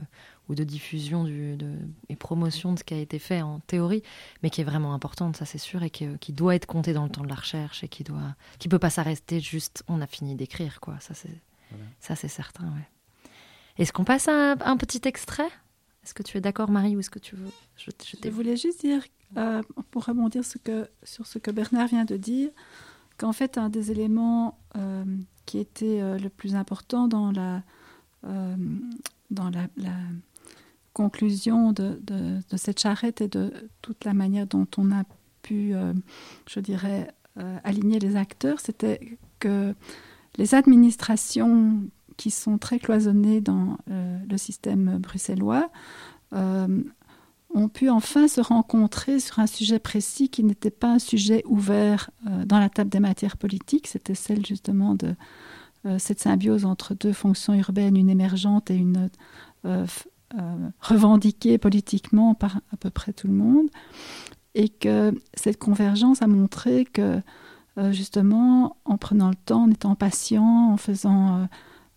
ou 0.50 0.56
de 0.56 0.64
diffusion 0.64 1.24
du, 1.24 1.58
de, 1.58 1.74
et 2.10 2.16
promotion 2.16 2.74
de 2.74 2.80
ce 2.80 2.84
qui 2.84 2.94
a 2.94 2.98
été 2.98 3.18
fait 3.18 3.42
en 3.42 3.60
théorie, 3.62 4.04
mais 4.44 4.50
qui 4.50 4.62
est 4.62 4.66
vraiment 4.66 4.94
importante, 4.94 5.36
ça 5.36 5.46
c'est 5.46 5.58
sûr, 5.58 5.84
et 5.84 5.90
qui, 5.90 6.08
qui, 6.20 6.32
doit 6.32 6.56
être 6.56 6.68
compté 6.68 6.94
dans 6.94 7.04
le 7.04 7.10
temps 7.10 7.24
de 7.24 7.30
la 7.30 7.36
recherche 7.36 7.84
et 7.84 7.88
qui 7.88 8.04
doit, 8.04 8.36
qui 8.60 8.70
peut 8.70 8.80
pas 8.80 8.90
s'arrêter 8.90 9.40
juste 9.40 9.84
on 9.88 10.00
a 10.00 10.08
fini 10.08 10.36
d'écrire 10.36 10.80
quoi. 10.80 10.96
Ça 11.00 11.14
c'est, 11.14 11.42
ça 12.00 12.16
c'est 12.16 12.28
certain. 12.28 12.66
Ouais. 12.66 12.88
Est-ce 13.78 13.92
qu'on 13.94 14.04
passe 14.04 14.28
à 14.28 14.56
un 14.64 14.78
petit 14.78 15.02
extrait? 15.06 15.50
Est-ce 16.04 16.14
que 16.14 16.24
tu 16.24 16.38
es 16.38 16.42
d'accord, 16.42 16.70
Marie, 16.72 16.96
ou 16.96 17.00
est-ce 17.00 17.10
que 17.10 17.20
tu 17.20 17.36
veux 17.36 17.52
Je, 17.76 17.92
je, 18.24 18.30
voulais 18.30 18.58
juste 18.58 18.82
dire, 18.82 19.04
euh, 19.38 19.62
pour 19.92 20.06
rebondir 20.06 20.44
ce 20.44 20.58
que, 20.58 20.88
sur 21.04 21.28
ce 21.28 21.38
que 21.38 21.52
Bernard 21.52 21.88
vient 21.88 22.06
de 22.06 22.18
dire, 22.18 22.50
qu'en 23.18 23.34
fait, 23.34 23.58
un 23.58 23.70
des 23.70 23.92
éléments 23.92 24.58
euh, 24.78 25.04
qui 25.46 25.60
était 25.60 26.02
euh, 26.02 26.18
le 26.18 26.30
plus 26.30 26.56
important 26.56 27.08
dans 27.08 27.32
la, 27.32 27.62
dans 28.24 29.50
la, 29.50 29.68
conclusion 30.94 31.72
de, 31.72 32.00
de, 32.04 32.58
cette 32.58 32.80
charrette 32.80 33.22
et 33.22 33.30
de 33.30 33.54
toute 33.82 34.04
la 34.04 34.14
manière 34.14 34.46
dont 34.46 34.68
on 34.78 34.92
a 34.92 35.06
pu, 35.42 35.74
je 36.48 36.60
dirais, 36.60 37.14
aligner 37.64 37.98
les 37.98 38.18
acteurs, 38.18 38.60
c'était 38.60 39.18
que 39.40 39.74
les 40.38 40.54
administrations 40.54 41.82
qui 42.22 42.30
sont 42.30 42.60
très 42.60 42.78
cloisonnés 42.78 43.42
dans 43.42 43.78
euh, 43.90 44.20
le 44.30 44.38
système 44.38 45.00
bruxellois, 45.00 45.72
euh, 46.34 46.84
ont 47.56 47.68
pu 47.68 47.90
enfin 47.90 48.28
se 48.28 48.42
rencontrer 48.42 49.20
sur 49.20 49.40
un 49.40 49.48
sujet 49.48 49.80
précis 49.80 50.30
qui 50.30 50.44
n'était 50.44 50.70
pas 50.70 50.94
un 50.94 51.00
sujet 51.00 51.42
ouvert 51.48 52.12
euh, 52.28 52.46
dans 52.46 52.60
la 52.60 52.70
table 52.70 52.92
des 52.92 53.00
matières 53.00 53.38
politiques, 53.38 53.88
c'était 53.88 54.14
celle 54.14 54.46
justement 54.46 54.94
de 54.94 55.16
cette 55.98 56.20
symbiose 56.20 56.64
entre 56.64 56.94
deux 56.94 57.12
fonctions 57.12 57.56
urbaines, 57.56 57.98
une 57.98 58.12
émergente 58.12 58.70
et 58.70 58.76
une 58.76 59.10
revendiquée 60.80 61.58
politiquement 61.58 62.36
par 62.36 62.58
à 62.72 62.78
peu 62.78 62.92
près 62.92 63.14
tout 63.14 63.26
le 63.26 63.34
monde, 63.34 63.66
et 64.54 64.70
que 64.70 65.12
cette 65.34 65.58
convergence 65.58 66.22
a 66.22 66.28
montré 66.28 66.86
que 66.86 67.20
justement 67.90 68.78
en 68.86 68.98
prenant 69.00 69.30
le 69.30 69.36
temps, 69.36 69.64
en 69.64 69.72
étant 69.72 69.96
patient, 69.96 70.72
en 70.72 70.78
faisant 70.78 71.48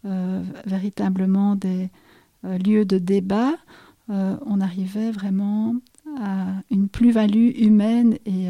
véritablement 0.05 1.57
des 1.57 1.91
euh, 2.45 2.59
lieux 2.59 2.85
de 2.85 2.99
débat, 2.99 3.55
euh, 4.11 4.37
on 4.45 4.61
arrivait 4.61 5.11
vraiment 5.11 5.77
à 6.21 6.47
une 6.71 6.89
plus-value 6.89 7.51
humaine 7.57 8.19
et, 8.27 8.49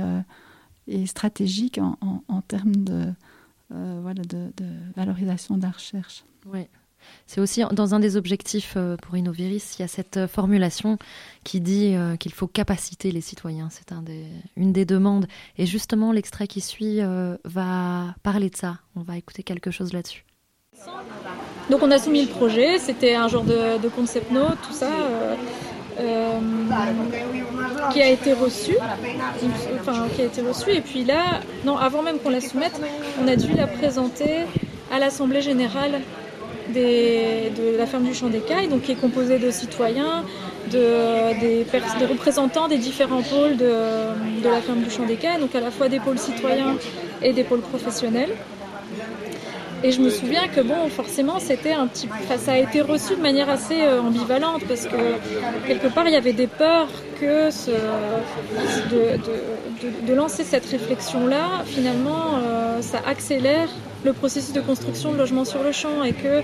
et 0.88 1.07
stratégique 1.07 1.78
en, 1.78 1.96
en, 2.28 2.40
termes 2.42 2.76
de, 2.76 3.07
voilà, 3.70 4.22
de, 4.22 4.50
valorisation 4.96 5.57
de 5.57 5.62
la 5.62 5.70
recherche. 5.70 6.24
Oui. 6.52 6.66
C'est 7.26 7.40
aussi 7.40 7.62
dans 7.72 7.94
un 7.94 8.00
des 8.00 8.16
objectifs 8.16 8.74
euh, 8.76 8.96
pour 8.96 9.16
Innoviris, 9.16 9.76
il 9.78 9.82
y 9.82 9.84
a 9.84 9.88
cette 9.88 10.16
euh, 10.16 10.28
formulation 10.28 10.98
qui 11.42 11.61
dit 11.61 11.94
euh, 11.94 12.16
qu'il 12.16 12.32
faut 12.32 12.46
capaciter 12.46 13.11
les 13.11 13.20
citoyens. 13.20 13.68
C'est 13.70 13.92
un 13.92 14.02
des, 14.02 14.26
une 14.57 14.72
des 14.72 14.84
demandes. 14.84 15.26
Et 15.59 15.66
justement, 15.66 16.12
l'extrait 16.12 16.46
qui 16.46 16.61
suit 16.61 17.00
va 17.44 18.14
parler 18.22 18.50
de 18.50 18.57
ça. 18.57 18.78
On 18.96 19.02
va 19.02 19.16
écouter 19.16 19.42
quelque 19.42 19.70
chose 19.70 19.92
là-dessus. 19.92 20.24
Donc 21.70 21.82
on 21.82 21.90
a 21.90 21.98
soumis 21.98 22.22
le 22.22 22.28
projet, 22.28 22.78
c'était 22.78 23.14
un 23.14 23.28
genre 23.28 23.44
de, 23.44 23.88
concept 23.88 24.30
note, 24.30 24.58
tout 24.66 24.74
ça, 24.74 24.90
qui 27.92 28.02
a 28.02 28.08
été 28.08 28.32
reçu, 28.32 28.76
enfin 29.80 30.06
qui 30.14 30.22
a 30.22 30.24
été 30.24 30.42
reçu. 30.42 30.70
Et 30.70 30.80
puis 30.80 31.04
là, 31.04 31.40
non, 31.64 31.76
avant 31.76 32.02
même 32.02 32.18
qu'on 32.18 32.30
la 32.30 32.40
soumette, 32.40 32.80
on 33.22 33.28
a 33.28 33.36
dû 33.36 33.54
la 33.54 33.66
présenter 33.66 34.40
à 34.92 34.98
l'Assemblée 34.98 35.40
générale 35.40 36.00
de 36.74 37.76
la 37.78 37.86
ferme 37.86 38.04
du 38.04 38.14
Champ 38.14 38.28
des 38.28 38.40
Cailles, 38.40 38.68
donc 38.68 38.82
qui 38.82 38.92
est 38.92 39.00
composée 39.00 39.38
de 39.38 39.50
citoyens, 39.50 40.24
de, 40.70 41.38
des, 41.40 42.06
représentants 42.06 42.68
des 42.68 42.78
différents 42.78 43.22
pôles 43.22 43.56
de, 43.56 43.72
la 44.42 44.60
ferme 44.60 44.80
du 44.80 44.90
Champ 44.90 45.04
des 45.06 45.16
Cailles, 45.16 45.40
donc 45.40 45.54
à 45.54 45.60
la 45.60 45.70
fois 45.70 45.88
des 45.88 46.00
pôles 46.00 46.18
citoyens 46.18 46.76
et 47.22 47.32
des 47.32 47.44
pôles 47.44 47.60
professionnels. 47.60 48.30
Et 49.85 49.93
je 49.93 50.01
me 50.01 50.09
souviens 50.09 50.49
que 50.49 50.62
bon, 50.62 50.89
forcément, 50.89 51.39
c'était 51.39 51.74
un 51.74 51.87
petit, 51.87 52.09
ça 52.39 52.53
a 52.53 52.57
été 52.57 52.80
reçu 52.80 53.16
de 53.16 53.20
manière 53.20 53.51
assez 53.51 53.82
euh, 53.82 54.01
ambivalente 54.01 54.62
parce 54.66 54.87
que 54.87 55.66
quelque 55.66 55.89
part, 55.89 56.09
il 56.09 56.14
y 56.14 56.16
avait 56.16 56.32
des 56.32 56.47
peurs 56.47 56.89
que 57.20 57.51
de, 60.07 60.14
lancer 60.14 60.43
cette 60.43 60.64
réflexion-là, 60.64 61.64
finalement, 61.66 62.39
euh, 62.43 62.80
ça 62.80 63.03
accélère 63.07 63.68
le 64.07 64.14
processus 64.14 64.55
de 64.55 64.62
construction 64.62 65.12
de 65.12 65.18
logement 65.18 65.45
sur 65.45 65.62
le 65.62 65.72
champ 65.72 66.03
et 66.03 66.14
que 66.14 66.41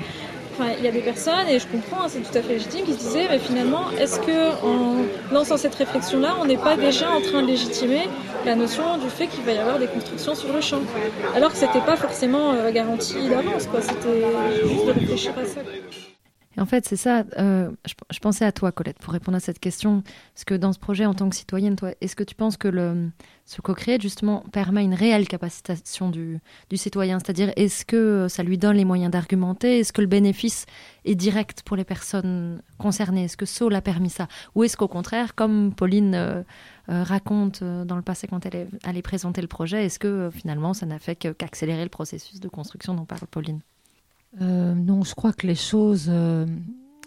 il 0.79 0.85
y 0.85 0.89
a 0.89 0.91
des 0.91 1.01
personnes, 1.01 1.49
et 1.49 1.59
je 1.59 1.67
comprends, 1.67 2.05
hein, 2.05 2.09
c'est 2.09 2.21
tout 2.21 2.37
à 2.37 2.43
fait 2.43 2.55
légitime, 2.55 2.85
qui 2.85 2.93
se 2.93 2.99
disaient, 2.99 3.27
mais 3.31 3.39
finalement, 3.39 3.91
est-ce 3.99 4.21
que 4.21 4.65
en 4.65 5.05
lançant 5.33 5.57
cette 5.57 5.75
réflexion-là, 5.75 6.37
on 6.41 6.45
n'est 6.45 6.57
pas 6.57 6.77
déjà 6.77 7.11
en 7.11 7.21
train 7.21 7.43
de 7.43 7.47
légitimer 7.47 8.09
la 8.45 8.55
notion 8.55 8.99
du 8.99 9.09
fait 9.09 9.27
qu'il 9.27 9.45
va 9.45 9.53
y 9.53 9.59
avoir 9.59 9.79
des 9.79 9.87
constructions 9.87 10.35
sur 10.35 10.53
le 10.53 10.61
champ? 10.61 10.81
Alors 11.35 11.51
que 11.51 11.57
c'était 11.57 11.81
pas 11.81 11.97
forcément 11.97 12.53
euh, 12.53 12.71
garanti 12.71 13.29
d'avance, 13.29 13.67
quoi. 13.67 13.81
C'était 13.81 14.69
juste 14.69 14.87
de 14.87 14.93
réfléchir 14.93 15.33
à 15.39 15.45
ça. 15.45 15.61
En 16.61 16.67
fait, 16.67 16.87
c'est 16.87 16.97
ça, 16.97 17.25
euh, 17.39 17.71
je, 17.87 18.19
pensais 18.19 18.45
à 18.45 18.53
toi, 18.53 18.71
Colette, 18.71 18.99
pour 18.99 19.15
répondre 19.15 19.35
à 19.35 19.41
cette 19.41 19.59
question. 19.59 20.03
Que 20.47 20.55
dans 20.55 20.75
ce 20.75 20.79
projet, 20.79 21.07
en 21.07 21.15
tant 21.15 21.31
que 21.31 21.37
citoyenne, 21.37 21.75
est-ce 22.03 22.15
que 22.15 22.23
tu 22.23 22.35
penses 22.35 22.59
que 22.59 22.71
ce 23.47 23.63
co-créer, 23.63 23.99
justement, 23.99 24.45
permet 24.53 24.85
une 24.85 24.93
réelle 24.93 25.27
capacitation 25.27 26.11
du, 26.11 26.41
citoyen? 26.75 27.19
C'est-à-dire, 27.19 27.51
est-ce 27.57 27.87
que 27.87 28.27
ça 28.29 28.43
lui 28.43 28.59
donne 28.59 28.77
les 28.77 28.85
moyens 28.85 29.11
d'argumenter? 29.11 29.79
Est-ce 29.79 29.95
que 29.95 30.03
le 30.03 30.07
bénéfice 30.07 30.67
est 31.07 31.15
direct 31.15 31.63
pour 31.63 31.79
les 31.79 31.85
personnes 31.85 32.61
concernées? 32.77 33.25
Est-ce 33.25 33.39
que 33.39 33.47
Saul 33.47 33.75
a 33.75 33.81
permis 33.81 34.11
ça? 34.11 34.29
Ou 34.55 34.65
est-ce 34.65 34.77
qu'au 34.77 34.89
contraire, 34.89 35.35
comme 35.35 35.75
Pauline 35.75 36.15
euh, 36.15 36.43
euh, 36.91 37.03
raconte 37.03 37.65
dans 37.65 37.97
le 37.97 38.03
passé 38.03 38.27
quand 38.27 38.45
elle 38.45 38.57
est 38.57 38.69
allée 38.85 39.03
présenter 39.03 39.41
le 39.41 39.49
projet, 39.49 39.87
est-ce 39.87 39.99
que 39.99 40.29
finalement, 40.31 40.75
ça 40.75 40.85
n'a 40.85 40.99
fait 40.99 41.17
qu'accélérer 41.17 41.85
le 41.85 41.91
processus 41.91 42.39
de 42.39 42.49
construction 42.49 42.93
dont 42.93 43.07
parle 43.07 43.27
Pauline? 43.31 43.61
Euh, 44.41 44.75
non, 44.75 45.03
je 45.03 45.15
crois 45.15 45.33
que 45.33 45.47
les 45.47 45.55
choses 45.55 46.07
euh, 46.09 46.47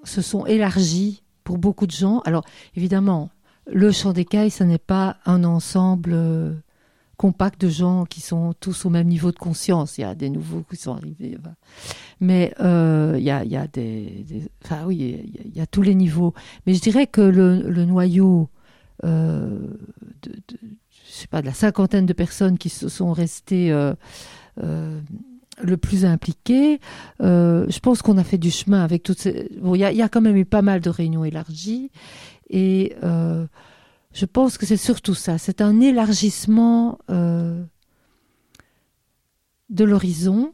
se 0.04 0.22
sont 0.22 0.46
élargies 0.46 1.24
pour 1.44 1.58
beaucoup 1.58 1.88
de 1.88 1.92
gens. 1.92 2.20
Alors, 2.26 2.44
évidemment, 2.76 3.30
le 3.72 3.92
Champ 3.92 4.14
des 4.14 4.26
Cailles, 4.26 4.52
ce 4.52 4.64
n'est 4.64 4.78
pas 4.78 5.18
un 5.26 5.44
ensemble 5.46 6.12
euh, 6.14 6.54
compact 7.16 7.62
de 7.62 7.70
gens 7.70 8.06
qui 8.06 8.20
sont 8.20 8.54
tous 8.60 8.86
au 8.86 8.90
même 8.90 9.08
niveau 9.08 9.32
de 9.32 9.40
conscience. 9.40 9.98
Il 9.98 10.02
y 10.02 10.04
a 10.06 10.16
des 10.16 10.30
nouveaux 10.30 10.64
qui 10.70 10.76
sont 10.76 10.94
arrivés. 10.94 11.38
Mais 12.20 12.54
il 12.60 13.24
y, 13.24 13.32
a, 13.32 13.68
des, 13.68 14.26
Enfin, 14.64 14.84
oui, 14.86 15.32
il 15.46 15.56
y, 15.56 15.62
a 15.62 15.68
tous 15.68 15.82
les 15.82 15.96
niveaux. 15.96 16.34
Mais 16.66 16.74
je 16.74 16.82
dirais 16.82 17.08
que 17.08 17.22
le, 17.22 17.86
noyau 17.86 18.50
de, 19.04 19.78
pas, 21.30 21.42
de 21.42 21.46
la 21.46 21.54
cinquantaine 21.54 22.06
de 22.06 22.14
personnes 22.14 22.58
qui 22.58 22.70
se 22.70 22.90
sont 22.90 23.14
restées 23.14 23.72
le 25.62 25.78
plus 25.78 26.06
impliqué. 26.06 26.80
Euh, 27.22 27.66
je 27.70 27.80
pense 27.80 28.02
qu'on 28.02 28.18
a 28.18 28.24
fait 28.24 28.38
du 28.38 28.52
chemin 28.52 28.84
avec 28.84 29.04
toutes 29.04 29.20
ces. 29.20 29.50
Bon, 29.62 29.76
il 29.76 29.80
y, 29.80 30.02
a 30.02 30.10
quand 30.10 30.22
même 30.22 30.38
eu 30.38 30.46
pas 30.46 30.62
mal 30.62 30.82
de 30.82 30.90
réunions 30.90 31.26
élargies. 31.26 31.92
Et 32.50 32.96
euh, 33.04 33.46
je 34.14 34.26
pense 34.26 34.58
que 34.58 34.66
c'est 34.66 34.78
surtout 34.78 35.16
ça. 35.16 35.38
C'est 35.38 35.62
un 35.62 35.80
élargissement 35.80 37.00
euh, 37.10 37.64
de 39.70 39.84
l'horizon. 39.84 40.54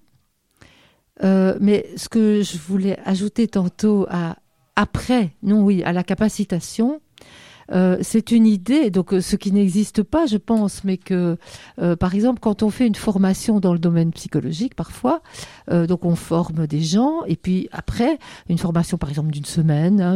mais 1.21 1.89
ce 1.95 2.09
que 2.09 2.41
je 2.41 2.57
voulais 2.57 2.97
ajouter 3.05 3.47
tantôt 3.47 4.05
à 4.09 4.37
après, 4.81 5.31
non, 5.43 5.61
oui, 5.63 5.83
à 5.83 5.91
la 5.91 6.05
capacitation, 6.05 7.01
euh, 7.71 7.97
c'est 8.01 8.31
une 8.31 8.47
idée, 8.47 8.89
donc 8.89 9.13
euh, 9.13 9.21
ce 9.21 9.35
qui 9.35 9.51
n'existe 9.51 10.03
pas, 10.03 10.25
je 10.25 10.37
pense, 10.37 10.83
mais 10.83 10.97
que, 10.97 11.37
euh, 11.79 11.95
par 11.95 12.15
exemple, 12.15 12.39
quand 12.39 12.63
on 12.63 12.69
fait 12.69 12.87
une 12.87 12.95
formation 12.95 13.59
dans 13.59 13.73
le 13.73 13.79
domaine 13.79 14.11
psychologique, 14.11 14.75
parfois, 14.75 15.21
donc 15.69 16.03
on 16.03 16.15
forme 16.15 16.65
des 16.65 16.81
gens, 16.81 17.23
et 17.25 17.35
puis 17.35 17.69
après, 17.71 18.17
une 18.49 18.57
formation, 18.57 18.97
par 18.97 19.09
exemple, 19.09 19.29
d'une 19.29 19.45
semaine, 19.45 20.01
hein, 20.01 20.15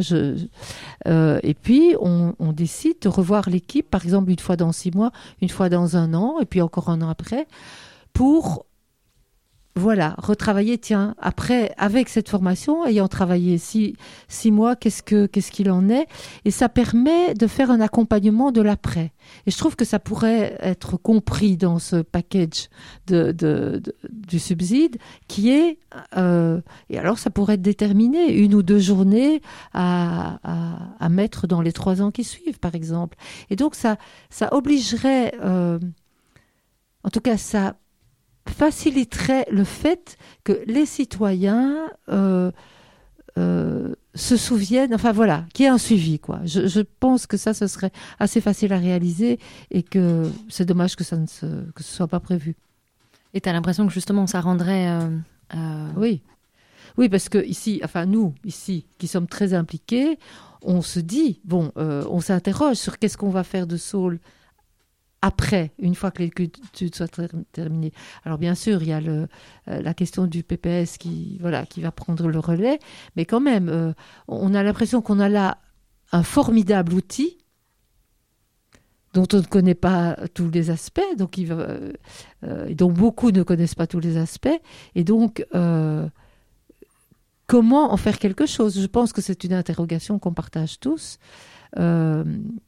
et 1.43 1.53
puis 1.53 1.95
on, 1.99 2.33
on 2.39 2.53
décide 2.53 2.95
de 3.01 3.09
revoir 3.09 3.49
l'équipe, 3.49 3.89
par 3.89 4.03
exemple, 4.03 4.31
une 4.31 4.39
fois 4.39 4.55
dans 4.55 4.71
six 4.71 4.91
mois, 4.91 5.11
une 5.41 5.49
fois 5.49 5.69
dans 5.69 5.95
un 5.95 6.13
an, 6.13 6.39
et 6.41 6.45
puis 6.45 6.61
encore 6.61 6.89
un 6.89 7.01
an 7.01 7.09
après, 7.09 7.47
pour 8.13 8.65
voilà, 9.75 10.13
retravailler, 10.19 10.77
tiens, 10.77 11.15
après, 11.17 11.73
avec 11.77 12.07
cette 12.07 12.29
formation, 12.29 12.85
ayant 12.85 13.07
travaillé 13.07 13.57
six, 13.57 13.95
six 14.27 14.51
mois, 14.51 14.75
qu'est-ce 14.75 15.01
que 15.01 15.25
qu'est-ce 15.25 15.51
qu'il 15.51 15.71
en 15.71 15.89
est? 15.89 16.05
Et 16.45 16.51
ça 16.51 16.69
permet 16.69 17.33
de 17.33 17.47
faire 17.47 17.71
un 17.71 17.81
accompagnement 17.81 18.51
de 18.51 18.61
l'après. 18.61 19.13
Et 19.47 19.51
je 19.51 19.57
trouve 19.57 19.75
que 19.75 19.83
ça 19.83 19.97
pourrait 19.97 20.57
être 20.59 20.97
compris 20.97 21.57
dans 21.57 21.79
ce 21.79 21.95
package 22.03 22.69
de, 23.07 23.31
de, 23.31 23.81
du 24.11 24.37
subside, 24.37 24.97
qui 25.27 25.49
est, 25.49 25.79
euh, 26.17 26.61
et 26.91 26.99
alors 26.99 27.17
ça 27.17 27.31
pourrait 27.31 27.55
être 27.55 27.63
déterminé, 27.63 28.31
une 28.31 28.53
ou 28.53 28.61
deux 28.61 28.79
journées 28.79 29.41
à, 29.73 30.37
à, 30.43 30.77
à, 30.99 31.09
mettre 31.09 31.47
dans 31.47 31.61
les 31.61 31.71
trois 31.71 31.99
ans 32.03 32.11
qui 32.11 32.23
suivent, 32.23 32.59
par 32.59 32.75
exemple. 32.75 33.17
Et 33.49 33.55
donc 33.55 33.73
ça, 33.73 33.97
ça 34.29 34.53
obligerait, 34.53 35.33
euh, 35.43 35.79
en 37.03 37.09
tout 37.09 37.21
cas, 37.21 37.37
ça 37.37 37.75
faciliterait 38.47 39.45
le 39.51 39.63
fait 39.63 40.17
que 40.43 40.63
les 40.67 40.85
citoyens 40.85 41.89
euh, 42.09 42.51
euh, 43.37 43.93
se 44.15 44.37
souviennent, 44.37 44.93
enfin 44.93 45.11
voilà, 45.11 45.45
qu'il 45.53 45.63
y 45.63 45.67
ait 45.67 45.71
un 45.71 45.77
suivi. 45.77 46.19
Quoi. 46.19 46.39
Je, 46.45 46.81
pense 46.99 47.25
que 47.25 47.37
ça, 47.37 47.53
ce 47.53 47.67
serait 47.67 47.91
assez 48.19 48.41
facile 48.41 48.73
à 48.73 48.77
réaliser 48.77 49.39
et 49.71 49.83
que 49.83 50.29
c'est 50.49 50.65
dommage 50.65 50.95
que 50.95 51.03
ça 51.03 51.17
ne 51.17 51.25
se, 51.25 51.45
que 51.71 51.83
ce 51.83 51.95
soit 51.95 52.07
pas 52.07 52.19
prévu. 52.19 52.55
Et 53.33 53.41
tu 53.41 53.49
as 53.49 53.53
l'impression 53.53 53.87
que 53.87 53.93
justement 53.93 54.27
ça 54.27 54.41
rendrait... 54.41 54.89
Euh, 55.55 55.87
oui. 55.97 56.21
Oui, 56.97 57.09
parce 57.09 57.27
que 57.27 57.43
ici, 57.43 57.81
enfin 57.83 58.05
nous, 58.05 58.35
ici, 58.45 58.85
qui 58.99 59.07
sommes 59.07 59.25
très 59.25 59.55
impliqués, 59.55 60.19
on 60.61 60.83
se 60.83 60.99
dit, 60.99 61.39
bon, 61.43 61.71
on 61.75 62.19
s'interroge 62.19 62.75
sur 62.75 62.99
qu'est-ce 62.99 63.17
qu'on 63.17 63.31
va 63.31 63.43
faire 63.43 63.65
de 63.65 63.77
Saul 63.77 64.19
après, 65.23 65.71
une 65.79 65.95
fois 65.95 66.11
que 66.11 66.21
l'étude 66.21 66.93
soit 66.93 67.07
terminée. 67.53 67.93
Alors 68.25 68.37
bien 68.37 68.55
sûr, 68.55 68.83
il 68.83 68.89
y 68.89 68.91
a 68.91 68.99
euh, 68.99 69.25
la 69.65 69.93
question 69.93 70.27
du 70.27 70.43
PPS 70.43 70.97
qui, 70.97 71.37
voilà, 71.39 71.65
qui 71.65 71.79
va 71.79 71.93
prendre 71.93 72.27
le 72.27 72.39
relais, 72.39 72.77
mais 73.15 73.23
quand 73.23 73.39
même, 73.39 73.69
euh, 73.69 73.93
on 74.27 74.53
a 74.53 74.61
l'impression 74.63 75.01
qu'on 75.01 75.21
a 75.21 75.29
là 75.29 75.59
un 76.11 76.23
formidable 76.23 76.93
outil 76.93 77.37
dont 79.13 79.25
on 79.31 79.37
ne 79.37 79.43
connaît 79.43 79.75
pas 79.75 80.17
tous 80.33 80.49
les 80.49 80.69
aspects, 80.69 81.01
donc 81.17 81.39
euh, 81.39 81.93
dont 82.71 82.91
beaucoup 82.91 83.31
ne 83.31 83.43
connaissent 83.43 83.75
pas 83.75 83.87
tous 83.87 84.01
les 84.01 84.17
aspects, 84.17 84.59
et 84.93 85.05
donc 85.05 85.45
comment 87.47 87.93
en 87.93 87.97
faire 87.97 88.19
quelque 88.19 88.45
chose? 88.45 88.77
Je 88.77 88.87
pense 88.87 89.13
que 89.13 89.21
c'est 89.21 89.45
une 89.45 89.53
interrogation 89.53 90.19
qu'on 90.19 90.33
partage 90.33 90.81
tous. 90.81 91.17
Euh, 91.79 92.23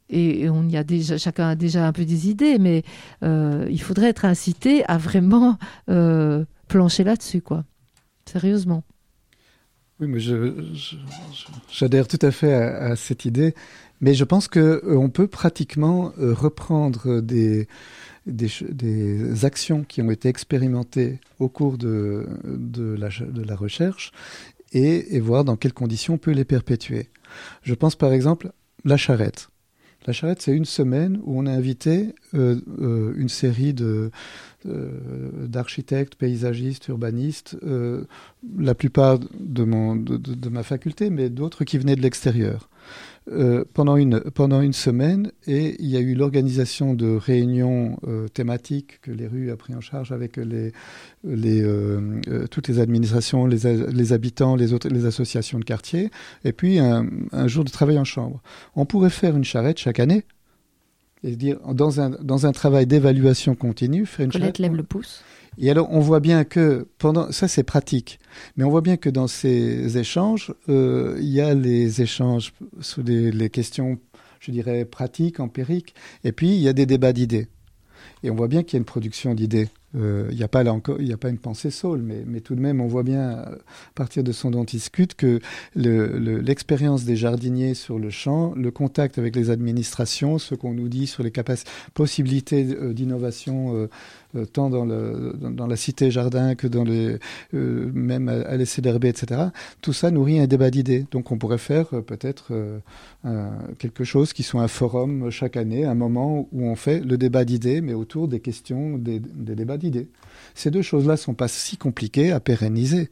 et, 0.08 0.48
on 0.48 0.68
y 0.68 0.76
a 0.76 0.84
déjà, 0.84 1.18
chacun 1.18 1.48
a 1.48 1.54
déjà 1.54 1.86
un 1.86 1.92
peu 1.92 2.04
des 2.04 2.28
idées, 2.28 2.58
mais 2.58 2.82
euh, 3.22 3.66
il 3.70 3.80
faudrait 3.80 4.08
être 4.08 4.24
incité 4.24 4.84
à 4.86 4.98
vraiment 4.98 5.58
euh, 5.88 6.44
plancher 6.68 7.04
là-dessus, 7.04 7.42
quoi. 7.42 7.64
Sérieusement. 8.24 8.82
Oui, 10.00 10.08
mais 10.08 10.18
j'adhère 11.70 12.06
tout 12.06 12.18
à 12.20 12.30
fait 12.30 12.52
à, 12.52 12.96
cette 12.96 13.24
idée, 13.24 13.54
mais 14.02 14.12
je 14.12 14.24
pense 14.24 14.46
que 14.46 14.82
on 14.86 15.08
peut 15.08 15.26
pratiquement 15.26 16.12
reprendre 16.18 17.22
des, 17.22 17.66
des, 18.26 19.44
actions 19.46 19.84
qui 19.84 20.02
ont 20.02 20.10
été 20.10 20.28
expérimentées 20.28 21.18
au 21.38 21.48
cours 21.48 21.78
de, 21.78 22.26
de, 22.44 22.94
la, 22.94 23.08
de 23.08 23.42
la 23.42 23.56
recherche 23.56 24.12
et, 24.72 25.20
voir 25.20 25.44
dans 25.44 25.56
quelles 25.56 25.72
conditions 25.72 26.14
on 26.14 26.18
peut 26.18 26.32
les 26.32 26.44
perpétuer. 26.44 27.08
Je 27.62 27.74
pense 27.74 27.96
par 27.96 28.12
exemple 28.12 28.52
la 28.86 28.96
charrette. 28.96 29.50
La 30.06 30.12
charrette, 30.12 30.40
c'est 30.40 30.56
une 30.56 30.64
semaine 30.64 31.20
où 31.24 31.38
on 31.38 31.46
a 31.46 31.50
invité 31.50 32.14
une 32.32 33.28
série 33.28 33.74
de 33.74 34.10
d'architectes, 34.64 36.14
paysagistes, 36.14 36.86
urbanistes, 36.88 37.56
la 38.56 38.74
plupart 38.74 39.18
de 39.18 40.48
ma 40.48 40.62
faculté, 40.62 41.10
mais 41.10 41.28
d'autres 41.28 41.64
qui 41.64 41.78
venaient 41.78 41.96
de 41.96 42.02
l'extérieur. 42.02 42.68
Euh, 43.28 43.64
pendant, 43.74 43.96
une, 43.96 44.20
pendant 44.20 44.60
une 44.60 44.72
semaine 44.72 45.32
et 45.48 45.74
il 45.80 45.88
y 45.88 45.96
a 45.96 46.00
eu 46.00 46.14
l'organisation 46.14 46.94
de 46.94 47.16
réunions 47.16 47.98
euh, 48.06 48.28
thématiques 48.28 49.00
que 49.00 49.10
les 49.10 49.26
rues 49.26 49.50
a 49.50 49.56
pris 49.56 49.74
en 49.74 49.80
charge 49.80 50.12
avec 50.12 50.36
les, 50.36 50.70
les, 51.24 51.60
euh, 51.60 52.20
toutes 52.52 52.68
les 52.68 52.78
administrations, 52.78 53.44
les, 53.44 53.58
les, 53.90 54.12
habitants, 54.12 54.54
les, 54.54 54.72
autres, 54.72 54.88
les 54.88 55.06
associations 55.06 55.58
de 55.58 55.64
quartier, 55.64 56.12
et 56.44 56.52
puis 56.52 56.78
un, 56.78 57.04
un, 57.32 57.48
jour 57.48 57.64
de 57.64 57.70
travail 57.70 57.98
en 57.98 58.04
chambre. 58.04 58.40
On 58.76 58.86
pourrait 58.86 59.10
faire 59.10 59.36
une 59.36 59.42
charrette 59.44 59.78
chaque 59.78 59.98
année 59.98 60.22
et 61.24 61.34
dire 61.34 61.58
dans 61.74 62.00
un, 62.00 62.10
dans 62.10 62.46
un 62.46 62.52
travail 62.52 62.86
d'évaluation 62.86 63.56
continue, 63.56 64.06
faire 64.06 64.26
une 64.26 64.30
Colette 64.30 64.60
lève 64.60 64.76
le 64.76 64.84
pouce. 64.84 65.24
Et 65.58 65.70
alors, 65.70 65.88
on 65.90 66.00
voit 66.00 66.20
bien 66.20 66.44
que 66.44 66.86
pendant 66.98 67.32
ça, 67.32 67.48
c'est 67.48 67.62
pratique, 67.62 68.18
mais 68.56 68.64
on 68.64 68.70
voit 68.70 68.82
bien 68.82 68.96
que 68.96 69.08
dans 69.08 69.26
ces 69.26 69.96
échanges, 69.96 70.52
euh, 70.68 71.16
il 71.18 71.28
y 71.28 71.40
a 71.40 71.54
les 71.54 72.02
échanges 72.02 72.52
sur 72.80 73.02
les, 73.02 73.50
questions, 73.50 73.98
je 74.40 74.50
dirais, 74.50 74.84
pratiques, 74.84 75.40
empiriques, 75.40 75.94
et 76.24 76.32
puis 76.32 76.48
il 76.48 76.60
y 76.60 76.68
a 76.68 76.72
des 76.72 76.86
débats 76.86 77.12
d'idées. 77.12 77.48
Et 78.22 78.30
on 78.30 78.34
voit 78.34 78.48
bien 78.48 78.62
qu'il 78.62 78.74
y 78.74 78.76
a 78.76 78.80
une 78.80 78.84
production 78.84 79.34
d'idées. 79.34 79.68
Euh, 79.94 80.28
il 80.30 80.36
n'y 80.36 80.42
a 80.42 80.48
pas 80.48 80.62
là 80.62 80.74
encore, 80.74 81.00
il 81.00 81.10
a 81.12 81.16
pas 81.16 81.30
une 81.30 81.38
pensée 81.38 81.70
saule, 81.70 82.02
mais, 82.02 82.40
tout 82.40 82.54
de 82.54 82.60
même, 82.60 82.80
on 82.80 82.86
voit 82.86 83.02
bien 83.02 83.30
à 83.30 83.50
partir 83.94 84.22
de 84.22 84.32
son 84.32 84.50
dont 84.50 84.64
que 85.16 85.40
l'expérience 85.74 87.02
le, 87.02 87.06
des 87.06 87.16
jardiniers 87.16 87.74
sur 87.74 87.98
le 87.98 88.10
champ, 88.10 88.52
le 88.54 88.70
contact 88.70 89.18
avec 89.18 89.34
les 89.36 89.48
administrations, 89.48 90.38
ce 90.38 90.54
qu'on 90.54 90.74
nous 90.74 90.88
dit 90.88 91.06
sur 91.06 91.22
les 91.22 91.32
possibilités 91.94 92.66
euh, 92.74 92.92
d'innovation 92.92 93.88
tant 94.52 94.70
dans, 94.70 94.84
le, 94.84 95.34
dans, 95.38 95.66
la 95.66 95.76
cité 95.76 96.10
jardin 96.10 96.54
que 96.54 96.66
dans 96.66 96.84
les, 96.84 97.18
euh, 97.54 97.90
même 97.94 98.28
à, 98.28 98.56
l'essai 98.56 98.82
d'herber, 98.82 99.08
etc. 99.08 99.46
Tout 99.80 99.92
ça 99.92 100.10
nourrit 100.10 100.38
un 100.40 100.46
débat 100.46 100.70
d'idées. 100.70 101.06
Donc 101.10 101.32
on 101.32 101.38
pourrait 101.38 101.58
faire 101.58 101.86
euh, 101.92 102.00
peut-être 102.00 102.52
quelque 103.78 104.04
chose 104.04 104.32
qui 104.32 104.42
soit 104.42 104.62
un 104.62 104.68
forum 104.68 105.30
chaque 105.30 105.56
année, 105.56 105.84
un 105.84 105.94
moment 105.94 106.48
où 106.52 106.64
on 106.64 106.76
fait 106.76 107.00
le 107.00 107.18
débat 107.18 107.44
d'idées, 107.44 107.80
mais 107.80 107.94
autour 107.94 108.28
des 108.28 108.40
questions, 108.40 108.98
des, 108.98 109.18
des 109.20 109.54
débats 109.54 109.78
d'idées. 109.78 110.08
Ces 110.54 110.70
deux 110.70 110.82
choses-là 110.82 111.14
ne 111.14 111.18
sont 111.18 111.34
pas 111.34 111.48
si 111.48 111.76
compliquées 111.76 112.30
à 112.30 112.40
pérenniser. 112.40 113.10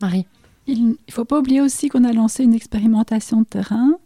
Marie. 0.00 0.26
Il 0.66 0.88
ne 0.88 0.94
faut 1.10 1.26
pas 1.26 1.38
oublier 1.38 1.60
aussi 1.60 1.88
qu'on 1.88 2.04
a 2.04 2.12
lancé 2.12 2.42
une 2.42 2.54
expérimentation 2.54 3.42
de 3.42 3.46
terrain 3.46 3.98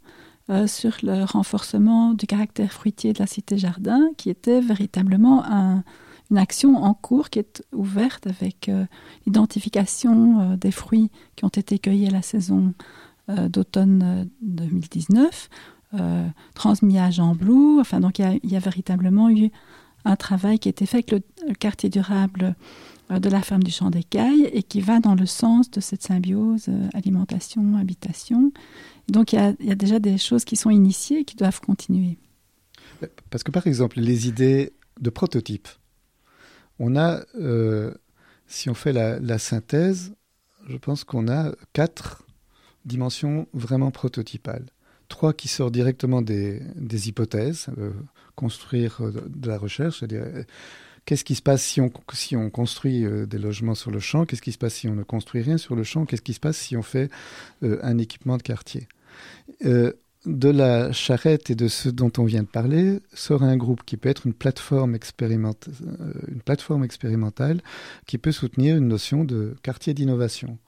euh, 0.51 0.67
sur 0.67 0.97
le 1.03 1.25
renforcement 1.25 2.15
du 2.15 2.27
caractère 2.27 2.73
fruitier 2.73 3.13
de 3.13 3.19
la 3.19 3.27
cité-jardin, 3.27 4.01
qui 4.17 4.31
était 4.31 4.63
véritablement 4.63 5.45
une 6.31 6.39
action 6.39 6.83
en 6.83 6.95
cours 6.95 7.29
qui 7.29 7.41
est 7.41 7.63
ouverte 7.73 8.27
avec 8.27 8.71
euh, 8.71 8.87
l'identification 9.27 10.41
euh, 10.41 10.57
des 10.57 10.71
fruits 10.71 11.11
qui 11.37 11.45
ont 11.45 11.49
été 11.49 11.79
cueillis 11.79 12.07
à 12.07 12.13
la 12.13 12.23
saison 12.23 12.73
d'automne 13.51 14.31
2019, 14.41 15.51
transmis 16.55 16.99
à 16.99 17.11
Jean 17.11 17.35
Blou. 17.35 17.79
Enfin, 17.79 18.01
donc 18.01 18.19
il 18.19 18.41
y, 18.43 18.57
a, 18.57 18.59
véritablement 18.59 19.29
eu 19.29 19.51
un 20.07 20.17
travail 20.17 20.59
qui 20.59 20.69
a 20.69 20.71
été 20.71 20.87
fait 20.87 21.07
avec 21.07 21.11
le, 21.11 21.53
quartier 21.53 21.91
durable 21.91 22.57
de 23.11 23.29
la 23.29 23.43
ferme 23.43 23.63
du 23.63 23.71
Champ 23.71 23.91
des 23.91 24.03
Cailles 24.03 24.49
et 24.55 24.63
qui 24.63 24.81
va 24.81 25.01
dans 25.01 25.15
le 25.15 25.27
sens 25.27 25.71
de 25.71 25.81
cette 25.81 26.03
symbiose 26.03 26.71
alimentation-habitation 26.95 28.51
donc 29.09 29.33
il 29.33 29.57
y, 29.61 29.71
a, 29.71 29.75
déjà 29.75 29.99
des 29.99 30.19
choses 30.19 30.45
qui 30.45 30.57
sont 30.57 30.71
initiées 30.71 31.21
et 31.21 31.25
qui 31.25 31.37
doivent 31.37 31.61
continuer. 31.61 32.19
Parce 33.31 33.43
que 33.43 33.51
par 33.51 33.67
exemple, 33.67 34.01
les 34.01 34.29
idées 34.29 34.73
de 35.01 35.11
prototypes, 35.11 35.69
on 36.79 36.97
a, 36.97 37.25
euh, 37.37 37.95
si 38.47 38.69
on 38.69 38.75
fait 38.75 38.93
la, 38.93 39.39
synthèse, 39.39 40.15
je 40.69 40.77
pense 40.77 41.05
qu'on 41.05 41.29
a 41.29 41.53
quatre 41.73 42.25
dimensions 42.85 43.47
vraiment 43.53 43.91
prototypales. 43.91 44.67
Trois 45.09 45.33
qui 45.33 45.49
sortent 45.49 45.73
directement 45.73 46.21
des, 46.21 46.61
hypothèses, 47.09 47.69
euh, 47.79 47.93
construire 48.35 49.01
euh, 49.01 49.13
de 49.27 49.49
la 49.49 49.57
recherche, 49.57 50.01
c'est-à-dire 50.01 50.45
qu'est-ce 51.07 51.25
qui 51.25 51.35
se 51.35 51.43
passe 51.43 51.63
si 51.65 51.81
on 52.37 52.51
construit 52.51 53.07
des 53.27 53.39
logements 53.39 53.75
sur 53.75 53.91
le 53.91 54.01
champ, 54.01 54.27
qu'est-ce 54.27 54.43
qui 54.43 54.53
se 54.53 54.59
passe 54.59 54.75
si 54.75 54.89
on 54.89 54.95
ne 54.95 55.03
construit 55.03 55.41
rien 55.41 55.57
sur 55.57 55.75
le 55.75 55.83
champ, 55.83 56.05
qu'est-ce 56.05 56.21
qui 56.21 56.35
se 56.35 56.41
passe 56.41 56.59
si 56.59 56.77
on 56.77 56.83
fait 56.83 57.11
un 57.63 57.97
équipement 57.97 58.37
de 58.37 58.43
quartier. 58.43 58.87
Euh, 59.65 59.93
de 60.27 60.51
la 60.51 60.93
charrette 60.93 61.49
et 61.49 61.55
de 61.55 61.69
ce 61.69 61.89
dont 61.89 62.13
on 62.19 62.25
vient 62.25 62.43
de 62.43 62.49
parler 62.49 63.01
sort 63.15 63.43
un 63.43 63.57
groupe 63.57 63.85
qui 63.85 63.97
peut 63.97 64.09
être 64.09 64.27
une 64.27 64.35
plateforme, 64.35 64.97
euh, 64.97 66.13
une 66.29 66.43
plateforme 66.43 66.85
expérimentale 66.85 67.63
qui 68.07 68.19
peut 68.19 68.33
soutenir 68.33 68.77
une 68.77 68.89
notion 68.89 69.25
de 69.25 69.55
quartier 69.63 69.95
d'innovation. 69.95 70.59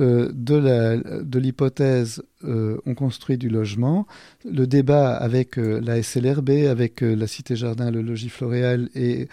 Euh, 0.00 0.30
de 0.32 1.38
l'hypothèse 1.38 2.22
euh, 2.44 2.78
on 2.84 2.94
construit 2.94 3.38
du 3.38 3.48
logement. 3.48 4.06
Le 4.44 4.66
débat 4.66 5.14
avec 5.14 5.56
euh, 5.56 5.80
la 5.80 6.02
SLRB, 6.02 6.50
avec 6.68 7.00
la 7.00 7.26
Cité 7.26 7.54
Jardin, 7.54 7.90
le 7.90 8.02
logis 8.02 8.28
floréal, 8.28 8.88
et 8.94 9.28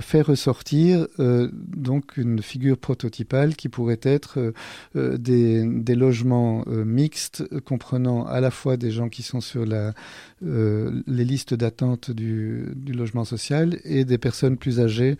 fait 0.00 0.22
ressortir 0.22 1.06
donc 1.18 2.16
une 2.16 2.42
figure 2.42 2.76
prototypale 2.78 3.56
qui 3.56 3.68
pourrait 3.68 4.00
être 4.02 4.52
des, 4.94 5.94
logements 5.94 6.64
mixtes 6.66 7.44
comprenant 7.64 8.24
à 8.26 8.40
la 8.40 8.50
fois 8.50 8.76
des 8.76 8.90
gens 8.90 9.08
qui 9.08 9.22
sont 9.22 9.40
sur 9.40 9.64
la, 9.64 9.94
les 10.42 11.24
listes 11.24 11.54
d'attente 11.54 12.10
du, 12.10 12.66
logement 12.86 13.24
social 13.24 13.78
et 13.84 14.04
des 14.04 14.18
personnes 14.18 14.56
plus 14.56 14.80
âgées 14.80 15.16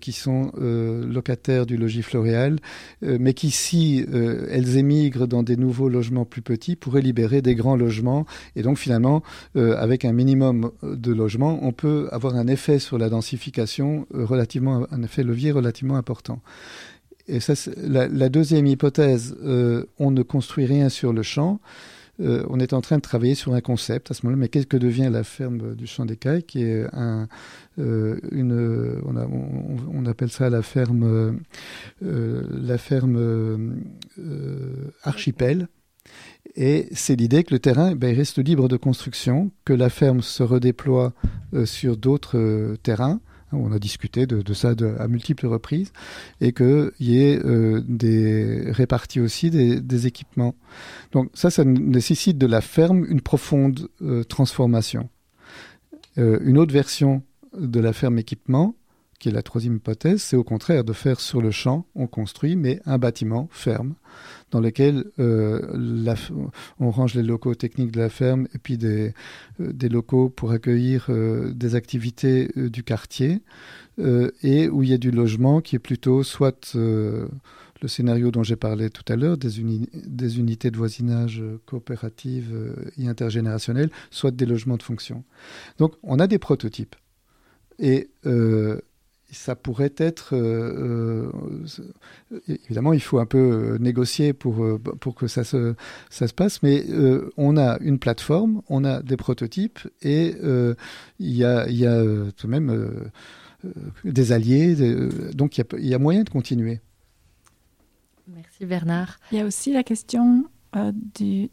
qui 0.00 0.12
sont 0.12 0.52
locataires 0.56 1.66
du 1.66 1.76
logis 1.76 2.02
floréal, 2.02 2.58
mais 3.02 3.34
qui 3.34 3.50
si 3.50 4.04
elles 4.50 4.76
émigrent 4.76 5.26
dans 5.26 5.42
des 5.42 5.56
nouveaux 5.56 5.88
logements 5.88 6.24
plus 6.24 6.42
petits 6.42 6.76
pourrait 6.76 7.02
libérer 7.02 7.42
des 7.42 7.54
grands 7.54 7.76
logements. 7.76 8.26
Et 8.56 8.62
donc 8.62 8.78
finalement, 8.78 9.22
euh, 9.56 9.76
avec 9.76 10.04
un 10.04 10.12
minimum 10.12 10.70
de 10.82 11.12
logements, 11.12 11.58
on 11.62 11.72
peut 11.72 12.08
avoir 12.12 12.36
un 12.36 12.46
effet 12.46 12.78
sur 12.78 12.98
la 12.98 13.08
densification 13.08 14.06
euh, 14.14 14.24
relativement, 14.24 14.86
un 14.90 15.02
effet 15.02 15.22
levier 15.22 15.52
relativement 15.52 15.96
important. 15.96 16.40
Et 17.28 17.38
ça, 17.40 17.54
la, 17.76 18.28
deuxième 18.28 18.66
hypothèse, 18.66 19.36
euh, 19.44 19.84
on 19.98 20.10
ne 20.10 20.22
construit 20.22 20.66
rien 20.66 20.88
sur 20.88 21.12
le 21.12 21.22
champ. 21.22 21.60
On 22.20 22.60
est 22.60 22.72
en 22.72 22.80
train 22.80 22.96
de 22.96 23.02
travailler 23.02 23.34
sur 23.34 23.54
un 23.54 23.60
concept 23.60 24.10
à 24.10 24.14
ce 24.14 24.24
moment-là, 24.24 24.40
mais 24.40 24.48
qu'est-ce 24.48 24.66
que 24.66 24.76
devient 24.76 25.08
la 25.10 25.24
ferme 25.24 25.74
du 25.74 25.86
Champ 25.86 26.04
des 26.04 26.16
Cailles, 26.16 26.42
qui 26.42 26.62
est 26.62 26.84
un, 26.92 27.28
une, 27.78 29.00
on, 29.04 30.06
appelle 30.06 30.30
ça 30.30 30.50
la 30.50 30.62
ferme, 30.62 31.40
la 32.00 32.78
ferme 32.78 33.80
archipel. 35.02 35.68
Et 36.56 36.88
c'est 36.92 37.16
l'idée 37.16 37.44
que 37.44 37.54
le 37.54 37.60
terrain 37.60 37.94
ben, 37.94 38.14
reste 38.14 38.38
libre 38.38 38.68
de 38.68 38.76
construction, 38.76 39.50
que 39.64 39.72
la 39.72 39.88
ferme 39.88 40.20
se 40.20 40.42
redéploie 40.42 41.12
euh, 41.54 41.66
sur 41.66 41.96
d'autres 41.96 42.38
euh, 42.38 42.76
terrains. 42.82 43.20
On 43.52 43.72
a 43.72 43.78
discuté 43.78 44.26
de, 44.26 44.54
ça 44.54 44.74
à 44.98 45.08
multiples 45.08 45.46
reprises 45.46 45.92
et 46.40 46.52
qu'il 46.52 46.92
y 47.00 47.22
ait 47.22 47.38
euh, 47.44 47.82
des 47.86 48.70
répartis 48.70 49.20
aussi 49.20 49.50
des, 49.50 50.06
équipements. 50.06 50.54
Donc 51.12 51.30
ça, 51.34 51.50
ça 51.50 51.64
nécessite 51.64 52.38
de 52.38 52.46
la 52.46 52.60
ferme 52.60 53.04
une 53.08 53.20
profonde 53.20 53.88
transformation. 54.28 55.08
une 56.16 56.58
autre 56.58 56.72
version 56.72 57.22
de 57.56 57.80
la 57.80 57.92
ferme 57.92 58.18
équipement, 58.18 58.74
qui 59.18 59.28
est 59.28 59.32
la 59.32 59.42
troisième 59.42 59.76
hypothèse, 59.76 60.22
c'est 60.22 60.36
au 60.36 60.44
contraire 60.44 60.82
de 60.82 60.92
faire 60.92 61.20
sur 61.20 61.42
le 61.42 61.50
champ, 61.50 61.86
on 61.94 62.06
construit, 62.06 62.56
mais 62.56 62.80
un 62.86 62.98
bâtiment 62.98 63.48
ferme 63.52 63.94
dans 64.50 64.60
lequel 64.60 65.04
euh, 65.18 66.14
on 66.78 66.90
range 66.90 67.14
les 67.14 67.22
locaux 67.22 67.54
techniques 67.54 67.92
de 67.92 68.00
la 68.00 68.08
ferme 68.08 68.46
et 68.54 68.58
puis 68.58 68.78
des, 68.78 69.14
euh, 69.60 69.88
locaux 69.88 70.28
pour 70.28 70.50
accueillir 70.52 71.06
euh, 71.08 71.52
des 71.52 71.74
activités 71.74 72.50
du 72.56 72.82
quartier 72.82 73.42
et 74.42 74.70
où 74.70 74.82
il 74.82 74.88
y 74.88 74.94
a 74.94 74.98
du 74.98 75.10
logement 75.10 75.60
qui 75.60 75.76
est 75.76 75.80
plutôt 75.80 76.22
soit 76.22 76.72
le 76.74 77.28
scénario 77.86 78.30
dont 78.30 78.42
j'ai 78.42 78.56
parlé 78.56 78.88
tout 78.88 79.04
à 79.12 79.16
l'heure, 79.16 79.36
des, 79.36 79.50
des, 79.92 80.38
unités 80.38 80.70
de 80.70 80.78
voisinage 80.78 81.42
coopératives 81.66 82.74
et 82.96 83.08
intergénérationnelles, 83.08 83.90
soit 84.10 84.30
des 84.30 84.46
logements 84.46 84.78
de 84.78 84.82
fonction. 84.82 85.22
Donc 85.76 85.92
on 86.02 86.18
a 86.18 86.26
des 86.26 86.38
prototypes. 86.38 86.96
Et 87.78 88.08
ça 89.32 89.56
pourrait 89.56 89.94
être. 89.96 90.34
Euh, 90.34 91.30
euh, 92.32 92.38
évidemment, 92.48 92.92
il 92.92 93.00
faut 93.00 93.18
un 93.18 93.26
peu 93.26 93.38
euh, 93.38 93.78
négocier 93.78 94.32
pour, 94.32 94.66
pour 95.00 95.14
que 95.14 95.26
ça 95.26 95.44
se, 95.44 95.74
ça 96.10 96.28
se 96.28 96.34
passe, 96.34 96.62
mais 96.62 96.84
on 97.36 97.56
a 97.56 97.78
une 97.80 97.98
plateforme, 97.98 98.62
on 98.68 98.84
a 98.84 99.02
des 99.02 99.16
prototypes 99.16 99.80
et 100.02 100.34
il 101.18 101.36
y, 101.36 101.44
a, 101.44 101.68
y 101.68 101.86
a 101.86 102.02
tout 102.36 102.46
de 102.46 102.52
même 102.52 103.10
des 104.04 104.32
alliés, 104.32 104.74
donc 105.34 105.58
il 105.58 105.60
y, 105.60 105.62
a, 105.62 105.78
il 105.78 105.86
y, 105.86 105.94
a, 105.94 105.98
moyen 105.98 106.22
de 106.22 106.30
continuer. 106.30 106.80
Merci 108.26 108.64
Bernard. 108.64 109.18
Il 109.32 109.38
y 109.38 109.40
a 109.40 109.44
aussi 109.44 109.72
la 109.72 109.82
question 109.82 110.44
du, 111.14 111.50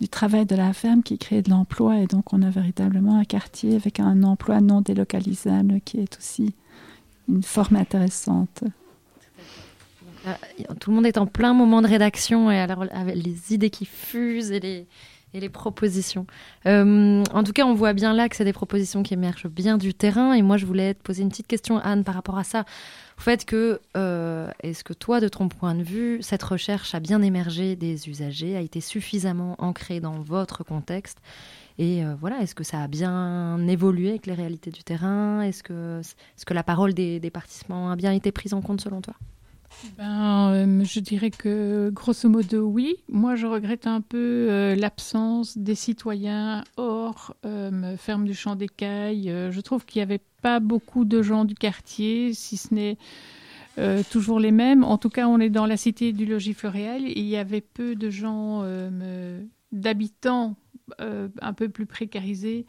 du 0.00 0.08
travail 0.08 0.46
de 0.46 0.56
la 0.56 0.72
ferme 0.72 1.02
qui 1.02 1.18
crée 1.18 1.42
de 1.42 1.50
l'emploi. 1.50 1.98
Et 1.98 2.06
donc, 2.06 2.32
on 2.32 2.42
a 2.42 2.50
véritablement 2.50 3.18
un 3.18 3.24
quartier 3.24 3.76
avec 3.76 4.00
un 4.00 4.22
emploi 4.22 4.60
non 4.60 4.80
délocalisable 4.80 5.80
qui 5.82 5.98
est 5.98 6.16
aussi 6.18 6.54
une 7.30 7.42
forme 7.42 7.76
intéressante. 7.76 8.64
Tout 10.80 10.90
le 10.90 10.96
monde 10.96 11.06
est 11.06 11.16
en 11.16 11.26
plein 11.26 11.54
moment 11.54 11.80
de 11.80 11.86
rédaction 11.86 12.50
et 12.50 12.58
alors 12.58 12.84
les 12.84 13.54
idées 13.54 13.70
qui 13.70 13.86
fusent 13.86 14.52
et 14.52 14.60
les, 14.60 14.86
et 15.32 15.40
les 15.40 15.48
propositions. 15.48 16.26
Euh, 16.66 17.22
en 17.32 17.42
tout 17.44 17.52
cas, 17.52 17.64
on 17.64 17.74
voit 17.74 17.92
bien 17.92 18.12
là 18.12 18.28
que 18.28 18.36
c'est 18.36 18.44
des 18.44 18.52
propositions 18.52 19.02
qui 19.02 19.14
émergent 19.14 19.48
bien 19.48 19.78
du 19.78 19.94
terrain. 19.94 20.34
Et 20.34 20.42
moi, 20.42 20.56
je 20.56 20.66
voulais 20.66 20.94
te 20.94 21.02
poser 21.02 21.22
une 21.22 21.28
petite 21.28 21.46
question, 21.46 21.78
Anne, 21.78 22.04
par 22.04 22.14
rapport 22.14 22.38
à 22.38 22.44
ça. 22.44 22.64
Au 23.18 23.22
fait 23.22 23.44
que, 23.44 23.80
euh, 23.96 24.50
est-ce 24.62 24.82
que 24.82 24.92
toi, 24.92 25.20
de 25.20 25.28
ton 25.28 25.48
point 25.48 25.74
de 25.74 25.82
vue, 25.82 26.18
cette 26.22 26.42
recherche 26.42 26.94
a 26.94 27.00
bien 27.00 27.22
émergé 27.22 27.76
des 27.76 28.08
usagers, 28.08 28.56
a 28.56 28.60
été 28.60 28.80
suffisamment 28.80 29.56
ancrée 29.58 30.00
dans 30.00 30.20
votre 30.20 30.64
contexte 30.64 31.18
et 31.80 32.04
euh, 32.04 32.14
voilà, 32.14 32.42
est-ce 32.42 32.54
que 32.54 32.62
ça 32.62 32.82
a 32.82 32.88
bien 32.88 33.66
évolué 33.66 34.10
avec 34.10 34.26
les 34.26 34.34
réalités 34.34 34.70
du 34.70 34.84
terrain? 34.84 35.40
Est-ce 35.40 35.62
que, 35.62 36.00
est 36.00 36.44
que 36.44 36.52
la 36.52 36.62
parole 36.62 36.92
des, 36.92 37.20
des 37.20 37.30
participants 37.30 37.88
a 37.88 37.96
bien 37.96 38.12
été 38.12 38.32
prise 38.32 38.52
en 38.52 38.60
compte 38.60 38.82
selon 38.82 39.00
toi? 39.00 39.14
Ben, 39.96 40.50
euh, 40.52 40.84
je 40.84 41.00
dirais 41.00 41.30
que 41.30 41.88
grosso 41.88 42.28
modo 42.28 42.66
oui. 42.66 42.96
Moi, 43.08 43.34
je 43.34 43.46
regrette 43.46 43.86
un 43.86 44.02
peu 44.02 44.48
euh, 44.50 44.76
l'absence 44.76 45.56
des 45.56 45.74
citoyens 45.74 46.64
hors 46.76 47.34
ferme 47.96 48.26
du 48.26 48.34
champ 48.34 48.56
d'écailles. 48.56 49.32
je 49.50 49.60
trouve 49.62 49.86
qu'il 49.86 50.00
n'y 50.00 50.02
avait 50.02 50.20
pas 50.42 50.60
beaucoup 50.60 51.06
de 51.06 51.22
gens 51.22 51.46
du 51.46 51.54
quartier, 51.54 52.34
si 52.34 52.58
ce 52.58 52.74
n'est 52.74 52.98
toujours 54.10 54.38
les 54.38 54.52
mêmes. 54.52 54.84
En 54.84 54.98
tout 54.98 55.08
cas, 55.08 55.26
on 55.28 55.40
est 55.40 55.48
dans 55.48 55.64
la 55.64 55.78
cité 55.78 56.12
du 56.12 56.26
logis 56.26 56.52
floréal 56.52 57.00
il 57.06 57.24
y 57.24 57.38
avait 57.38 57.62
peu 57.62 57.94
de 57.94 58.10
gens 58.10 58.62
d'habitants 59.72 60.56
euh, 61.00 61.28
un 61.40 61.52
peu 61.52 61.68
plus 61.68 61.86
précarisés 61.86 62.66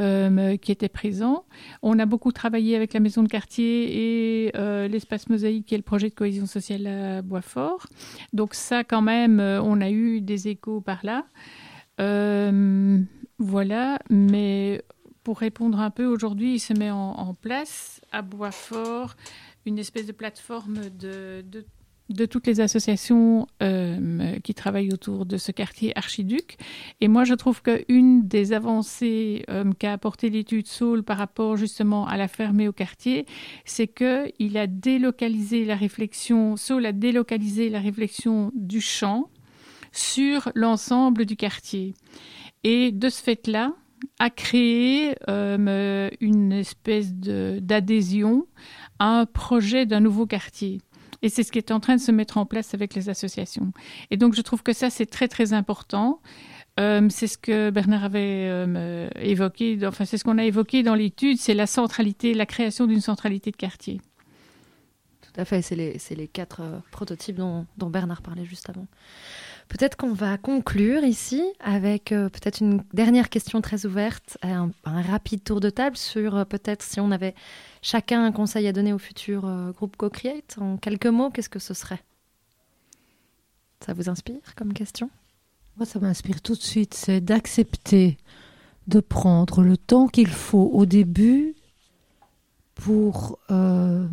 euh, 0.00 0.56
qui 0.56 0.72
étaient 0.72 0.88
présents. 0.88 1.44
On 1.82 1.98
a 1.98 2.06
beaucoup 2.06 2.32
travaillé 2.32 2.76
avec 2.76 2.92
la 2.92 3.00
maison 3.00 3.22
de 3.22 3.28
quartier 3.28 4.46
et 4.46 4.52
euh, 4.56 4.88
l'espace 4.88 5.28
mosaïque 5.28 5.72
est 5.72 5.76
le 5.76 5.82
projet 5.82 6.08
de 6.08 6.14
cohésion 6.14 6.46
sociale 6.46 6.86
à 6.86 7.22
Boisfort. 7.22 7.86
Donc 8.32 8.54
ça 8.54 8.84
quand 8.84 9.02
même, 9.02 9.40
on 9.40 9.80
a 9.80 9.90
eu 9.90 10.20
des 10.20 10.48
échos 10.48 10.80
par 10.80 11.00
là. 11.04 11.26
voilà, 13.38 13.98
mais 14.10 14.82
pour 15.22 15.38
répondre 15.38 15.80
un 15.80 15.90
peu, 15.90 16.06
aujourd'hui, 16.06 16.54
il 16.54 16.60
se 16.60 16.74
met 16.74 16.90
en, 16.90 17.34
place 17.34 18.00
à 18.12 18.22
Boisfort 18.22 19.14
une 19.66 19.78
espèce 19.78 20.06
de 20.06 20.12
plateforme 20.12 20.90
de 20.90 21.64
de 22.10 22.26
toutes 22.26 22.46
les 22.46 22.60
associations 22.60 23.46
euh, 23.62 24.38
qui 24.40 24.54
travaillent 24.54 24.92
autour 24.92 25.24
de 25.24 25.36
ce 25.36 25.52
quartier 25.52 25.96
archiduc. 25.96 26.56
Et 27.00 27.08
moi, 27.08 27.24
je 27.24 27.34
trouve 27.34 27.62
qu'une 27.62 28.28
des 28.28 28.52
avancées 28.52 29.44
euh, 29.48 29.72
qu'a 29.78 29.92
apporté 29.92 30.28
l'étude 30.28 30.66
Saul 30.66 31.02
par 31.02 31.16
rapport 31.16 31.56
justement 31.56 32.06
à 32.06 32.16
la 32.16 32.28
ferme 32.28 32.60
et 32.60 32.68
au 32.68 32.72
quartier, 32.72 33.26
c'est 33.64 33.88
qu'il 33.88 34.56
a 34.58 34.66
délocalisé 34.66 35.64
la 35.64 35.76
réflexion, 35.76 36.56
Saul 36.56 36.86
a 36.86 36.92
délocalisé 36.92 37.70
la 37.70 37.80
réflexion 37.80 38.50
du 38.54 38.80
champ 38.80 39.30
sur 39.92 40.50
l'ensemble 40.54 41.24
du 41.24 41.36
quartier. 41.36 41.94
Et 42.64 42.92
de 42.92 43.08
ce 43.08 43.22
fait-là, 43.22 43.72
a 44.18 44.30
créé 44.30 45.14
euh, 45.28 46.10
une 46.20 46.52
espèce 46.52 47.14
d'adhésion 47.14 48.46
à 48.98 49.20
un 49.20 49.26
projet 49.26 49.86
d'un 49.86 50.00
nouveau 50.00 50.26
quartier. 50.26 50.80
Et 51.24 51.30
c'est 51.30 51.42
ce 51.42 51.50
qui 51.50 51.56
est 51.58 51.72
en 51.72 51.80
train 51.80 51.96
de 51.96 52.00
se 52.02 52.12
mettre 52.12 52.36
en 52.36 52.44
place 52.44 52.74
avec 52.74 52.94
les 52.94 53.08
associations. 53.08 53.72
Et 54.10 54.18
donc, 54.18 54.34
je 54.34 54.42
trouve 54.42 54.62
que 54.62 54.74
ça, 54.74 54.90
c'est 54.90 55.06
très, 55.06 55.26
très 55.26 55.54
important. 55.54 56.20
Euh, 56.78 57.08
c'est 57.08 57.28
ce 57.28 57.38
que 57.38 57.70
Bernard 57.70 58.04
avait 58.04 58.46
euh, 58.50 59.08
évoqué, 59.16 59.78
enfin, 59.86 60.04
c'est 60.04 60.18
ce 60.18 60.24
qu'on 60.24 60.36
a 60.36 60.44
évoqué 60.44 60.82
dans 60.82 60.94
l'étude, 60.94 61.38
c'est 61.38 61.54
la 61.54 61.66
centralité, 61.66 62.34
la 62.34 62.44
création 62.44 62.86
d'une 62.86 63.00
centralité 63.00 63.50
de 63.50 63.56
quartier. 63.56 64.02
Tout 65.22 65.40
à 65.40 65.46
fait, 65.46 65.62
c'est 65.62 65.76
les, 65.76 65.96
les, 66.10 66.28
quatre 66.28 66.60
euh, 66.60 66.78
prototypes 66.90 67.36
dont, 67.36 67.64
dont, 67.78 67.88
Bernard 67.88 68.20
parlait 68.20 68.44
juste 68.44 68.68
avant. 68.68 68.86
Peut-être 69.68 69.96
qu'on 69.96 70.12
va 70.12 70.38
conclure 70.38 71.02
ici 71.02 71.42
avec 71.58 72.10
peut-être 72.10 72.60
une 72.60 72.82
dernière 72.92 73.28
question 73.28 73.60
très 73.60 73.86
ouverte, 73.86 74.38
un, 74.42 74.70
un 74.84 75.02
rapide 75.02 75.42
tour 75.42 75.58
de 75.58 75.68
table 75.68 75.96
sur 75.96 76.46
peut-être 76.46 76.82
si 76.82 77.00
on 77.00 77.10
avait 77.10 77.34
chacun 77.82 78.24
un 78.24 78.32
conseil 78.32 78.66
à 78.66 78.72
donner 78.72 78.92
au 78.92 78.98
futur 78.98 79.44
euh, 79.44 79.72
groupe 79.72 79.96
Co-Create. 79.96 80.56
En 80.60 80.76
quelques 80.76 81.06
mots, 81.06 81.30
qu'est-ce 81.30 81.48
que 81.48 81.58
ce 81.58 81.74
serait? 81.74 82.02
Ça 83.84 83.92
vous 83.92 84.08
inspire 84.08 84.54
comme 84.56 84.72
question? 84.72 85.10
Moi, 85.76 85.86
ça 85.86 85.98
m'inspire 85.98 86.40
tout 86.40 86.54
de 86.54 86.62
suite, 86.62 86.94
c'est 86.94 87.20
d'accepter 87.20 88.16
de 88.86 89.00
prendre 89.00 89.62
le 89.62 89.76
temps 89.76 90.06
qu'il 90.06 90.28
faut 90.28 90.70
au 90.72 90.86
début 90.86 91.54
pour 92.74 93.38
euh, 93.50 94.06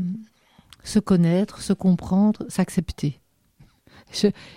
se 0.84 1.00
connaître, 1.00 1.62
se 1.62 1.74
comprendre, 1.74 2.46
s'accepter. 2.50 3.21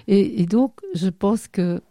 Et, 0.09 0.47
donc, 0.47 0.81
je 0.95 1.09
pense 1.09 1.49
que 1.49 1.83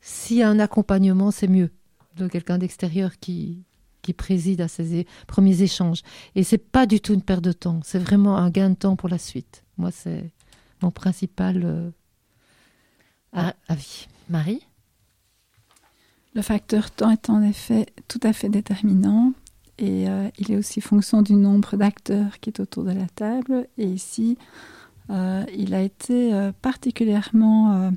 s'il 0.00 0.38
y 0.38 0.42
a 0.42 0.48
un 0.48 0.58
accompagnement, 0.58 1.30
c'est 1.30 1.48
mieux 1.48 1.70
de 2.16 2.28
quelqu'un 2.28 2.58
d'extérieur 2.58 3.18
qui, 3.18 3.64
qui 4.02 4.12
préside 4.12 4.60
à 4.60 4.68
ces 4.68 5.06
premiers 5.26 5.62
échanges. 5.62 6.02
Et 6.34 6.42
c'est 6.42 6.58
pas 6.58 6.86
du 6.86 7.00
tout 7.00 7.14
une 7.14 7.22
perte 7.22 7.44
de 7.44 7.52
temps, 7.52 7.80
c'est 7.84 7.98
vraiment 7.98 8.36
un 8.36 8.50
gain 8.50 8.70
de 8.70 8.74
temps 8.74 8.96
pour 8.96 9.08
la 9.08 9.18
suite. 9.18 9.64
Moi, 9.76 9.90
c'est 9.90 10.32
mon 10.82 10.90
principal 10.90 11.62
euh, 11.64 11.90
ah. 13.32 13.54
avis. 13.68 14.08
Marie? 14.28 14.62
Le 16.34 16.42
facteur 16.42 16.90
temps 16.90 17.10
est 17.10 17.30
en 17.30 17.42
effet 17.42 17.86
tout 18.06 18.20
à 18.22 18.32
fait 18.32 18.48
déterminant 18.48 19.32
et 19.78 20.08
euh, 20.08 20.28
il 20.38 20.52
est 20.52 20.56
aussi 20.56 20.80
fonction 20.80 21.22
du 21.22 21.34
nombre 21.34 21.76
d'acteurs 21.76 22.38
qui 22.40 22.50
est 22.50 22.60
autour 22.60 22.84
de 22.84 22.92
la 22.92 23.06
table. 23.08 23.66
Et 23.78 23.86
ici, 23.86 24.36
euh, 25.10 25.44
il 25.56 25.74
a 25.74 25.82
été 25.82 26.50
particulièrement 26.60 27.92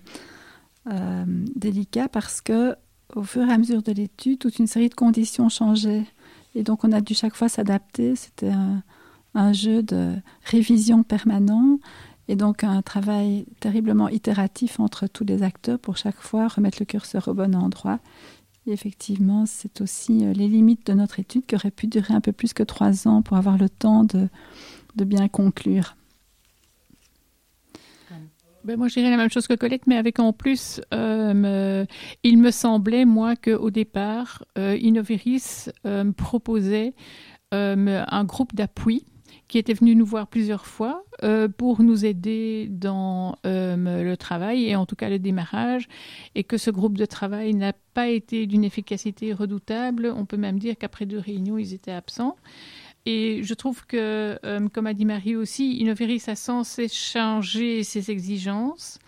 délicat 1.56 2.08
parce 2.08 2.42
que 2.42 2.76
au 3.16 3.24
fur 3.24 3.48
et 3.48 3.52
à 3.52 3.58
mesure 3.58 3.82
de 3.82 3.92
l'étude, 3.92 4.40
toute 4.40 4.60
une 4.60 4.68
série 4.68 4.90
de 4.90 4.96
conditions 4.96 5.50
changeaient. 5.50 6.06
Et 6.56 6.64
donc, 6.64 6.84
on 6.84 6.92
a 6.92 7.02
dû 7.02 7.14
chaque 7.14 7.36
fois 7.36 7.50
s'adapter. 7.50 8.16
C'était 8.16 8.52
un, 9.34 9.54
jeu 9.54 9.82
de 9.84 10.16
révision 10.44 11.04
permanent 11.04 11.80
et 12.28 12.36
donc 12.36 12.64
un 12.64 12.82
travail 12.82 13.46
terriblement 13.60 14.10
itératif 14.10 14.80
entre 14.80 15.08
tous 15.08 15.24
les 15.24 15.42
acteurs 15.42 15.80
pour 15.80 15.96
chaque 15.98 16.20
fois 16.20 16.50
remettre 16.50 16.78
le 16.82 16.86
curseur 16.86 17.28
au 17.30 17.34
bon 17.34 17.56
endroit. 17.56 18.00
Et 18.68 18.72
effectivement, 18.74 19.46
c'est 19.46 19.82
aussi 19.82 20.26
euh, 20.26 20.34
les 20.34 20.48
limites 20.48 20.86
de 20.86 20.94
notre 20.94 21.20
étude 21.20 21.46
qui 21.46 21.56
aurait 21.56 21.72
pu 21.72 21.88
durer 21.88 22.14
un 22.14 22.22
peu 22.22 22.32
plus 22.32 22.54
que 22.54 22.64
trois 22.64 23.08
ans 23.08 23.22
pour 23.22 23.38
avoir 23.38 23.58
le 23.58 23.70
temps 23.70 24.04
de 24.04 25.06
bien 25.06 25.28
conclure. 25.30 25.96
Ben 28.64 28.78
moi, 28.78 28.88
je 28.88 28.94
dirais 28.94 29.10
la 29.10 29.18
même 29.18 29.32
chose 29.32 29.48
que 29.48 29.56
Colette, 29.56 29.88
mais 29.88 29.98
avec 29.98 30.20
en 30.20 30.34
plus, 30.34 30.82
euh, 30.94 31.86
il 32.24 32.38
me 32.38 32.52
semblait, 32.52 33.06
moi, 33.06 33.36
qu'au 33.36 33.72
départ, 33.72 34.46
euh, 34.58 34.78
Innoviris 34.80 35.72
euh, 35.86 36.12
proposait 36.12 36.94
un 37.54 38.24
groupe 38.24 38.56
d'appui 38.56 39.06
qui 39.50 39.58
était 39.58 39.74
venu 39.74 39.94
nous 39.94 40.06
voir 40.06 40.28
plusieurs 40.28 40.66
fois 40.66 41.04
pour 41.58 41.82
nous 41.82 42.06
aider 42.06 42.70
dans 42.72 43.36
le 43.44 44.16
travail 44.16 44.68
et 44.68 44.78
en 44.78 44.86
tout 44.86 44.96
cas 44.96 45.10
le 45.10 45.20
démarrage, 45.20 45.90
et 46.34 46.46
que 46.46 46.58
ce 46.58 46.72
groupe 46.72 46.98
de 46.98 47.04
travail 47.04 47.54
n'a 47.54 47.74
pas 47.94 48.08
été 48.08 48.48
d'une 48.48 48.64
efficacité 48.64 49.34
redoutable. 49.34 50.14
On 50.16 50.26
peut 50.26 50.38
même 50.38 50.60
dire 50.60 50.76
qu'après 50.80 51.06
deux 51.06 51.20
réunions, 51.20 51.58
ils 51.58 51.74
étaient 51.74 51.92
absents. 51.92 52.38
Et 53.06 53.42
je 53.44 53.54
trouve 53.54 53.86
que, 53.86 54.38
euh, 54.46 54.68
comme 54.72 54.88
a 54.88 54.94
dit 54.94 55.06
Marie 55.06 55.36
aussi, 55.36 55.78
Innoveris 55.78 56.24
a 56.28 56.36
censé 56.36 56.88
changer 56.88 57.84
ses 57.84 58.12
exigences, 58.12 59.00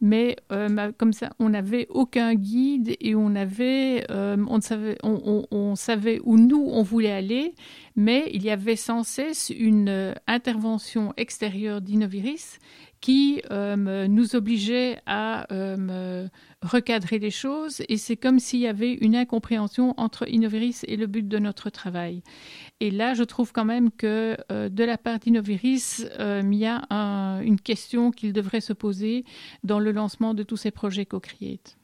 mais 0.00 0.36
euh, 0.52 0.92
comme 0.96 1.12
ça, 1.12 1.30
on 1.40 1.50
n'avait 1.50 1.86
aucun 1.90 2.34
guide 2.34 2.96
et 3.00 3.14
on 3.14 3.34
avait, 3.34 4.06
euh, 4.10 4.36
savait, 4.60 4.96
on, 5.02 5.74
savait 5.74 6.20
où 6.24 6.38
nous 6.38 6.64
on 6.70 6.82
voulait 6.82 7.10
aller, 7.10 7.54
mais 7.96 8.30
il 8.32 8.44
y 8.44 8.50
avait 8.50 8.76
sans 8.76 9.02
cesse 9.02 9.50
une 9.50 10.14
intervention 10.26 11.12
extérieure 11.16 11.80
d'Innoviris 11.80 12.60
qui 13.00 13.42
nous 13.50 14.36
obligeait 14.36 14.98
à 15.06 15.46
recadrer 16.62 17.18
les 17.18 17.30
choses 17.30 17.82
et 17.88 17.96
c'est 17.96 18.16
comme 18.16 18.38
s'il 18.38 18.60
y 18.60 18.66
avait 18.66 18.92
une 18.92 19.16
incompréhension 19.16 19.94
entre 19.96 20.28
Innoviris 20.28 20.84
et 20.86 20.96
le 20.96 21.06
but 21.06 21.26
de 21.26 21.38
notre 21.38 21.70
travail. 21.70 22.22
Et 22.80 22.90
là, 22.90 23.14
je 23.14 23.22
trouve 23.22 23.52
quand 23.52 23.64
même 23.64 23.90
que 23.90 24.36
euh, 24.52 24.68
de 24.68 24.84
la 24.84 24.98
part 24.98 25.18
d'Innoviris, 25.18 26.06
euh, 26.18 26.42
il 26.44 26.58
y 26.58 26.66
a 26.66 26.80
une 27.42 27.60
question 27.60 28.10
qu'il 28.10 28.32
devrait 28.32 28.60
se 28.60 28.72
poser 28.72 29.24
dans 29.64 29.78
le 29.78 29.92
lancement 29.92 30.34
de 30.34 30.42
tous 30.42 30.56
ces 30.56 30.70
projets 30.70 31.06
co-create. 31.06 31.79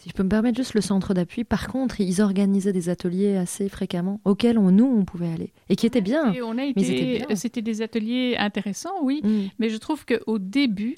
Si 0.00 0.08
je 0.08 0.14
peux 0.14 0.22
me 0.22 0.30
permettre 0.30 0.56
juste 0.56 0.72
le 0.72 0.80
centre 0.80 1.12
d'appui, 1.12 1.44
par 1.44 1.68
contre, 1.68 2.00
ils 2.00 2.22
organisaient 2.22 2.72
des 2.72 2.88
ateliers 2.88 3.36
assez 3.36 3.68
fréquemment 3.68 4.18
auxquels 4.24 4.56
on, 4.56 4.70
nous, 4.70 4.86
on 4.86 5.04
pouvait 5.04 5.30
aller 5.30 5.52
et 5.68 5.76
qui 5.76 5.86
étaient 5.86 6.00
bien. 6.00 6.32
on 6.42 6.56
a 6.56 6.64
été, 6.64 7.22
c'était 7.34 7.60
des 7.60 7.82
ateliers 7.82 8.34
intéressants, 8.38 9.02
oui, 9.02 9.20
mm. 9.22 9.50
mais 9.58 9.68
je 9.68 9.76
trouve 9.76 10.06
qu'au 10.06 10.38
début, 10.38 10.96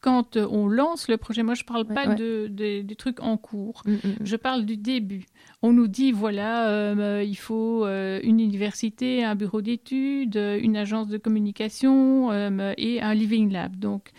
quand 0.00 0.36
euh, 0.36 0.46
on 0.50 0.66
lance 0.66 1.08
le 1.08 1.16
projet, 1.18 1.42
moi 1.42 1.54
je 1.54 1.62
ne 1.62 1.66
parle 1.66 1.84
pas 1.84 2.14
De, 2.14 2.46
des 2.48 2.96
trucs 2.96 3.20
en 3.20 3.36
cours, 3.36 3.82
mm, 3.84 3.92
mm. 3.92 3.98
je 4.24 4.36
parle 4.36 4.64
du 4.64 4.76
début. 4.76 5.26
On 5.62 5.72
nous 5.72 5.88
dit, 5.88 6.10
voilà, 6.10 6.68
euh, 6.70 7.22
il 7.22 7.36
faut 7.36 7.84
euh, 7.84 8.20
une 8.22 8.40
université, 8.40 9.22
un 9.22 9.34
bureau 9.34 9.60
d'études, 9.60 10.36
une 10.36 10.76
agence 10.76 11.08
de 11.08 11.18
communication 11.18 12.32
et 12.78 13.02
un 13.02 13.14
living 13.14 13.52
lab. 13.52 13.76
Donc 13.76 14.12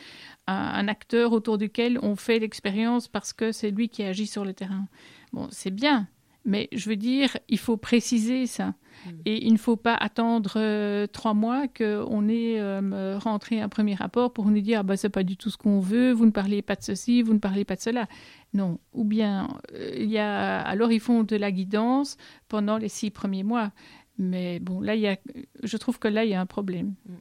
un, 0.48 0.88
acteur 0.88 1.32
autour 1.32 1.58
duquel 1.58 2.00
on 2.02 2.16
fait 2.16 2.40
l'expérience 2.40 3.08
parce 3.08 3.34
que 3.34 3.52
c'est 3.52 3.72
lui 3.72 3.90
qui 3.90 4.04
agit 4.04 4.28
sur 4.28 4.46
le 4.46 4.54
terrain. 4.54 4.88
Bon, 5.34 5.48
c'est 5.52 5.72
bien, 5.72 6.08
mais 6.44 6.68
je 6.72 6.90
veux 6.90 6.96
dire, 6.96 7.38
il 7.48 7.60
faut 7.60 7.78
préciser 7.78 8.48
ça. 8.48 8.74
Mm. 9.06 9.10
Et 9.26 9.46
il 9.46 9.54
ne 9.54 9.58
faut 9.58 9.76
pas 9.76 9.96
attendre 9.96 10.54
euh, 10.58 11.08
trois 11.08 11.34
mois 11.34 11.68
qu'on 11.68 12.28
ait 12.28 12.60
euh, 12.60 13.18
rentré 13.20 13.62
un 13.62 13.70
premier 13.70 13.96
rapport 13.96 14.34
pour 14.34 14.46
nous 14.46 14.62
dire 14.62 14.80
ah, 14.80 14.84
bah, 14.84 14.98
c'est 14.98 15.10
pas 15.10 15.24
du 15.24 15.38
tout 15.38 15.50
ce 15.50 15.58
qu'on 15.58 15.80
veut, 15.80 16.12
vous 16.12 16.26
ne 16.26 16.32
parlez 16.32 16.62
pas 16.62 16.76
de 16.76 16.84
ceci, 16.84 17.22
vous 17.22 17.34
ne 17.34 17.40
parlez 17.40 17.66
pas 17.66 17.76
de 17.76 17.82
cela. 17.82 18.08
Non. 18.54 18.80
Ou 18.94 19.04
bien, 19.04 19.48
euh, 19.74 19.92
il 19.98 20.10
y 20.10 20.18
a, 20.18 20.60
alors 20.62 20.92
ils 20.92 21.00
font 21.00 21.24
de 21.24 21.36
la 21.36 21.52
guidance 21.52 22.18
pendant 22.48 22.78
les 22.78 22.90
six 22.90 23.12
premiers 23.12 23.44
mois. 23.44 23.72
Mais 24.18 24.60
bon, 24.60 24.82
là, 24.82 24.96
il 24.96 25.02
y 25.02 25.08
a, 25.08 25.18
je 25.64 25.78
trouve 25.78 25.98
que 25.98 26.08
là, 26.08 26.26
il 26.26 26.32
y 26.32 26.34
a 26.34 26.42
un 26.42 26.46
problème. 26.46 26.96
Mm. 27.08 27.14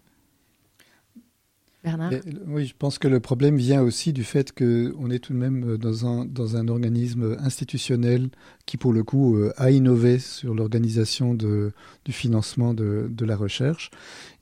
Oui, 2.47 2.67
je 2.67 2.75
pense 2.79 2.99
que 2.99 3.09
le 3.09 3.21
problème 3.21 3.57
vient 3.57 3.81
aussi 3.81 4.13
du 4.13 4.23
fait 4.23 4.53
qu'on 4.53 5.11
est 5.11 5.19
tout 5.19 5.33
de 5.33 5.39
même 5.39 5.79
dans 5.79 6.07
un, 6.07 6.27
dans 6.27 6.57
un 6.57 6.69
organisme 6.69 7.37
institutionnel 7.41 8.29
qui, 8.67 8.77
pour 8.77 8.93
le 8.93 9.03
coup, 9.03 9.37
euh, 9.37 9.53
a 9.57 9.71
innové 9.71 10.19
sur 10.19 10.55
l'organisation 10.55 11.35
du 11.35 11.73
financement 12.11 12.75
de, 12.75 13.09
de, 13.11 13.25
la 13.25 13.37
recherche 13.37 13.91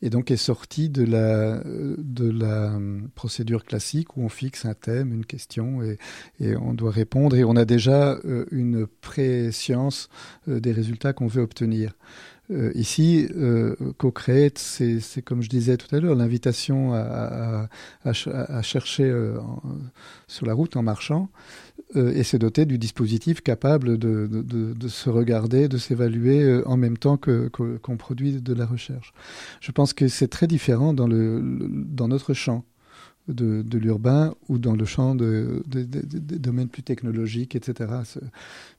et 0.03 0.11
donc 0.11 0.31
est 0.31 0.37
sorti 0.37 0.89
de 0.89 1.05
la, 1.05 1.63
de 1.65 2.31
la 2.31 2.75
euh, 2.75 3.01
procédure 3.15 3.65
classique 3.65 4.17
où 4.17 4.23
on 4.23 4.29
fixe 4.29 4.65
un 4.65 4.75
thème, 4.75 5.13
une 5.13 5.25
question 5.25 5.83
et, 5.83 5.99
et 6.41 6.57
on 6.57 6.75
doit 6.75 6.91
répondre 6.91 7.37
et 7.37 7.45
on 7.45 7.57
a 7.57 7.65
déjà 7.65 8.19
euh, 8.25 8.47
une 8.51 8.87
pré-science 8.87 10.09
des 10.47 10.73
résultats 10.73 11.13
qu'on 11.13 11.29
veut 11.29 11.43
obtenir. 11.43 11.95
Euh, 12.51 12.73
ici, 12.75 13.29
euh, 13.37 13.75
co-create, 13.99 14.59
c'est 14.59 15.23
comme 15.23 15.43
je 15.43 15.49
disais 15.49 15.77
tout 15.77 15.95
à 15.95 16.01
l'heure, 16.01 16.15
l'invitation 16.15 16.95
à, 16.95 17.69
chercher 18.63 19.05
euh, 19.05 19.39
sur 20.27 20.47
la 20.47 20.55
route 20.55 20.77
en 20.77 20.83
marchant 20.83 21.29
et 21.95 22.23
se 22.23 22.37
doter 22.37 22.67
du 22.67 22.77
dispositif 22.77 23.41
capable 23.41 23.97
de, 23.97 24.89
se 24.89 25.09
regarder, 25.09 25.69
de 25.69 25.79
s'évaluer 25.79 26.63
en 26.67 26.77
même 26.77 26.99
temps 26.99 27.17
qu'on 27.17 27.97
produit 27.97 28.43
de 28.43 28.53
la 28.53 28.67
recherche. 28.67 29.15
Je 29.61 29.73
pense 29.73 29.95
que 29.95 30.07
c'est 30.07 30.29
très 30.29 30.47
différent 30.47 30.93
dans, 30.93 31.07
le, 31.07 31.41
dans 31.43 32.09
notre 32.09 32.35
champ 32.35 32.65
de, 33.29 33.79
l'urbain 33.79 34.35
ou 34.49 34.59
dans 34.59 34.75
le 34.75 34.85
champ 34.85 35.15
des 35.15 35.61
domaines 36.39 36.69
plus 36.69 36.83
technologiques, 36.83 37.55
etc. 37.55 37.93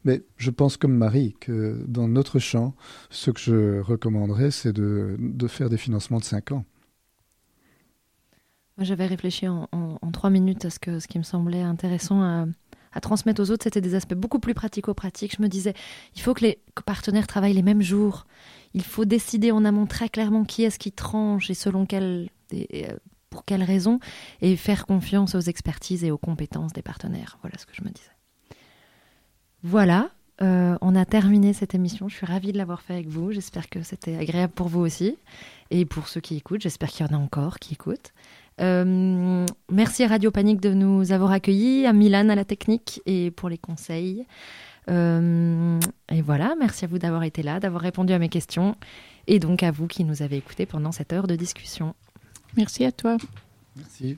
Mais 0.04 0.24
je 0.38 0.50
pense 0.50 0.78
comme 0.78 0.96
Marie 0.96 1.36
que 1.40 1.84
dans 1.88 2.08
notre 2.08 2.40
champ, 2.40 2.74
ce 3.10 3.32
que 3.32 3.40
je 3.40 3.80
recommanderais, 3.82 4.52
c'est 4.52 4.74
de, 4.74 5.18
faire 5.48 5.70
des 5.70 5.78
financements 5.78 6.20
de 6.20 6.24
5 6.24 6.52
ans. 6.52 6.66
J'avais 8.78 9.08
réfléchi 9.08 9.48
en, 9.48 9.68
trois 10.14 10.30
minutes 10.30 10.66
à 10.66 10.70
ce, 10.70 10.80
que, 10.80 11.00
ce 11.00 11.08
qui 11.08 11.18
me 11.18 11.24
semblait 11.24 11.62
intéressant 11.62 12.22
à, 12.22 13.02
transmettre 13.02 13.42
aux 13.42 13.52
autres. 13.52 13.64
C'était 13.64 13.82
des 13.82 13.96
aspects 13.96 14.16
beaucoup 14.16 14.40
plus 14.40 14.54
pratico-pratiques. 14.54 15.36
Je 15.38 15.42
me 15.42 15.48
disais, 15.48 15.74
il 16.16 16.22
faut 16.22 16.34
que 16.34 16.46
les 16.46 16.60
partenaires 16.86 17.28
travaillent 17.28 17.54
les 17.54 17.62
mêmes 17.62 17.82
jours. 17.82 18.26
Il 18.74 18.84
faut 18.84 19.06
décider 19.06 19.52
en 19.52 19.66
amont 19.66 19.86
très 19.86 20.10
clairement 20.10 20.46
qui 20.46 20.64
est-ce 20.64 20.80
qui 20.80 20.92
tranche 20.92 21.50
et 21.50 21.54
selon 21.56 21.86
quel, 21.86 22.30
euh, 22.54 22.98
pour 23.40 23.46
quelles 23.46 23.64
raisons, 23.64 24.00
et 24.42 24.58
faire 24.58 24.86
confiance 24.86 25.34
aux 25.34 25.40
expertises 25.40 26.04
et 26.04 26.12
aux 26.12 26.18
compétences 26.18 26.74
des 26.74 26.82
partenaires. 26.82 27.38
Voilà 27.42 27.58
ce 27.58 27.66
que 27.66 27.74
je 27.74 27.84
me 27.84 27.90
disais. 27.90 28.12
Voilà, 29.64 30.10
euh, 30.42 30.78
on 30.82 30.94
a 30.94 31.06
terminé 31.06 31.54
cette 31.54 31.74
émission. 31.74 32.10
Je 32.10 32.18
suis 32.18 32.26
ravie 32.26 32.52
de 32.52 32.58
l'avoir 32.58 32.82
fait 32.82 32.94
avec 32.94 33.08
vous. 33.08 33.32
J'espère 33.32 33.70
que 33.70 33.82
c'était 33.82 34.18
agréable 34.18 34.52
pour 34.52 34.68
vous 34.68 34.82
aussi. 34.82 35.18
Et 35.72 35.86
pour 35.86 36.10
ceux 36.10 36.20
qui 36.20 36.36
écoutent, 36.36 36.62
j'espère 36.62 36.90
qu'il 36.90 37.06
y 37.06 37.10
en 37.10 37.18
a 37.18 37.18
encore 37.18 37.60
qui 37.60 37.76
écoutent. 37.76 38.12
Euh, 38.60 39.46
merci 39.72 40.04
à 40.04 40.08
Radio 40.08 40.32
Panique 40.32 40.60
de 40.60 40.74
nous 40.74 41.14
avoir 41.14 41.32
accueillis, 41.32 41.86
à 41.86 41.94
Milan 41.94 42.28
à 42.28 42.36
la 42.36 42.44
technique 42.44 43.02
et 43.06 43.32
pour 43.32 43.48
les 43.48 43.58
conseils. 43.58 44.26
Euh, 44.90 45.80
et 46.12 46.22
voilà, 46.22 46.56
merci 46.60 46.84
à 46.84 46.90
vous 46.90 47.00
d'avoir 47.00 47.24
été 47.24 47.42
là, 47.42 47.62
d'avoir 47.62 47.82
répondu 47.82 48.12
à 48.12 48.20
mes 48.20 48.28
questions 48.28 48.76
et 49.28 49.40
donc 49.40 49.64
à 49.64 49.72
vous 49.72 49.88
qui 49.88 50.04
nous 50.04 50.24
avez 50.24 50.36
écoutés 50.36 50.66
pendant 50.66 50.92
cette 50.92 51.14
heure 51.14 51.28
de 51.28 51.38
discussion. 51.38 51.96
Merci 52.58 52.86
à 52.86 52.92
toi. 52.92 53.18
Merci. 53.76 54.18